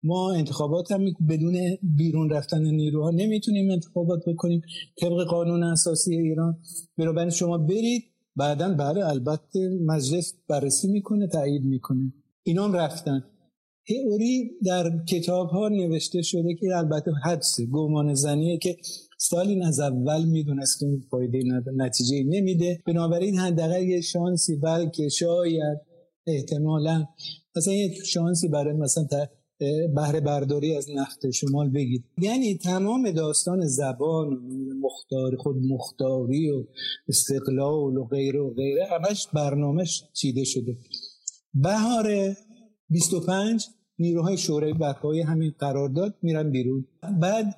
[0.02, 4.62] ما انتخابات هم بدون بیرون رفتن نیروها نمی‌تونیم انتخابات بکنیم.
[5.00, 6.58] طبق قانون اساسی ایران.
[6.98, 8.02] بنابراین شما برید.
[8.36, 12.12] بعدا بله البته مجلس بررسی می‌کنه تایید می‌کنه.
[12.42, 13.24] اینا هم رفتن.
[13.88, 18.76] تئوری در کتاب ها نوشته شده که البته حدس گمان زنیه که
[19.18, 21.38] ستالین از اول می‌دونست که این فایده
[21.76, 22.82] نتیجه نمیده.
[22.86, 25.78] بنابراین حداقل یه شانسی بلکه شاید
[26.26, 27.06] احتمالا
[27.56, 29.04] مثلا یه شانسی برای مثلا
[29.94, 34.38] بهره برداری از نفت شمال بگید یعنی تمام داستان زبان و
[34.80, 36.64] مختاری خود مختاری و
[37.08, 40.76] استقلال و غیره و غیره همش برنامهش چیده شده.
[41.54, 42.34] بهار
[42.90, 43.66] 25
[43.98, 46.86] نیروهای شورای برپایی همین قرارداد میرن بیرون.
[47.20, 47.54] بعد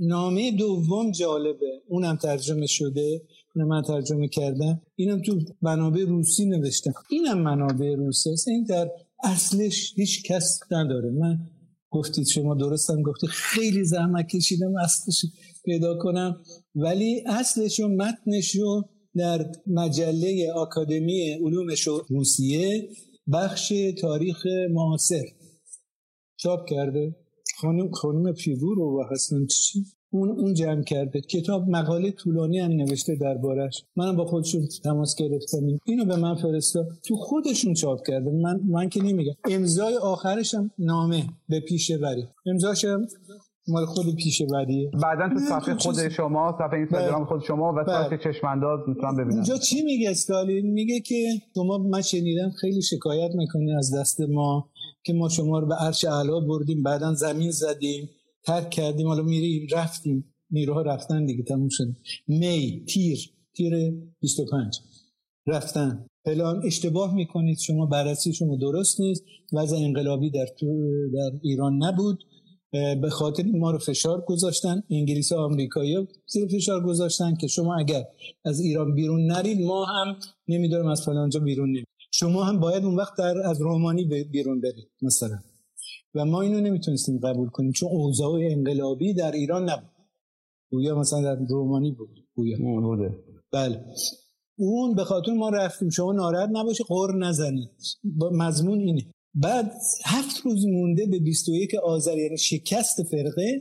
[0.00, 1.82] نامه دوم جالبه.
[1.88, 3.22] اونم ترجمه شده.
[3.56, 4.82] اونم من ترجمه کردم.
[4.96, 6.92] اینم تو منابع روسی نوشتم.
[7.10, 8.90] اینم منابع روسی است این در
[9.24, 11.10] اصلش هیچ کس نداره.
[11.10, 11.38] من
[11.90, 15.24] گفتید شما درستم گفتید خیلی زحمت کشیدم اصلش
[15.64, 16.42] پیدا کنم.
[16.74, 21.66] ولی اصلش و متنش رو در مجله آکادمی علوم
[22.08, 22.88] روسیه
[23.32, 25.24] بخش تاریخ معاصر
[26.36, 27.16] چاپ کرده.
[27.60, 29.84] خانم خانم فیگور و حسن چی؟
[30.16, 31.20] اون اون جمع کرده.
[31.20, 35.58] کتاب مقاله طولانی هم نوشته دربارش منم با خودشون تماس گرفتم.
[35.86, 38.30] اینو به من فرستاد تو خودشون چاپ کرده.
[38.30, 39.34] من من که نمیگم.
[39.50, 42.24] امضای آخرش هم نامه به پیشه بری.
[42.46, 43.06] امضاش هم
[43.68, 44.90] مال خود پیشه بریه.
[45.02, 47.28] بعدا تو صفحه خود شما صفحه اینستاگرام بله.
[47.28, 48.32] خود شما و صفحه بله.
[48.32, 51.14] چشمانداز می‌تونم ببینم اینجا چی میگه استالین؟ میگه که
[51.54, 54.70] شما من شنیدم خیلی شکایت می‌کنی از دست ما
[55.04, 58.08] که ما شما رو به عرش اعلا بردیم بعدا زمین زدیم.
[58.46, 60.34] ترک کردیم حالا میریم رفتیم.
[60.50, 61.84] نیروها رفتن دیگه تموم شد.
[62.28, 63.30] می تیر.
[63.56, 64.78] تیر 25
[65.46, 66.06] رفتن.
[66.24, 67.58] پلان اشتباه می‌کنید.
[67.58, 69.24] شما بررسی شما درست نیست.
[69.52, 70.66] وضع انقلابی در تو
[71.14, 72.24] در ایران نبود.
[73.02, 74.82] به خاطر ما رو فشار گذاشتن.
[74.90, 78.04] انگلیس و آمریکایی زیر فشار گذاشتن که شما اگر
[78.44, 80.16] از ایران بیرون نرید ما هم
[80.48, 84.90] نمی‌دونم از فلانجا بیرون نمید شما هم باید اون وقت در از رومانی بیرون برید
[85.02, 85.38] مثلا.
[86.16, 89.90] و ما اینو نمی‌تونستیم قبول کنیم چون اوضاع انقلابی در ایران نبود.
[90.70, 92.58] گویا مثلا در رومانی بود گویا.
[92.58, 93.18] بوده.
[93.52, 93.84] بله.
[94.58, 95.90] اون به خاطر ما رفتیم.
[95.90, 97.70] شما ناراحت نباشه قر نزنید.
[98.32, 99.06] مضمون اینه.
[99.34, 99.72] بعد
[100.04, 103.60] هفت روز مونده به 21 آذر یعنی شکست فرقه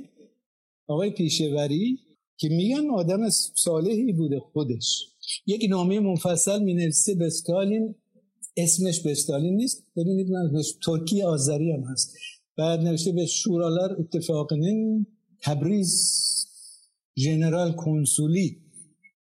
[0.88, 1.99] آقای پیشوری
[2.38, 5.06] که میگن آدم صالحی بوده خودش.
[5.45, 7.95] یک نامه مفصل می به استالین
[8.57, 9.84] اسمش به استالین نیست.
[9.95, 12.15] ببینید من ترکی آذری هم هست.
[12.57, 15.07] بعد نوشته به شورالار اتفاقنین
[15.41, 16.15] تبریز
[17.18, 18.57] جنرال کنسولی.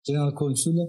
[0.04, 0.88] جنرال کنسول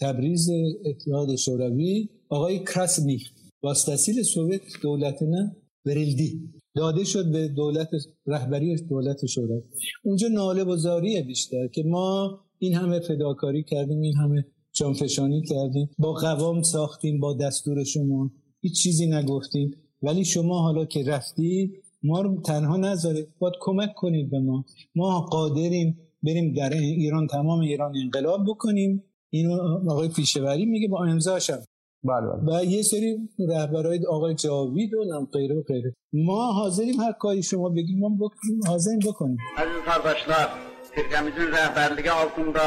[0.00, 0.48] تبریز
[0.84, 2.08] اتحاد شوروی.
[2.28, 3.18] آقای کراسنی
[3.62, 5.52] واستسیل سوویت دولتنا
[5.84, 6.40] ورلدی.
[6.74, 7.88] داده شد به دولت
[8.26, 9.62] رهبری دولت شوروی.
[10.04, 15.90] اونجا ناله بزاریه بیشتر که ما این همه فداکاری کردیم این همه جانفشانی کردیم.
[15.98, 18.30] با قوام ساختیم با دستور شما.
[18.60, 19.70] هیچ چیزی نگفتیم.
[20.06, 21.72] ولی شما حالا که رفتی
[22.02, 23.28] ما رو تنها نذارید.
[23.38, 24.64] باید کمک کنید به ما.
[24.94, 29.04] ما قادریم بریم در ایران تمام ایران انقلاب بکنیم.
[29.30, 29.52] اینو
[29.90, 31.60] آقای پیشوری میگه با امضاشم
[32.04, 32.60] بله بله.
[32.60, 35.94] و یه سری رهبرای آقای جاوید و نم غیره و غیره.
[36.12, 39.38] ما حاضریم هر کاری شما بگیم ما بکنیم حاضریم بکنیم.
[39.62, 40.46] Aziz kardeşler,
[40.94, 42.66] firqemizin rəhbərliyi altında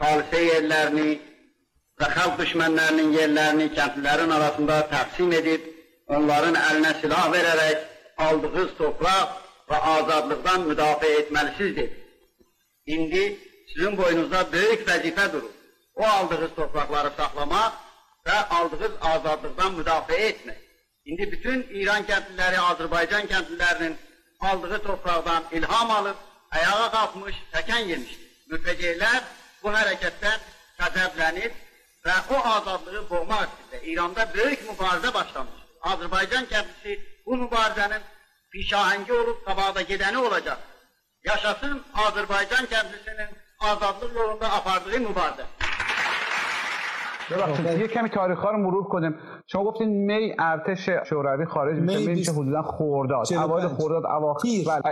[0.00, 1.10] xalisə yerlərini
[2.00, 5.62] və xalq düşmənlərinin yerlərini kəndlilərin arasında təqsim edib,
[6.06, 7.84] onların əlinə silah verərək
[8.26, 9.38] aldığınız torpaq
[9.70, 11.90] və azadlıqdan müdafiə etməlisizdir.
[12.94, 13.24] İndi
[13.72, 15.50] sizin boynunuzda böyük vəzifə durur.
[15.94, 17.72] O aldığınız torpaqları saxlamaq
[18.26, 20.62] və aldığınız azadlıqdan müdafiə etmək.
[21.06, 23.94] İndi bütün İran kəndliləri, Azərbaycan kəndlilərinin
[24.40, 26.16] aldığı torpaqdan ilham alıb,
[26.50, 28.24] ayağa qalxmış, təkən yemişdir.
[28.50, 29.20] Mütəceilər
[29.62, 30.50] bu hərəkətdən
[30.80, 31.62] qəzəblənib
[32.06, 33.86] və o azadlığı boğmaq istəyir.
[33.92, 35.65] İranda böyük mübarizə başlamış.
[35.86, 38.02] Azerbaycan kendisi bu mübarezenin
[38.52, 40.58] pişahengi olup tabağda gideni olacak.
[41.24, 43.28] Yaşasın Azerbaycan kendisinin
[43.60, 45.46] azadlık yolunda apardığı mübarede.
[47.30, 47.66] ببخشید.
[47.66, 49.14] یه کمی تاریخ ها رو مرور کنیم.
[49.46, 53.32] شما گفتین می ارتش شوروی خارج میشه می میشه حدودا خرداد.
[53.32, 54.48] اوایل خرداد اواخر.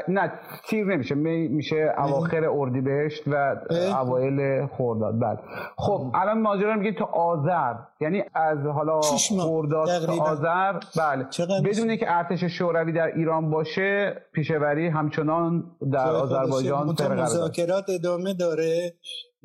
[0.08, 0.32] نه
[0.68, 1.14] تیر نمیشه.
[1.14, 3.56] می میشه اواخر اردیبهشت و
[4.00, 5.18] اوایل خرداد.
[5.18, 5.38] بعد
[5.76, 7.74] خب الان ماجرا میگه تا آذر.
[8.00, 9.00] یعنی از حالا
[9.40, 10.72] خرداد تا آذر.
[10.96, 11.26] بله.
[11.64, 18.94] بدون که ارتش شوروی در ایران باشه پیشوری همچنان در آذربایجان مذاکرات ادامه داره.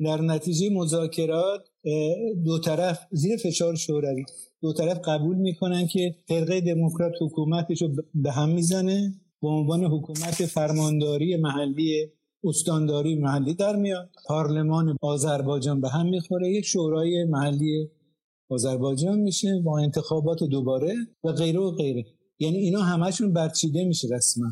[0.04, 1.60] در نتیجه مذاکرات
[2.44, 4.24] دو طرف زیر فشار شوروی
[4.62, 10.46] دو طرف قبول می‌کنن که فرقه دموکرات حکومتش رو به هم می‌زنه به عنوان حکومت
[10.46, 12.06] فرمانداری محلی
[12.44, 14.10] استانداری محلی در میاد.
[14.26, 17.90] پارلمان آذربایجان به هم می‌خوره یک شورای محلی
[18.50, 20.94] آذربایجان میشه با انتخابات دوباره
[21.24, 22.04] و غیره و غیره.
[22.38, 24.46] یعنی اینا همشون برچیده میشه رسما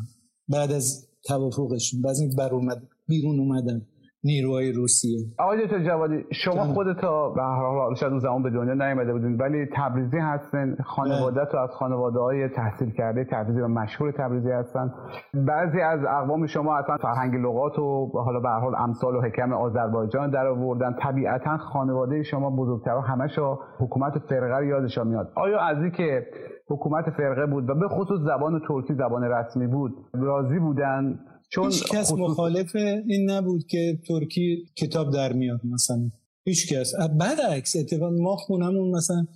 [0.47, 2.01] بعد از توافقشون.
[2.01, 3.87] بعد از بر اومد بیرون اومدن.
[4.23, 5.19] نیروهای روسیه.
[5.39, 9.13] آقای دکتر جوادی شما خودت تا به هر حال شاید اون زمان به دنیا نیومده
[9.13, 14.51] بودین ولی تبریزی هستن خانواده تو از خانواده های تحصیل کرده تبریزی و مشهور تبریزی
[14.51, 14.93] هستن.
[15.33, 19.53] بعضی از اقوام شما اصلا فرهنگ لغات و حالا به هر حال امثال و حکم
[19.53, 20.95] آذربایجان در آوردن.
[21.01, 25.31] طبیعتا خانواده شما بزرگتر همشو حکومت فرقه یادشون میاد.
[25.35, 26.27] آیا از که
[26.69, 31.19] حکومت فرقه بود و به خصوص زبان ترکی زبان رسمی بود راضی بودن؟
[31.49, 32.11] چون هیچ کس.
[32.11, 32.75] مخالف
[33.07, 36.11] این نبود که ترکی کتاب در میاد مثلا
[36.45, 39.27] هیچ کس برعکس اتفاق ما خونمون مثلا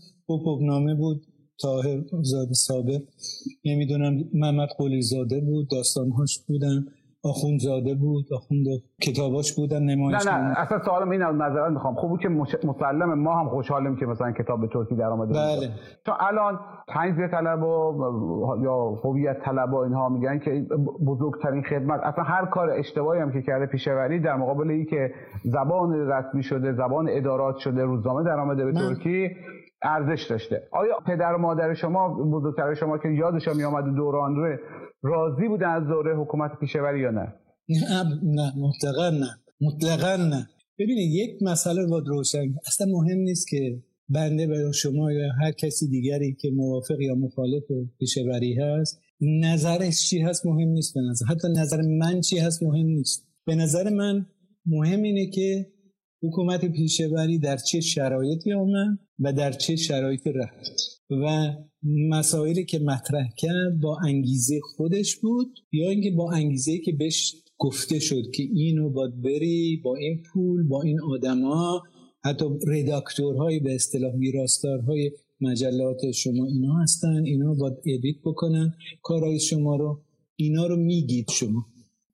[0.61, 1.25] نامه بود
[1.59, 2.99] تاهر زاده صابر
[3.65, 6.85] نمی‌دونم محمد قلی زاده بود داستانهاش بودن
[7.59, 8.65] زاده بود آخوند
[9.01, 11.95] کتاباش بودن نمایش نه نه اصلا سوالم این از نظرت می‌خوام.
[11.95, 12.29] خوبه که
[12.63, 15.69] مسلم ما هم خوشحالیم که مثلا کتاب به ترکی در آمده بله.
[16.05, 20.65] چون الان تنزیه طلب و یا هویت طلب و اینها میگن که
[21.07, 21.99] بزرگترین خدمت.
[22.03, 25.11] اصلا هر کار اشتباهی هم که کرده پیشوری در مقابل ای که
[25.43, 29.29] زبان رسمی شده زبان ادارات شده روزنامه در آمده به ترکی
[29.83, 30.61] ارزش داشته.
[30.71, 34.57] آیا پدر و مادر شما بزرگتر شما که یادش می آمد دوران رو
[35.03, 37.33] راضی بودن از دوره حکومت پیشوری یا نه؟
[38.23, 39.29] نه مطلقا نه.
[39.61, 40.49] مطلقا نه.
[40.79, 42.55] ببینید یک مسئله باید روشن.
[42.67, 47.63] اصلا مهم نیست که بنده برای شما یا هر کسی دیگری که موافق یا مخالف
[47.99, 51.25] پیشوری هست نظرش چی هست مهم نیست به نظر.
[51.25, 53.27] حتی نظر من چی هست مهم نیست.
[53.45, 54.25] به نظر من
[54.65, 55.67] مهم اینه که
[56.23, 60.92] حکومت پیشوری در چه شرایطی آمد و در چه شرایطی رفت.
[61.09, 61.53] و
[61.83, 67.99] مسائلی که مطرح کرد با انگیزه خودش بود یا اینکه با انگیزه که بهش گفته
[67.99, 71.83] شد که اینو باید بری با این پول با این آدما
[72.25, 75.11] حتی رداکتورهای به اصطلاح ویراستارهای
[75.41, 80.01] مجلات شما اینا هستن اینا باید edit بکنن کارهای شما رو
[80.35, 81.65] اینا رو میگید شما.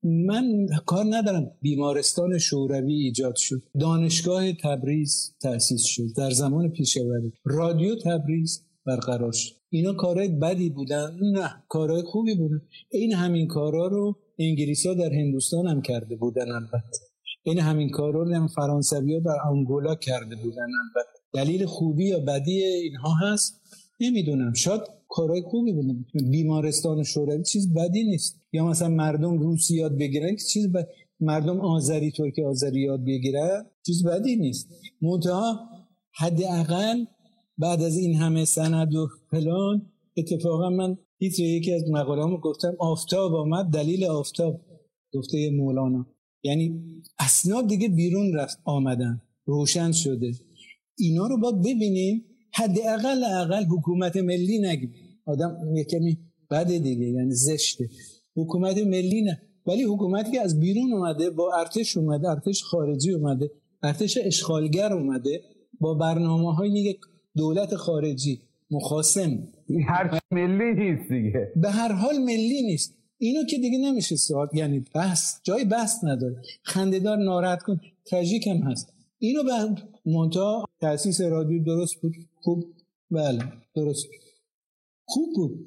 [0.03, 3.63] من کار ندارم بیمارستان شوروی ایجاد شد.
[3.79, 6.07] دانشگاه تبریز تأسیس شد.
[6.17, 9.55] در زمان پیشه‌وری رادیو تبریز برقرار شد.
[9.69, 11.17] اینا کارهای بدی بودن.
[11.33, 12.61] نه کارهای خوبی بودن.
[12.91, 16.99] این همین کارا رو انگلیس در هندوستان هم کرده بودن البته.
[17.43, 21.19] این همین کارا رو هم فرانسوی ها در آنگولا کرده بودن البته.
[21.33, 23.61] دلیل خوبی یا بدی اینها هست؟
[23.99, 24.53] نمی‌دونم.
[24.53, 26.05] شاید کارهای خوبی بودن.
[26.31, 28.41] بیمارستان شوروی چیز بدی نیست.
[28.53, 30.87] یا مثلا مردم روسی یاد بگیرن که چیز بد...
[31.19, 34.69] مردم آذری ترکی آذری یاد بگیرن چیز بدی نیست.
[35.01, 35.69] منتها
[36.19, 37.05] حداقل
[37.59, 43.35] بعد از این همه سند و فلان اتفاقا من تیتر یکی از مقاله‌هامو گفتم آفتاب
[43.35, 44.61] آمد دلیل آفتاب
[45.13, 46.07] گفته مولانا.
[46.43, 46.83] یعنی
[47.19, 50.31] اسناد دیگه بیرون رفت آمدن روشن شده.
[50.97, 54.93] اینا رو باید ببینیم حداقل اقل حکومت ملی نگیم
[55.25, 56.17] آدم یه کمی
[56.51, 57.89] بده دیگه یعنی زشته.
[58.35, 59.41] حکومت ملی نه.
[59.65, 63.51] ولی حکومتی که از بیرون اومده با ارتش اومده ارتش خارجی اومده
[63.83, 65.41] ارتش اشغالگر اومده
[65.79, 66.69] با برنامه های
[67.39, 68.41] دولت خارجی
[68.71, 69.47] مخاسم
[69.87, 71.51] هر ملی نیست دیگه.
[71.55, 72.95] به هر حال ملی نیست.
[73.17, 76.41] اینو که دیگه نمیشه سوال یعنی بحث جای بحث نداره.
[76.63, 78.93] خندهدار ناراحت کن تراژیک هم هست.
[79.19, 82.65] اینو به مونتا تاسیس رادیو درست بود؟ خوب.
[83.11, 83.43] بله
[83.75, 84.07] درست
[85.05, 85.65] خوب بود.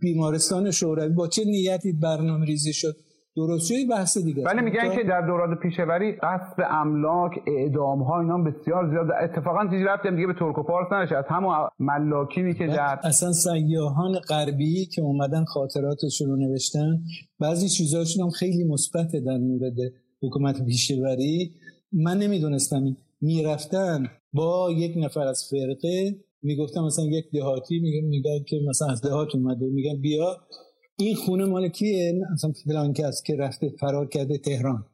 [0.00, 2.96] بیمارستان شوروی با چه نیتی برنامه ریزی شد؟
[3.36, 4.42] درست شد بحث دیگه.
[4.42, 9.06] ولی میگن که در دوران پیشوری قصب املاک اعدام ها اینا بسیار زیاد.
[9.22, 13.32] اتفاقا چیزی رفتیم دیگه به ترک و پارس نشه از همون ملاکی که در اصلا
[13.32, 16.98] سیاهان غربی که اومدن خاطراتشون رو نوشتن
[17.40, 19.76] بعضی چیزاشون هم خیلی مثبت در مورد
[20.22, 21.50] حکومت پیشوری.
[21.92, 26.16] من نمی‌دونستم می‌رفتن با یک نفر از فرقه.
[26.42, 29.66] می‌گفتم مثلا یک دهاتی میگه میگه که مثلا از دهات اومده.
[29.66, 30.36] میگن بیا.
[30.98, 34.84] این خونه مال کیه؟ مثلا فلان کس که رفته فرار کرده تهران.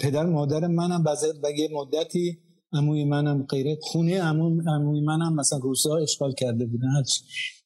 [0.00, 1.18] پدر مادر منم بعد
[1.58, 2.38] یه مدتی
[2.72, 3.78] عموی منم غیره.
[3.80, 7.20] خونه عموی منم مثلا روسا اشغال کرده بودن هرچی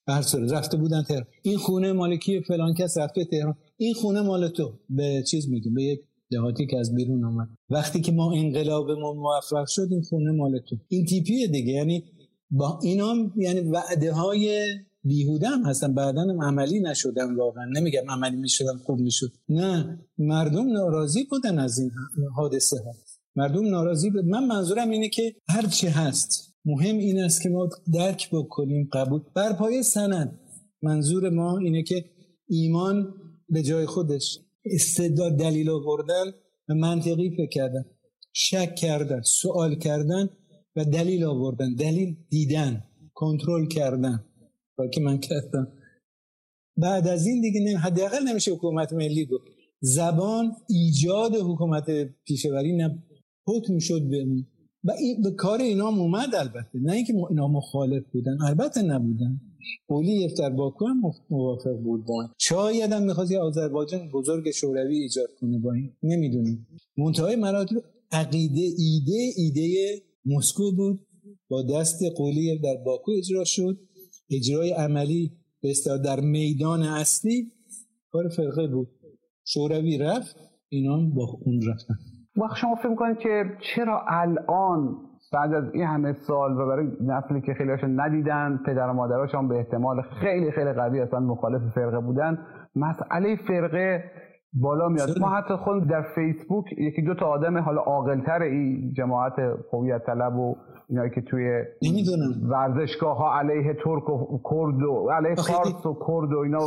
[0.08, 1.26] هر صورت رفته بودن تهران.
[1.42, 3.54] این خونه مالکی فلان کس رفته تهران.
[3.76, 4.78] این خونه مال تو.
[4.88, 6.00] به چیز میگیم؟ به یک
[6.30, 7.48] دهاتی که از بیرون آمد.
[7.70, 10.76] وقتی که ما انقلابمون موفق شد این خونه مال تو.
[10.88, 11.72] این تیپیه دیگه.
[11.72, 12.04] یعنی
[12.50, 14.66] با اینا یعنی وعده های
[15.04, 17.64] بیهوده هم هستن بعدا عملی نشدن واقعا.
[17.64, 19.32] نمیگم عملی می‌شدن خوب می‌شد.
[19.48, 21.90] نه مردم ناراضی بودن از این
[22.36, 22.92] حادثه ها.
[23.36, 27.68] مردم ناراضی بود من منظورم اینه که هر چی هست مهم این است که ما
[27.92, 29.20] درک بکنیم قبول.
[29.34, 30.40] بر پای سند.
[30.82, 32.04] منظور ما اینه که
[32.48, 33.14] ایمان
[33.48, 34.38] به جای خودش.
[34.64, 36.24] استدلال دلیل آوردن
[36.68, 37.84] و منطقی فکر کردن.
[38.32, 40.28] شک کردن سوال کردن
[40.76, 41.74] و دلیل آوردن.
[41.74, 44.24] دلیل دیدن کنترل کردن.
[44.88, 45.72] که من کردم
[46.76, 49.44] بعد از این دیگه نه حداقل نمیشه حکومت ملی گفت.
[49.80, 51.86] زبان ایجاد حکومت
[52.24, 53.02] پیشوری نه
[53.46, 54.26] حکم شد به
[54.84, 56.78] و این به کار اینا اومد البته.
[56.82, 58.38] نه اینکه اینا مخالف بودن.
[58.42, 59.40] البته نبودن.
[59.88, 61.00] قولی در باکو هم
[61.30, 65.92] موافق بود با شاید هم می‌خواست یه آذربایجان بزرگ شوروی ایجاد کنه با این.
[66.02, 66.66] نمی‌دونیم
[66.96, 67.76] منتهای مراتب
[68.12, 71.06] عقیده ایده ایده مسکو بود.
[71.48, 73.78] با دست قولی در باکو اجرا شد.
[74.30, 75.32] اجرای عملی
[75.62, 75.72] به
[76.04, 77.52] در میدان اصلی
[78.12, 78.88] کار فرقه بود.
[79.44, 80.36] شوروی رفت
[80.68, 81.94] اینا با اون رفتن.
[82.36, 83.44] وقت شما فکر کنید که
[83.74, 84.96] چرا الان
[85.32, 89.56] بعد از این همه سال و برای نسلی که خیلی ندیدن پدر و مادراشون به
[89.56, 92.38] احتمال خیلی خیلی قوی اصلا مخالف فرقه بودن
[92.76, 94.04] مسئله فرقه
[94.52, 95.18] بالا میاد.
[95.18, 99.32] ما حتی خود در فیسبوک یکی دو تا آدم حالا عاقلتر این جماعت
[99.72, 100.56] هویت طلب و
[100.88, 102.50] اینایی که توی نمی‌دونم.
[102.50, 106.58] ورزشگاه ها علیه ترک و کرد و علیه فارس و کرد و اینا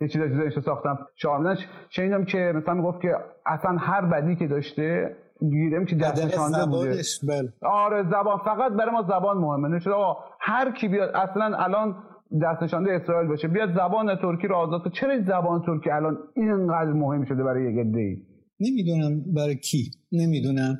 [0.00, 0.98] یه چیزا چیزایشو ساختم.
[1.16, 1.58] شاملش
[1.90, 3.16] شنیدم که مثلا می‌گفت که
[3.46, 5.16] اصلا هر بدی که داشته
[5.50, 7.52] گیرم که دست نشانده بوده بله.
[7.62, 8.38] آره زبان.
[8.38, 9.68] فقط برای ما زبان مهمه.
[9.68, 11.94] نشد آقا هر کی بیاد اصلا الان
[12.42, 17.24] دست نشانده اسرائیل باشه بیاد زبان ترکی رو آزاد چرا زبان ترکی الان اینقدر مهم
[17.24, 18.16] شده برای یک عده‌ای؟
[18.60, 20.78] نمی‌دونم برای کی نمی‌دونم.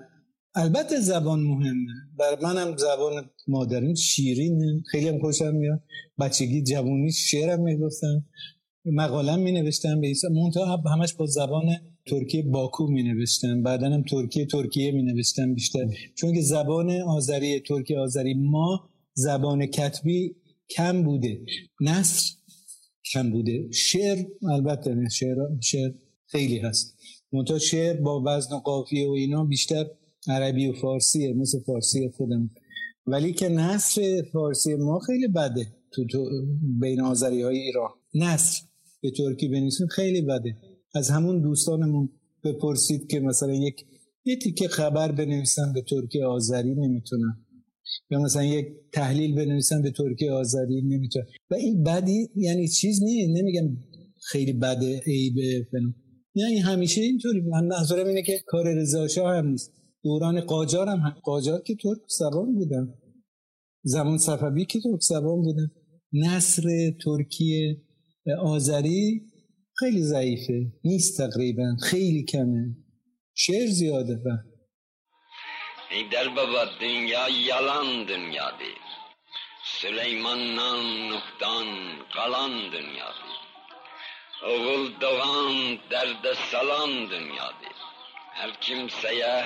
[0.54, 1.92] البته زبان مهمه.
[2.18, 3.12] بر منم زبان
[3.48, 5.80] مادرین شیرین خیلی هم خوشم میاد.
[6.20, 8.24] بچگی جوونی شعرم می‌گفتم
[8.84, 11.64] مقالم می نوشتم به ایسا منتها همش با زبان
[12.06, 15.80] ترکیه باکو می نوشتم هم ترکیه ترکیه می نوشتم بیشتر.
[16.14, 20.36] چون که زبان آذری ترکیه آذری ما زبان کتبی
[20.76, 21.40] کم بوده.
[21.80, 22.32] نصر
[23.12, 23.70] کم بوده.
[23.72, 25.92] شعر البته نه شعر, شعر
[26.26, 26.96] خیلی هست.
[27.32, 29.86] منتها شعر با وزن و قافیه و اینا بیشتر
[30.28, 32.50] عربی و فارسیه مثل فارسی خودم.
[33.06, 36.30] ولی که نصر فارسی ما خیلی بده تو, تو
[36.80, 37.90] بین آذری های ایران.
[38.14, 38.62] نصر
[39.02, 40.56] به ترکی بنویسیم خیلی بده.
[40.94, 42.08] از همون دوستانمون
[42.44, 43.86] بپرسید که مثلا یک
[44.24, 47.44] یه تیکه خبر بنویسن به ترکی آذری نمی‌تونن.
[48.10, 53.30] یا مثلا یک تحلیل بنویسن به ترکی آذری نمی‌تونن و این بدی یعنی چیز نیست
[53.36, 53.76] نمیگم
[54.22, 55.94] خیلی بده عیبه فلان.
[56.34, 57.40] یعنی همیشه اینطوری.
[57.40, 59.72] من نظرم اینه که کار رضا شاه هم نیست.
[60.02, 62.94] دوران قاجار هم قاجار که ترک زبان بودن.
[63.82, 65.70] زمان صفوی که ترک زبان بودن.
[66.12, 67.82] نصر ترکیه
[68.42, 69.22] آذری
[69.78, 70.72] خیلی ضعیفه.
[70.84, 71.76] نیست تقریبا.
[71.82, 72.76] خیلی کمه.
[73.34, 74.14] شعر زیاده.
[74.14, 74.51] و
[75.92, 78.74] ای در بابا دنیا یالان دنیا دی
[79.80, 81.68] سلیمان نان نختان
[82.16, 83.34] قلان دنیا دی
[84.52, 85.54] اغل دوان
[85.90, 87.72] درد سلان دنیا دی
[88.38, 88.82] هر کم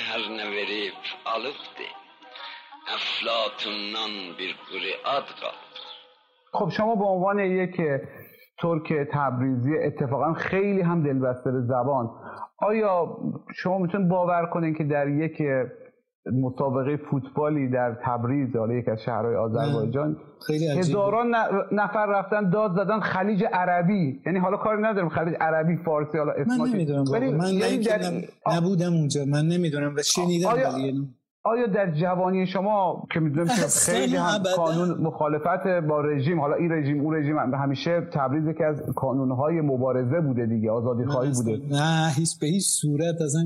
[0.08, 0.92] هر نوری
[1.24, 1.90] فالف دی
[2.96, 3.92] افلاتون
[4.38, 5.24] بیر قری آد
[6.52, 7.76] خب شما به عنوان یک
[8.58, 12.10] ترک تبریزی اتفاقا خیلی هم دلبسته به زبان
[12.58, 13.16] آیا
[13.56, 15.42] شما می‌تونید باور کنید که در یک
[16.32, 20.16] مسابقه فوتبالی در تبریز حالا یک از شهرهای آذربایجان.
[20.78, 21.34] هزاران
[21.72, 24.20] نفر رفتن داد زدن خلیج عربی.
[24.26, 28.00] یعنی حالا کاری ندارم خلیج عربی فارسی حالا اسمش من نمی‌دونم من یعنی در...
[28.56, 29.24] نبودم اونجا.
[29.24, 30.70] من نمی‌دونم و شنیدم آیا...
[31.42, 36.72] آیا در جوانی شما که می‌دونم که خیلی هم قانون مخالفت با رژیم حالا این
[36.72, 41.60] رژیم اون رژیم همیشه تبریز که از کانونهای مبارزه بوده دیگه آزادی خواهی بوده.
[41.70, 43.22] نه هیچ به هیچ صورت.
[43.24, 43.36] از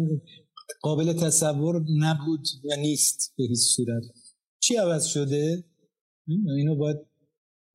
[0.81, 4.03] قابل تصور نبود و نیست به هیچ صورت.
[4.61, 5.65] چی عوض شده؟
[6.57, 6.97] اینو باید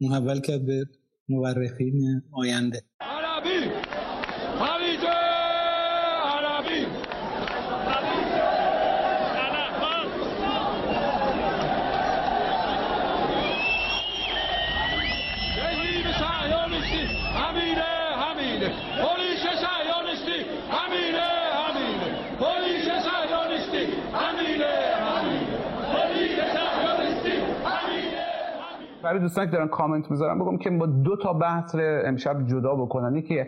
[0.01, 0.85] محول کرد به
[1.30, 2.84] مورخین آینده.
[2.99, 3.74] عربی!
[29.06, 33.15] برای دوستان که دارن کامنت می‌ذارن بگم که با دو تا بحث امشب جدا بکنن.
[33.15, 33.44] یکی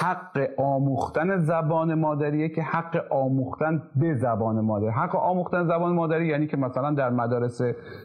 [0.00, 6.46] حق آموختن زبان مادریه که حق آموختن به زبان مادری حق آموختن زبان مادری یعنی
[6.46, 7.60] که مثلا در مدارس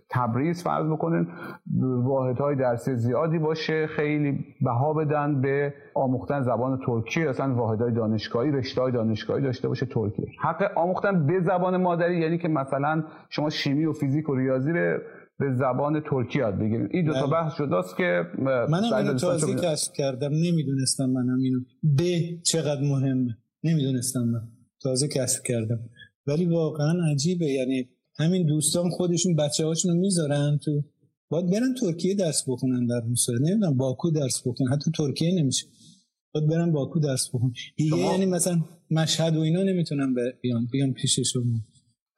[0.09, 1.27] تبریز فرض بکنین
[2.03, 7.27] واحدهای درسی زیادی باشه خیلی بها بدن به آموختن زبان ترکی.
[7.27, 10.27] اصلا واحدهای دانشگاهی رشته دانشگاهی داشته باشه ترکی.
[10.41, 14.97] حق آموختن به زبان مادری یعنی که مثلا شما شیمی و فیزیک و ریاضی رو
[15.39, 17.31] به زبان ترکی یاد بگیریم این دو تا بله.
[17.31, 20.33] بحث جداست که منم اینو تازه کشف کردم.
[20.33, 21.59] نمی‌دونستم منم اینو.
[21.83, 23.37] به چقدر مهمه.
[23.63, 24.47] نمی‌دونستم من.
[24.81, 25.79] تازه کشف کردم.
[26.27, 27.45] ولی واقعا عجیبه.
[27.45, 27.89] یعنی
[28.19, 30.83] همین دوستان خودشون بچه هاشون رو می‌ذارن تو
[31.29, 34.71] باید برن ترکیه درس بخونن در موسیقی نمی‌دونم باکو درس بخونن.
[34.71, 35.65] حتی ترکیه نمیشه.
[36.33, 37.53] باید برن باکو درس بخونن.
[37.75, 41.43] دیگه یعنی مثلا مشهد و اینا نمی‌تونن بیان بیان پیش شما.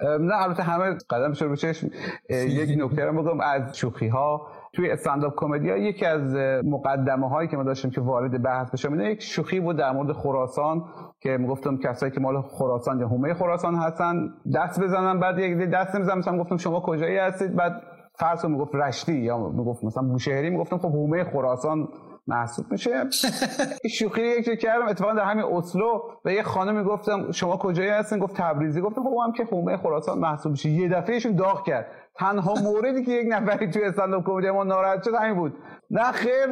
[0.02, 1.90] نه البته همه قدم شروع چشم.
[2.30, 7.48] یک نکته رو بگم از شوخی ها توی استنداپ کمدی ها یکی از مقدمه هایی
[7.48, 10.86] که ما داشتیم که وارد بحث بشم اینه یک شوخی بود در مورد خراسان
[11.20, 15.96] که می‌گفتم کسایی که مال خراسان یا حومه خراسان هستن دست بزنن بعد یک دست
[15.96, 17.82] نمی‌زنم مثلا گفتم شما کجایی هستید؟ بعد
[18.20, 21.88] فرض می‌گفت رشتی یا می‌گفت مثلا بوشهری می‌گفتم خب حومه خراسان
[22.28, 23.04] محسوب میشه.
[23.98, 28.36] شوخی یک کردم اتفاقا در همین اسلو به یه خانمی گفتم شما کجایی هستین؟ گفت
[28.36, 28.82] تبریزی.
[28.82, 30.70] گفتم خب هم که حومه خراسان محسوب میشه.
[30.70, 31.88] یه دفعه ایشون داغ کرد.
[32.20, 35.54] تنها موردی که یک نفری توی استنداپ کمدی ما ناراحت شد همین بود.
[35.92, 36.48] نه خیر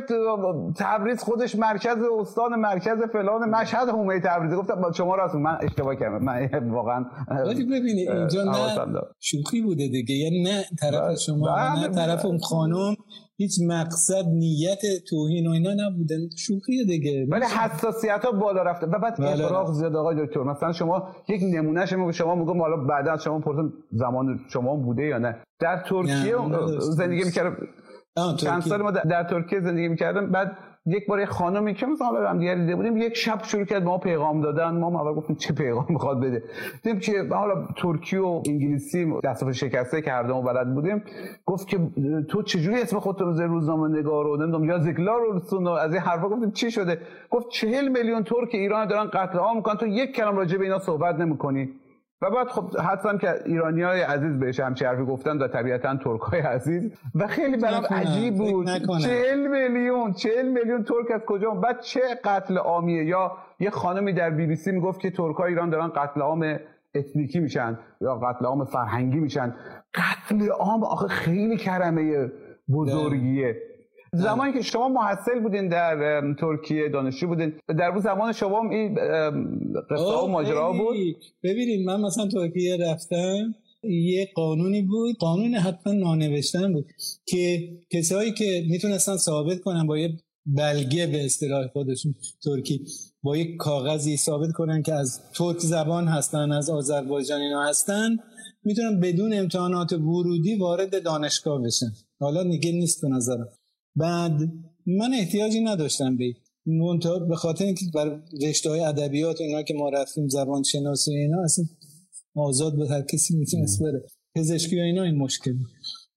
[0.78, 6.24] تبریز خودش مرکز استان مرکز فلان مشهد حومه تبریز گفتم شما راست من اشتباه کردم.
[6.24, 7.06] من واقعا
[7.46, 10.16] ولی ببینید اینجا نه شوخی بوده دیگه.
[10.16, 11.16] یعنی نه طرف بله.
[11.16, 11.96] شما نه بله.
[11.96, 12.96] طرف اون خانم.
[13.38, 17.26] هیچ مقصد نیت توهین و اینا نبودن شوخی دیگه.
[17.30, 18.86] ولی حساسیت ها بالا رفته.
[18.86, 20.44] و بعد بله اقراق زیاد آقای دکتر.
[20.44, 25.18] مثلا شما یک نمونه شما شما میگم حالا بعدا شما پرسون زمان شما بوده یا
[25.18, 25.36] نه.
[25.60, 26.36] در ترکیه
[26.80, 27.58] زندگی می‌کردم.
[28.38, 30.32] چند سال ما در ترکیه زندگی می‌کردم.
[30.32, 30.58] بعد
[30.88, 34.42] یک بار خانمی که مثلا هم دیگه دیده بودیم یک شب شروع کرد ما پیغام
[34.42, 34.70] دادن.
[34.70, 36.44] ما اول گفتیم چه پیغام می‌خواد بده.
[36.84, 41.04] دیدیم که حالا ترکی و انگلیسی دست شکسته کرده و بلد بودیم.
[41.46, 41.80] گفت که
[42.30, 46.30] تو چجوری اسم خودت رو روزنامه نگار رو نمی‌دونم یا زگلا رو از این حرفا
[46.30, 46.98] گفتیم چی شده؟
[47.30, 50.80] گفت چهل میلیون ترک ایران دارن قتل عام می‌کنن تو یک کلام راجع به اینا
[50.80, 51.70] صحبت نمی‌کنی.
[52.26, 56.22] و بعد خب حتما که ایرانی های عزیز بهش هم حرفی گفتن و طبیعتا ترک
[56.22, 56.92] های عزیز.
[57.16, 58.68] و خیلی برام عجیب بود.
[59.02, 64.30] چهل میلیون چهل میلیون ترک از کجا بعد چه قتل عامیه؟ یا یه خانمی در
[64.30, 66.60] بی بی سی می‌گفت که ترک های ایران دارن قتل عام
[66.96, 69.56] اتنیکی میشن یا قتل عام فرهنگی میشن.
[69.94, 72.32] قتل عام آخه خیلی کرمه
[72.70, 73.56] بزرگیه.
[74.16, 78.96] زمانی که شما محصل بودین در ترکیه دانشجو بودین در اون زمان شما این
[79.90, 80.96] قصه و ماجرا بود؟
[81.44, 86.86] ببینید من مثلا ترکیه رفتم یه قانونی بود قانون حتما نانوشتن بود
[87.26, 90.10] که کسایی که می‌تونستن ثابت کنن با یه
[90.46, 92.86] بلگه به اصطلاح خودشون ترکی
[93.24, 98.18] با یک کاغذی ثابت کنن که از ترک زبان هستن از آذربایجان اینا هستن
[98.64, 101.92] می‌تونن بدون امتحانات ورودی وارد دانشگاه بشن.
[102.20, 103.48] حالا دیگه نیست به نظرم.
[103.96, 104.42] بعد
[104.86, 106.34] من احتیاجی نداشتم به
[106.66, 111.44] منتها به خاطر اینکه بر رشته های ادبیات اینا که ما رفتیم زبان شناسی اینا
[111.44, 111.66] اصلا
[112.36, 114.04] آزاد به هر کسی می‌تونست بره.
[114.36, 115.54] پزشکی و اینا این مشکل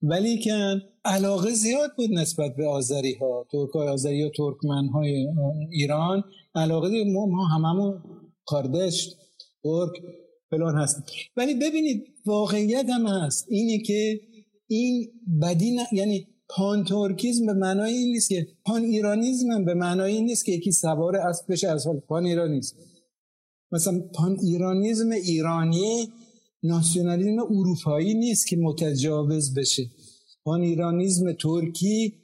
[0.02, 5.26] ولی که علاقه زیاد بود نسبت به آذری ها ترک های آذری و ترکمن های
[5.70, 6.22] ایران.
[6.54, 8.02] علاقه ما, ما هممون
[8.46, 9.14] کاردش
[9.62, 9.90] ترک
[10.50, 11.02] فلان هست
[11.36, 13.46] ولی ببینید واقعیت هم هست.
[13.48, 14.20] اینه که
[14.66, 15.08] این
[15.42, 20.24] بدی یعنی پان ترکیزم به معنای این نیست که پان ایرانیزم هم به معنای این
[20.24, 22.76] نیست که یکی سوار اسب بشه از حال پان ایرانیزم.
[23.72, 26.08] مثلا پان ایرانیزم ایرانی
[26.62, 29.90] ناسیونالیزم اروپایی نیست که متجاوز بشه.
[30.44, 32.14] پان ایرانیزم ترکی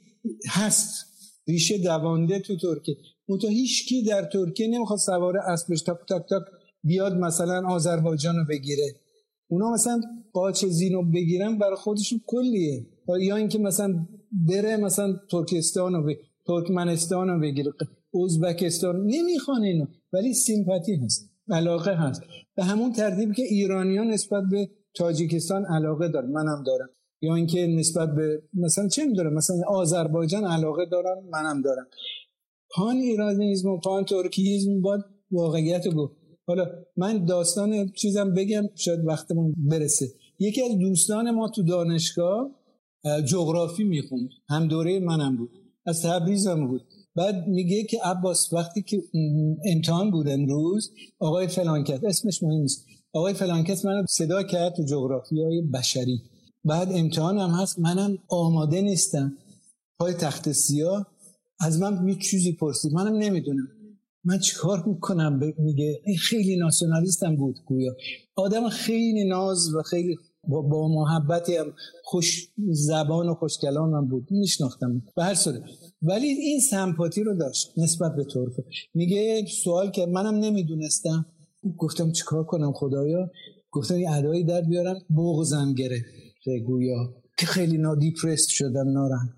[0.49, 1.05] هست.
[1.47, 2.97] ریشه دوانده تو ترکیه.
[3.29, 6.43] منتها هیچ کی در ترکیه نمی‌خواد سوار اسبش تاک تاک تاک
[6.83, 8.95] بیاد مثلا آذربایجان رو بگیره.
[9.47, 10.01] اونا مثلا
[10.33, 12.85] قاچ زینو بگیرن برای خودشون کلیه.
[13.21, 16.13] یا اینکه مثلا بره مثلا ترکستان رو
[16.47, 17.71] ترکمنستان رو بگیره
[18.23, 22.21] ازبکستان نمی‌خوان اینو ولی سیمپاتی هست علاقه هست.
[22.55, 26.89] به همون ترتیبی که ایرانیان نسبت به تاجیکستان علاقه دارن منم دارم.
[27.21, 31.87] یا اینکه نسبت به مثلا چه میدارم مثلا آذربایجان علاقه دارن منم دارم.
[32.75, 36.13] پان ایرانیزم و پان ترکیزم باید واقعیت گفت.
[36.47, 36.65] حالا
[36.97, 40.05] من داستان چیزم بگم شاید وقتمون برسه.
[40.39, 42.51] یکی از دوستان ما تو دانشگاه
[43.25, 44.29] جغرافی می‌خوند.
[44.49, 45.49] هم دوره منم بود.
[45.85, 46.81] از تبریز هم بود.
[47.15, 49.03] بعد میگه که عباس وقتی که
[49.65, 52.85] امتحان بود امروز آقای فلانکت اسمش مهم نیست.
[53.13, 56.21] آقای فلانکت منو صدا کرد تو جغرافی های بشری.
[56.63, 57.79] بعد امتحان هم هست.
[57.79, 59.33] منم آماده نیستم.
[59.99, 61.07] پای تخت سیاه.
[61.59, 62.93] از من یه چیزی پرسید.
[62.93, 63.67] منم نمی‌دونم.
[64.23, 67.95] من چیکار می‌کنم؟ میگه خیلی ناسیونالیستم بود گویا.
[68.35, 71.53] آدم خیلی ناز و خیلی با, با محبتی
[72.03, 74.27] خوش زبان و خوش کلام هم بود.
[74.31, 75.01] میشناختم.
[75.15, 75.61] به هر صورت.
[76.01, 78.51] ولی این سمپاتی رو داشت نسبت به ترک.
[78.93, 81.25] میگه سوال که منم نمی‌دونستم.
[81.77, 83.31] گفتم چیکار کنم خدایا؟
[83.71, 86.05] گفتم یه ادایی در بیارم بغزم گرفت.
[86.65, 87.13] گویا.
[87.37, 89.37] که خیلی نادیپرست شدم نارم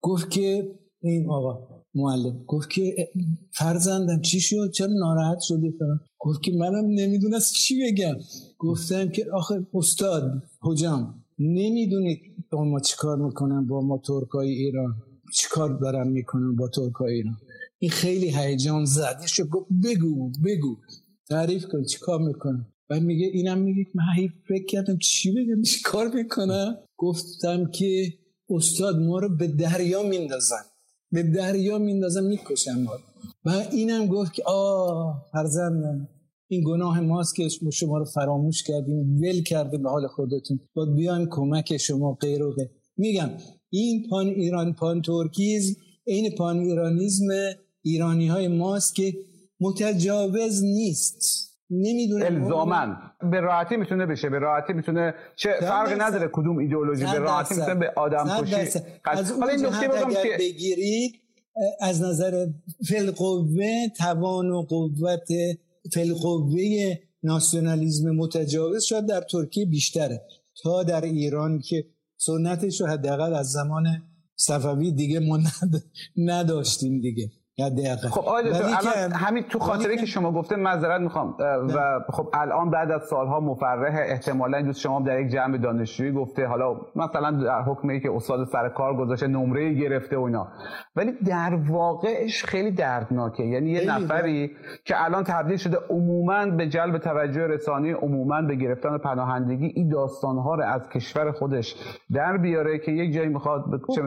[0.00, 2.44] گفت که این آقا معلم.
[2.46, 3.08] گفت که
[3.50, 8.14] فرزندم چی شد؟ چرا ناراحت شدی؟ فرم گفت که منم نمی‌دونست چی بگم.
[8.58, 12.20] گفتم که آخه استاد حجام نمی‌دونید
[12.50, 14.94] با ما چیکار می‌کنم با ما ترکای ایران.
[15.34, 17.36] چیکار دارم می‌کنم با ترکای ایران؟
[17.78, 19.48] این خیلی هیجان زده شد.
[19.48, 20.76] گفت بگو بگو.
[21.28, 24.04] تعریف کن چیکار می‌کنم و میگه اینم میگه من
[24.48, 28.12] فکر کردم چی بگم چیکار می‌کنم؟ گفتم که
[28.50, 30.62] استاد ما رو به دریا میندازن.
[31.12, 32.92] به دریا میندازن می‌کشن ما.
[33.44, 36.08] و اینم گفت که آه فرزندم
[36.48, 40.60] این گناه ماست که شما رو فراموش کردیم ول کرده به حال خودتون.
[40.74, 42.54] با بیایم کمک شما غیر و
[42.96, 43.30] میگم
[43.70, 47.26] این پان ایران پان ترکیز این پان ایرانیزم
[47.82, 49.14] ایرانی های ماست که
[49.60, 51.51] متجاوز نیست.
[51.72, 52.96] نمی‌دونه الزامن
[53.30, 57.74] به راحتی می‌تونه بشه به راحتی می‌تونه چه فرقی نداره کدوم ایدئولوژی به راحتی می‌تونه
[57.74, 61.14] به آدم کشی از اون این نکته بگم که بگیرید
[61.80, 62.46] از نظر
[62.88, 65.28] فلقوه توان و قوت
[65.92, 66.58] فلقوه
[67.22, 70.22] ناسیونالیزم متجاوز شاید در ترکیه بیشتره.
[70.62, 71.84] تا در ایران که
[72.16, 73.86] سنتش رو حداقل از زمان
[74.36, 75.38] صفوی دیگه ما
[76.16, 77.30] نداشتیم دیگه.
[78.10, 81.36] خب آقای الان همین تو خاطره که شما گفته معذرت می‌خوام
[81.74, 86.46] و خب الان بعد از سالها مفرح احتمالا دوست شما در یک جمع دانشجویی گفته
[86.46, 90.52] حالا مثلا در حکم ای که استاد سر کار گذاشته نمره گرفته و اینا.
[90.96, 93.42] ولی در واقعش خیلی دردناکه.
[93.42, 94.50] یعنی یه نفری
[94.84, 100.54] که الان تبدیل شده عموما به جلب توجه رسانی عموما به گرفتن پناهندگی این داستانها
[100.54, 101.74] رو از کشور خودش
[102.14, 104.02] در بیاره که یک جایی می‌خواد به چه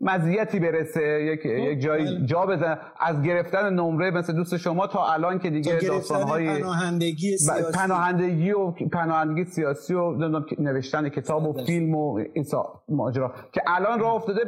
[0.00, 2.78] مزیتی برسه یک یک جایی جا بزنه.
[3.00, 7.78] از گرفتن نمره مثل دوست شما تا الان که دیگه داستانهای پناهندگی سیاسی.
[7.78, 10.28] پناهندگی و پناهندگی سیاسی و
[10.58, 12.44] نوشتن کتاب و فیلم و این
[12.88, 13.34] ماجرا.
[13.52, 14.40] که الان راه افتاده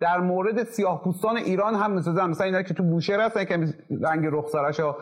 [0.00, 3.54] در مورد سیاه پوستان ایران هم مثلا مثلا اینا که تو بوشهر هستن که
[4.02, 4.94] رنگ رخسارشو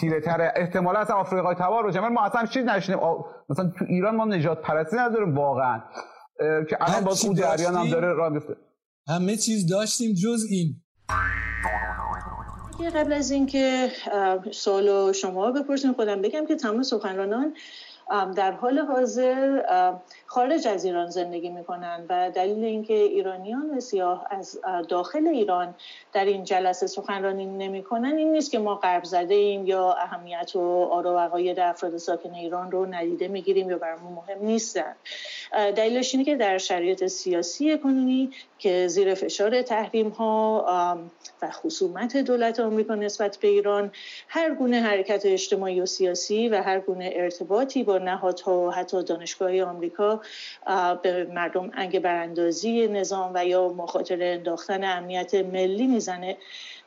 [0.00, 3.00] تیره تره احتمالا اصلا آفریقای تبار باشه ما اصلا چیز نشینیم
[3.48, 5.80] مثلا تو ایران ما نجات پرستی نداریم واقعا.
[6.68, 8.56] که الان با اون جریان هم داره راه میفته
[9.08, 10.82] همه چیز داشتیم جز این.
[12.94, 13.88] قبل از اینکه
[14.50, 17.54] سوال شما بپرسیم خودم بگم که تمام سخنرانان
[18.10, 19.62] در حال حاضر
[20.26, 25.74] خارج از ایران زندگی می‌کنن و دلیل اینکه ایرانیان سیاه از داخل ایران
[26.12, 30.88] در این جلسه سخنرانی نمی‌کنن این نیست که ما غرب زده ایم یا اهمیت و
[30.92, 34.94] آرا و عقاید افراد ساکن ایران رو ندیده می‌گیریم یا برامون مهم نیستن.
[35.52, 40.64] دلیلش اینه که در شرایط سیاسی کنونی که زیر فشار تحریم ها
[41.42, 43.92] و خصومت دولت آمریکا نسبت به ایران
[44.28, 49.62] هر گونه حرکت اجتماعی و سیاسی و هر گونه ارتباطی با نهادها و حتی دانشگاه
[49.62, 50.20] آمریکا
[51.02, 56.36] به مردم انگ براندازی نظام و یا مخاطر انداختن امنیت ملی می‌زنه.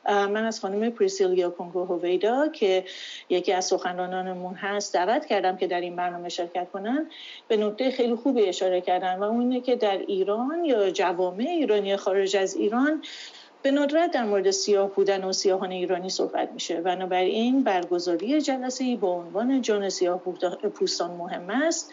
[0.08, 2.84] من از خانم پریسیلیا کنگو هویدا که
[3.28, 7.06] یکی از سخنرانانمون هست دعوت کردم که در این برنامه شرکت کنن.
[7.48, 11.96] به نکته خیلی خوبی اشاره کردن و اون اینه که در ایران یا جوامع ایرانی
[11.96, 13.02] خارج از ایران
[13.62, 16.80] به ندرت در مورد سیاه بودن و سیاهان ایرانی صحبت میشه.
[16.80, 20.18] بنابراین برگزاری جلسه با عنوان جان سیاه
[20.74, 21.90] پوستان مهم است.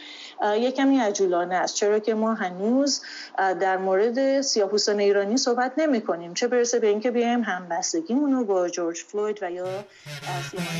[0.58, 3.02] یک کمی عجولانه است چرا که ما هنوز
[3.38, 6.34] در مورد سیاه پوستان ایرانی صحبت نمی کنیم.
[6.34, 9.66] چه برسه به اینکه بیایم همبستگیمون رو با جورج فلوید و یا
[10.52, 10.78] سیاهان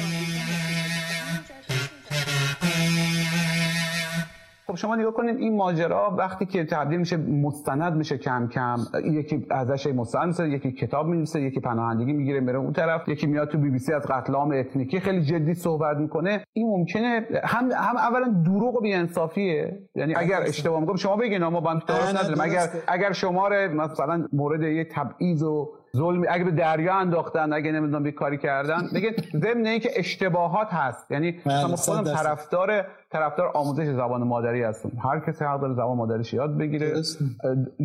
[4.68, 9.46] خب شما نگاه کنید این ماجرا وقتی که تبدیل میشه مستند میشه کم کم یکی
[9.50, 13.58] ازش مستند میشه یکی کتاب می‌نویسه یکی پناهندگی می‌گیره میره اون طرف یکی میاد تو
[13.58, 16.44] بی بی سی از قتل عام اتنیکی خیلی جدی صحبت می‌کنه.
[16.54, 19.80] این ممکنه هم هم اولا دروغ و بی‌انصافیه.
[19.96, 22.42] یعنی اگر اشتباه میگم شما بگین ما با نداریم.
[22.42, 28.04] اگر اگر شماره مثلا مورد یه تبعیض و ظلم اگه به دریا انداختن اگه نمی‌دونم
[28.04, 31.12] بی کاری کردن بگید ضمن اینکه اشتباهات هست.
[31.12, 34.92] یعنی بله، مثلا خودم طرفدار طرفدار آموزش زبان مادری هستم.
[35.04, 36.94] هر کسی حق داره زبان مادریش یاد بگیره.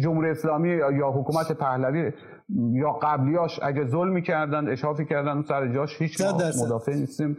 [0.02, 2.12] جمهوری اسلامی یا حکومت پهلوی
[2.72, 6.20] یا قبلیاش اگه ظلم کردن اشافی کردن سر جاش هیچ
[6.64, 7.36] مدافع نیستیم.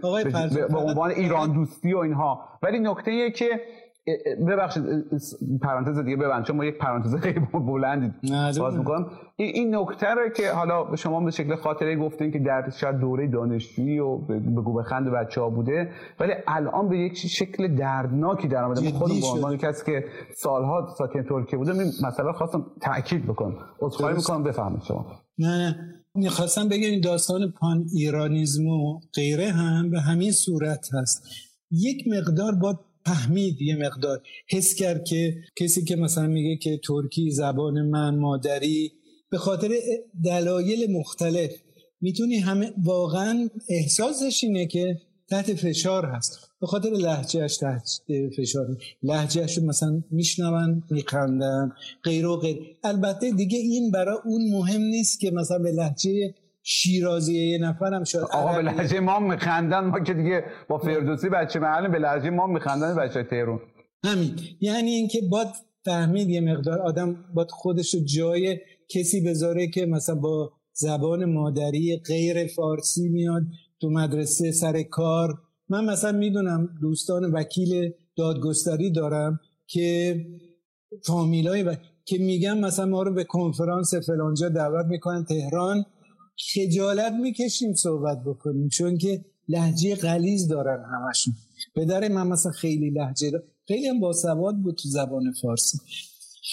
[0.70, 2.40] به عنوان ایران دوستی و اینها.
[2.64, 3.62] ولی نکته که
[4.48, 4.84] ببخشید
[5.62, 8.12] پرانتز دیگه ببند چون ما یک پرانتز خیلی بلندی
[8.60, 9.10] باز می‌کنم.
[9.36, 14.00] این نکته رو که حالا شما به شکل خاطره گفتین که در شاید دوره دانشجویی
[14.00, 18.92] و بگو بخند بچه ها بوده ولی الان به یک شکل دردناکی در آمده.
[18.92, 20.06] خودم به عنوان کسی که
[20.36, 23.56] سالها ساکن ترکیه بودم این مسئله خواستم تاکید بکنم.
[23.80, 25.06] عذرخواهی می‌کنم بفهمید شما.
[25.38, 25.76] نه
[26.16, 31.28] می‌خواستم بگم داستان پان ایرانیزم و غیره هم به همین صورت هست.
[31.72, 34.22] یک مقدار با فهمید یه مقدار.
[34.50, 38.92] حس کرد که کسی که مثلا میگه که ترکی زبان من مادری
[39.30, 39.72] به خاطر
[40.24, 41.52] دلایل مختلف
[42.02, 46.40] می‌تونی همه واقعا احساسش اینه که تحت فشار هست.
[46.62, 47.90] به خاطر لحجهش تحت
[48.38, 48.78] فشار.
[49.04, 51.72] لحجهش مثلا میشنون میخندن
[52.04, 52.58] غیر و غیر.
[52.84, 56.34] البته دیگه این برای اون مهم نیست که مثلا به لحجه
[56.64, 59.80] شیرازی یه نفرم شد آقا به لحجه ما میخندن.
[59.80, 63.60] ما که دیگه با فردوسی بچه محل به لحجه ما میخندن بچه تهرون
[64.04, 64.36] همین.
[64.62, 65.48] یعنی اینکه باید
[65.86, 68.60] فهمید یه مقدار آدم باید خودش رو جای
[68.90, 73.44] کسی بذاره که مثلا با زبان مادری غیر فارسی میاد
[73.82, 75.38] تو مدرسه سر کار.
[75.70, 80.16] من مثلا می‌دونم دوستان وکیل دادگستری دارم که
[81.08, 81.76] فامیلای و...
[82.06, 85.86] که میگم مثلا ما رو به کنفرانس فلانجا دعوت می‌کنن تهران.
[86.38, 91.34] خجالت می‌کشیم صحبت بکنیم چون که لحجه غلیز دارن همشون.
[91.76, 95.78] پدر من مثلا خیلی لحجه داشت خیلی هم باسواد بود تو زبان فارسی.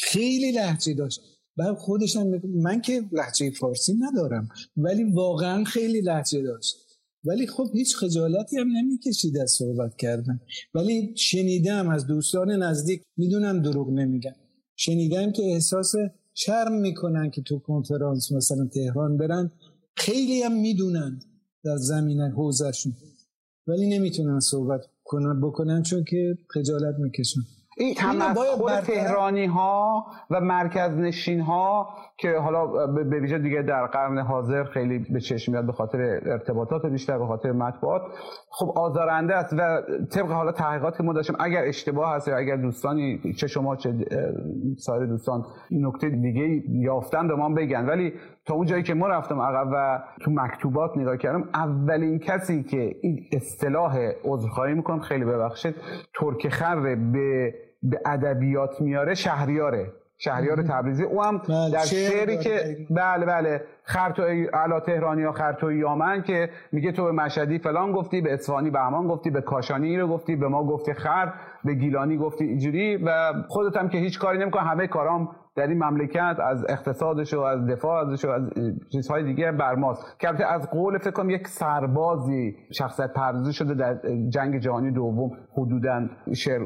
[0.02, 1.20] خیلی لحجه داشت.
[1.56, 6.76] بعد خودش من که لحجه فارسی ندارم ولی واقعا خیلی لحجه داشت.
[7.24, 10.40] ولی خب هیچ خجالتی هم نمی‌کشید از صحبت کردن.
[10.74, 14.34] ولی شنیدم از دوستان نزدیک می‌دونم دروغ نمیگم
[14.76, 15.94] شنیدم که احساس
[16.34, 19.52] شرم می‌کنن که تو کنفرانس مثلا تهران برن.
[19.96, 21.20] خیلی هم می‌دونن
[21.64, 22.92] در زمین حوزشون
[23.66, 27.40] ولی نمی‌تونن صحبت کنن بکنن چون که خجالت می‌کشن.
[27.76, 31.88] این تمسخر تهرانی ها و مرکز نشین ها
[32.20, 36.86] که حالا به ویژه دیگه در قرن حاضر خیلی به چشم میاد به خاطر ارتباطات
[36.86, 38.02] بیشتر به خاطر مطبوعات.
[38.50, 39.82] خب آزارنده است و
[40.12, 43.94] طبق حالا تحقیقات که ما داشتیم اگر اشتباه هست یا اگر دوستانی چه شما چه
[44.76, 47.86] سایر دوستان نکته دیگه یافتن به ما بگن.
[47.86, 48.12] ولی
[48.46, 52.94] تا اون جایی که ما رفتم عقب و تو مکتوبات نگاه کردم اولین کسی که
[53.02, 55.74] این اصطلاح عذرخواهی می‌کنم خیلی ببخشید
[56.14, 56.96] ترک خر به
[57.82, 59.92] به ادبیات میاره شهریاره.
[60.22, 61.02] شهریار تبریزی.
[61.02, 63.64] او هم بله در شعری که بله بله.
[63.82, 68.70] خرتوی علا تهرانی یا خرتوی یامن که میگه تو به مشهدی فلان گفتی به اصفهانی
[68.70, 71.32] بهمان گفتی به کاشانی رو گفتی به ما گفتی خر
[71.64, 75.84] به گیلانی گفتی اینجوری و خودت هم که هیچ کاری نمیکن همه کارام در این
[75.84, 78.42] مملکت از اقتصادش و از دفاع ازش و از
[78.92, 83.98] چیزهای دیگه برماست که از قول فکر کنم یک سربازی شخصیت پردازی شده در
[84.28, 86.60] جنگ جهانی دوم حدودا شعر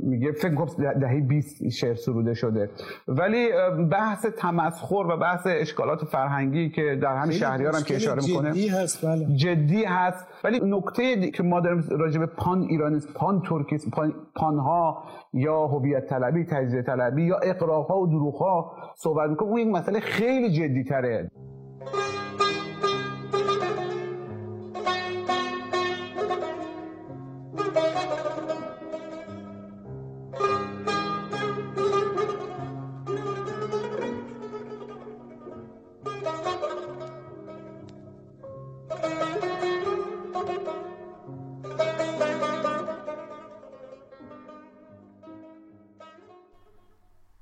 [0.00, 2.70] میگه فکر کنم دهه 20 شعر سروده شده.
[3.08, 3.48] ولی
[3.90, 8.68] بحث تمسخر و بحث اشکالات فرهنگی که در همین شهریار هم که اشاره می‌کنه جدی
[8.68, 9.26] هست بله.
[9.36, 10.26] جدی هست.
[10.44, 15.02] ولی نکته که ما داریم راجع به پان ایرانیست پان ترکیست پان پانها
[15.32, 19.48] یا هویت طلبی تجزیه طلبی یا اقراها و دروغها صحبت می‌کنه.
[19.48, 21.30] اون یک مسئله خیلی جدی تره.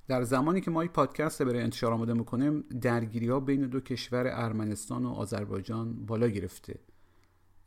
[0.08, 4.26] در زمانی که ما این پادکست برای انتشار آماده می‌کنیم درگیری ها بین دو کشور
[4.26, 6.78] ارمنستان و آذربایجان بالا گرفته.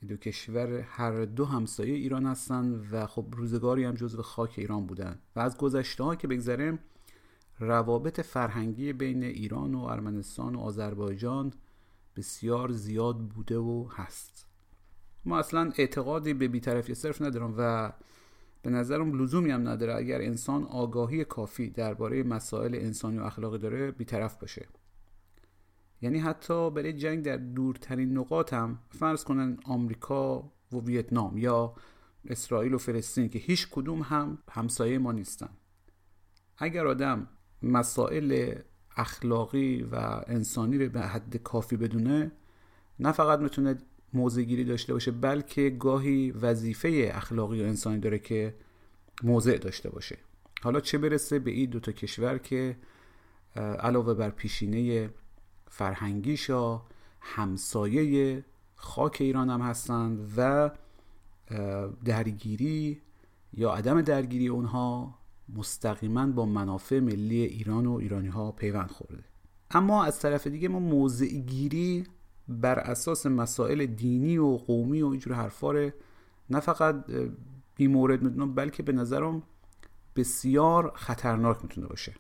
[0.08, 5.20] دو کشور هر دو همسایه ایران هستند و خب روزگاری هم جزو خاک ایران بودن.
[5.36, 6.80] و از گذشته ها که بگذریم
[7.60, 11.54] روابط فرهنگی بین ایران و ارمنستان و آذربایجان
[12.16, 14.48] بسیار زیاد بوده و هست.
[15.26, 17.92] ما اصلا اعتقادی به بیطرفی صرف ندارم و
[18.62, 23.92] به نظرم لزومی هم نداره اگر انسان آگاهی کافی درباره مسائل انسانی و اخلاقی داره
[23.92, 24.68] بیطرف باشه.
[26.02, 30.40] یعنی حتی برای جنگ در دورترین نقاط هم فرض کنن آمریکا
[30.72, 31.74] و ویتنام یا
[32.26, 35.50] اسرائیل و فلسطین که هیچ کدوم هم همسایه ما نیستن.
[36.58, 37.28] اگر آدم
[37.64, 38.56] مسائل
[38.98, 39.96] اخلاقی و
[40.28, 42.32] انسانی رو به حد کافی بدونه
[43.00, 43.78] نه فقط می‌تونه
[44.14, 48.56] موضع گیری داشته باشه بلکه گاهی وظیفه اخلاقی و انسانی داره که
[49.24, 50.18] موضع داشته باشه.
[50.62, 52.78] حالا چه برسه به این دوتا کشور که
[53.56, 55.10] علاوه بر پیشینه
[55.68, 56.82] فرهنگیشا
[57.22, 58.44] همسایه
[58.76, 60.72] خاک ایران هم هستند و
[62.06, 63.02] درگیری
[63.54, 65.16] یا عدم درگیری اونها
[65.56, 69.24] مستقیما با منافع ملی ایران و ایرانی ها پیوند خورده.
[69.72, 72.04] اما از طرف دیگه ما موضع گیری
[72.50, 75.90] بر اساس مسائل دینی و قومی و اینجور حرفا
[76.50, 77.06] نه فقط
[77.76, 79.44] بی مورد می‌دونم بلکه به نظرم
[80.16, 82.16] بسیار خطرناک می‌تونه باشه.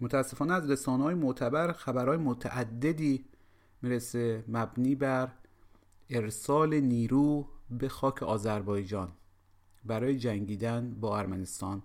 [0.00, 3.24] متاسفانه از رسانه های معتبر خبرهای متعددی
[3.82, 5.28] می‌رسه مبنی بر
[6.10, 9.08] ارسال نیرو به خاک آذربایجان
[9.84, 11.82] برای جنگیدن با ارمنستان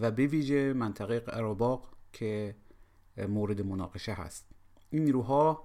[0.00, 2.56] و به ویژه منطقه قراباق که
[3.28, 4.46] مورد مناقشه هست.
[4.90, 5.64] این نیروها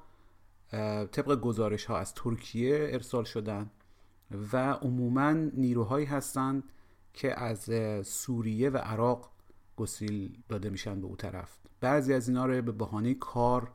[1.12, 3.72] طبق گزارش ها از ترکیه ارسال شدن
[4.54, 6.64] و عموما نیروهایی هستند
[7.14, 7.70] که از
[8.08, 9.32] سوریه و عراق
[9.76, 11.58] گسیل داده میشن به او طرف.
[11.82, 13.72] بعضی از اینا رو به بهانه کار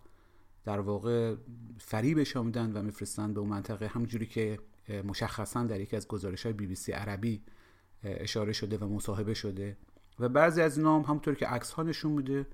[0.65, 1.35] در واقع
[1.79, 4.59] فریبش میدن و میفرستن به اون منطقه همجوری که
[5.05, 7.43] مشخصا در یکی از گزارش های بی بی سی عربی
[8.03, 9.77] اشاره شده و مصاحبه شده.
[10.19, 12.47] و بعضی از اینا هم همونطور که عکس ها نشون میده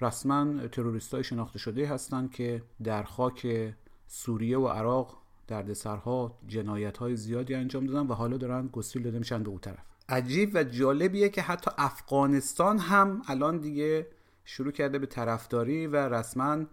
[0.00, 3.72] رسما تروریست های شناخته شده هستند که در خاک
[4.06, 5.16] سوریه و عراق
[5.48, 9.84] دردسرها جنایت های زیادی انجام دادن و حالا دارن گسیل داده میشن به اون طرف.
[10.08, 14.06] عجیب و جالبیه که حتی افغانستان هم الان دیگه
[14.44, 16.64] شروع کرده به طرفداری و رسما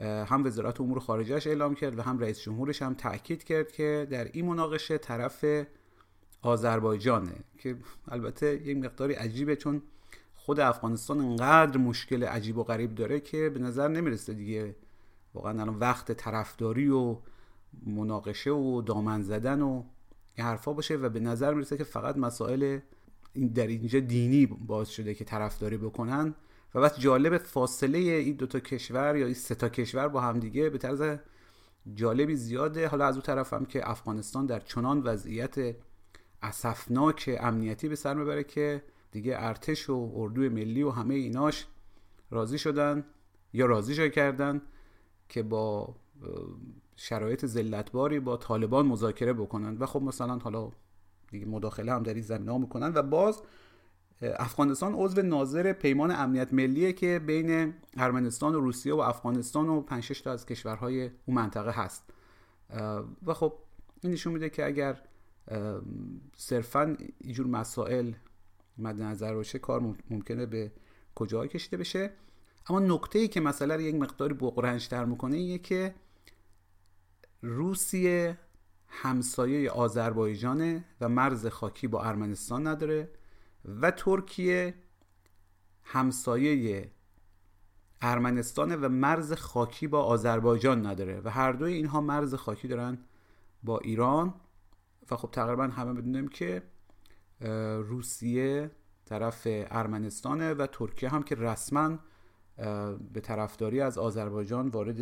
[0.00, 4.24] هم وزارت امور خارجهش اعلام کرد و هم رئیس جمهورش هم تاکید کرد که در
[4.24, 5.44] این مناقشه طرف
[6.42, 7.76] آذربایجانه که
[8.08, 9.82] البته یک مقداری عجیبه چون
[10.50, 14.74] خود افغانستان انقدر مشکل عجیب و غریب داره که به نظر نمی‌رسه دیگه.
[15.34, 17.16] واقعا الان وقت طرفداری و
[17.86, 19.82] مناقشه و دامن زدن و
[20.34, 22.78] این حرفا باشه و به نظر می‌رسه که فقط مسائل
[23.54, 26.34] در اینجا دینی باز شده که طرفداری بکنن
[26.74, 30.70] و بس جالب فاصله این دوتا کشور یا این سه تا کشور با هم دیگه
[30.70, 31.18] به طرز
[31.94, 32.88] جالبی زیاده.
[32.88, 35.76] حالا از اون طرف هم که افغانستان در چنان وضعیت
[36.42, 41.66] اسفناک امنیتی به سر می‌بره که دیگه ارتش و اردوی ملی و همه ایناش
[42.30, 43.04] راضی شدن
[43.52, 44.62] یا راضی کردن
[45.28, 45.96] که با
[46.96, 49.76] شرایط ذلتباری با طالبان مذاکره بکنن.
[49.78, 50.70] و خب مثلا حالا
[51.30, 53.42] دیگه مداخله هم در این زمینه می‌کنن و باز
[54.22, 60.22] افغانستان عضو ناظر پیمان امنیت ملیه که بین ارمنستان و روسیه و افغانستان و 5
[60.22, 62.10] تا از کشورهای اون منطقه هست.
[63.26, 63.52] و خب
[64.00, 65.02] این نشون میده که اگر
[66.36, 68.12] صرفا اینجور مسائل
[68.80, 70.72] مد نظر باشه کار ممکنه به
[71.14, 72.10] کجا کشیده بشه.
[72.68, 75.94] اما نکته ای که مسئله رو یک مقداری بقرنج تر می‌کنه اینه که
[77.42, 78.38] روسیه
[78.88, 83.08] همسایه آذربایجانه و مرز خاکی با ارمنستان نداره
[83.64, 84.74] و ترکیه
[85.82, 86.90] همسایه
[88.02, 92.98] ارمنستان و مرز خاکی با آذربایجان نداره و هر دوی اینها مرز خاکی دارن
[93.62, 94.34] با ایران.
[95.10, 96.62] و خب تقریبا همه بدونیم که
[97.80, 98.70] روسیه
[99.04, 101.98] طرف ارمنستانه و ترکیه هم که رسما
[103.12, 105.00] به طرفداری از آذربایجان وارد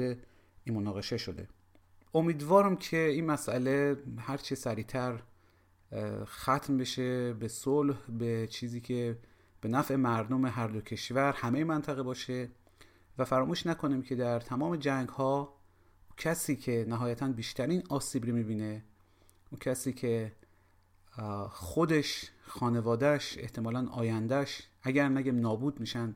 [0.65, 1.49] این مناقشه شده.
[2.15, 5.23] امیدوارم که این مسئله هرچه سریعتر
[6.25, 7.33] ختم بشه.
[7.33, 9.19] به صلح به چیزی که
[9.61, 12.49] به نفع مردم هر دو کشور همه منطقه باشه.
[13.19, 15.55] و فراموش نکنیم که در تمام جنگ ها
[16.17, 18.85] کسی که نهایتا بیشترین آسیب رو می‌بینه
[19.51, 20.33] اون کسی که
[21.51, 26.15] خودش خانوادهش احتمالا آیندهش اگر نگم نابود میشن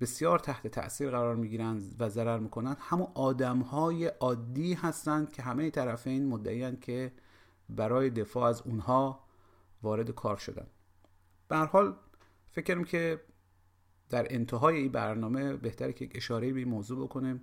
[0.00, 2.76] بسیار تحت تاثیر قرار می‌گیرن و ضرر می‌کنن.
[2.78, 7.12] همون آدم های عادی هستند که همه طرفین مدعیان که
[7.68, 9.24] برای دفاع از اونها
[9.82, 10.66] وارد کار شدن.
[11.48, 11.96] به حال
[12.50, 13.20] فکر که
[14.08, 17.40] در انتهای این برنامه بهتره که اشاره به این موضوع بکنیم.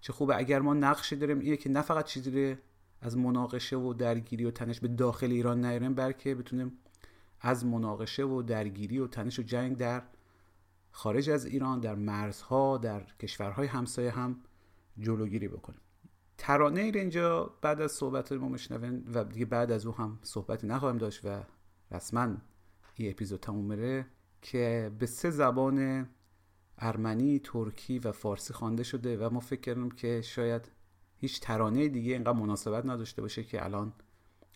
[0.00, 2.56] چه خوبه اگر ما نقشی داریم اینه که نه فقط چیزی
[3.00, 6.72] از مناقشه و درگیری و تنش به داخل ایران نیاریم بلکه بتونیم
[7.40, 10.02] از مناقشه و درگیری و تنش و جنگ در
[10.90, 14.36] خارج از ایران در مرزها در کشورهای همسایه هم
[14.98, 15.80] جلوگیری بکنیم.
[16.38, 20.66] ترانه ای اینجا بعد از صحبت ما مشنون و دیگه بعد از او هم صحبتی
[20.66, 21.42] نخواهم داشت و
[21.90, 22.36] رسما
[22.94, 24.06] این اپیزود تموم بره
[24.42, 26.08] که به سه زبان
[26.78, 30.70] ارمنی، ترکی و فارسی خوانده شده و ما فکر کردیم که شاید
[31.20, 33.92] هیچ ترانه دیگه اینقدر مناسبت نداشته باشه که الان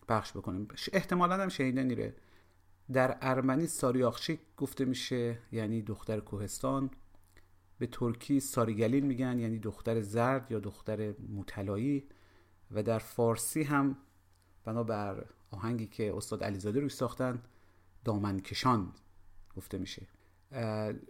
[0.07, 0.67] پخش بکنیم.
[0.93, 2.15] احتمالا هم شنیده نیره
[2.93, 6.89] در ارمنی ساریاخچیک گفته میشه یعنی دختر کوهستان.
[7.79, 12.03] به ترکی ساریگلین میگن یعنی دختر زرد یا دختر مطلایی
[12.71, 13.97] و در فارسی هم
[14.65, 17.41] بنابر آهنگی که استاد علیزاده روی ساختن
[18.05, 18.93] دامن کشان
[19.57, 20.07] گفته میشه.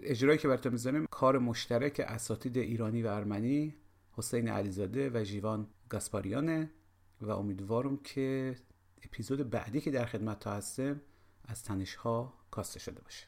[0.02, 3.76] اجرایی که براتون می‌زنیم کار مشترک اساتید ایرانی و ارمنی
[4.18, 6.72] حسین علیزاده و جیوان گاسپاریانه
[7.22, 8.56] و امیدوارم که
[9.04, 11.02] اپیزود بعدی که در خدمت تا هستم
[11.46, 13.28] از تنش ها کاسته شده باشه.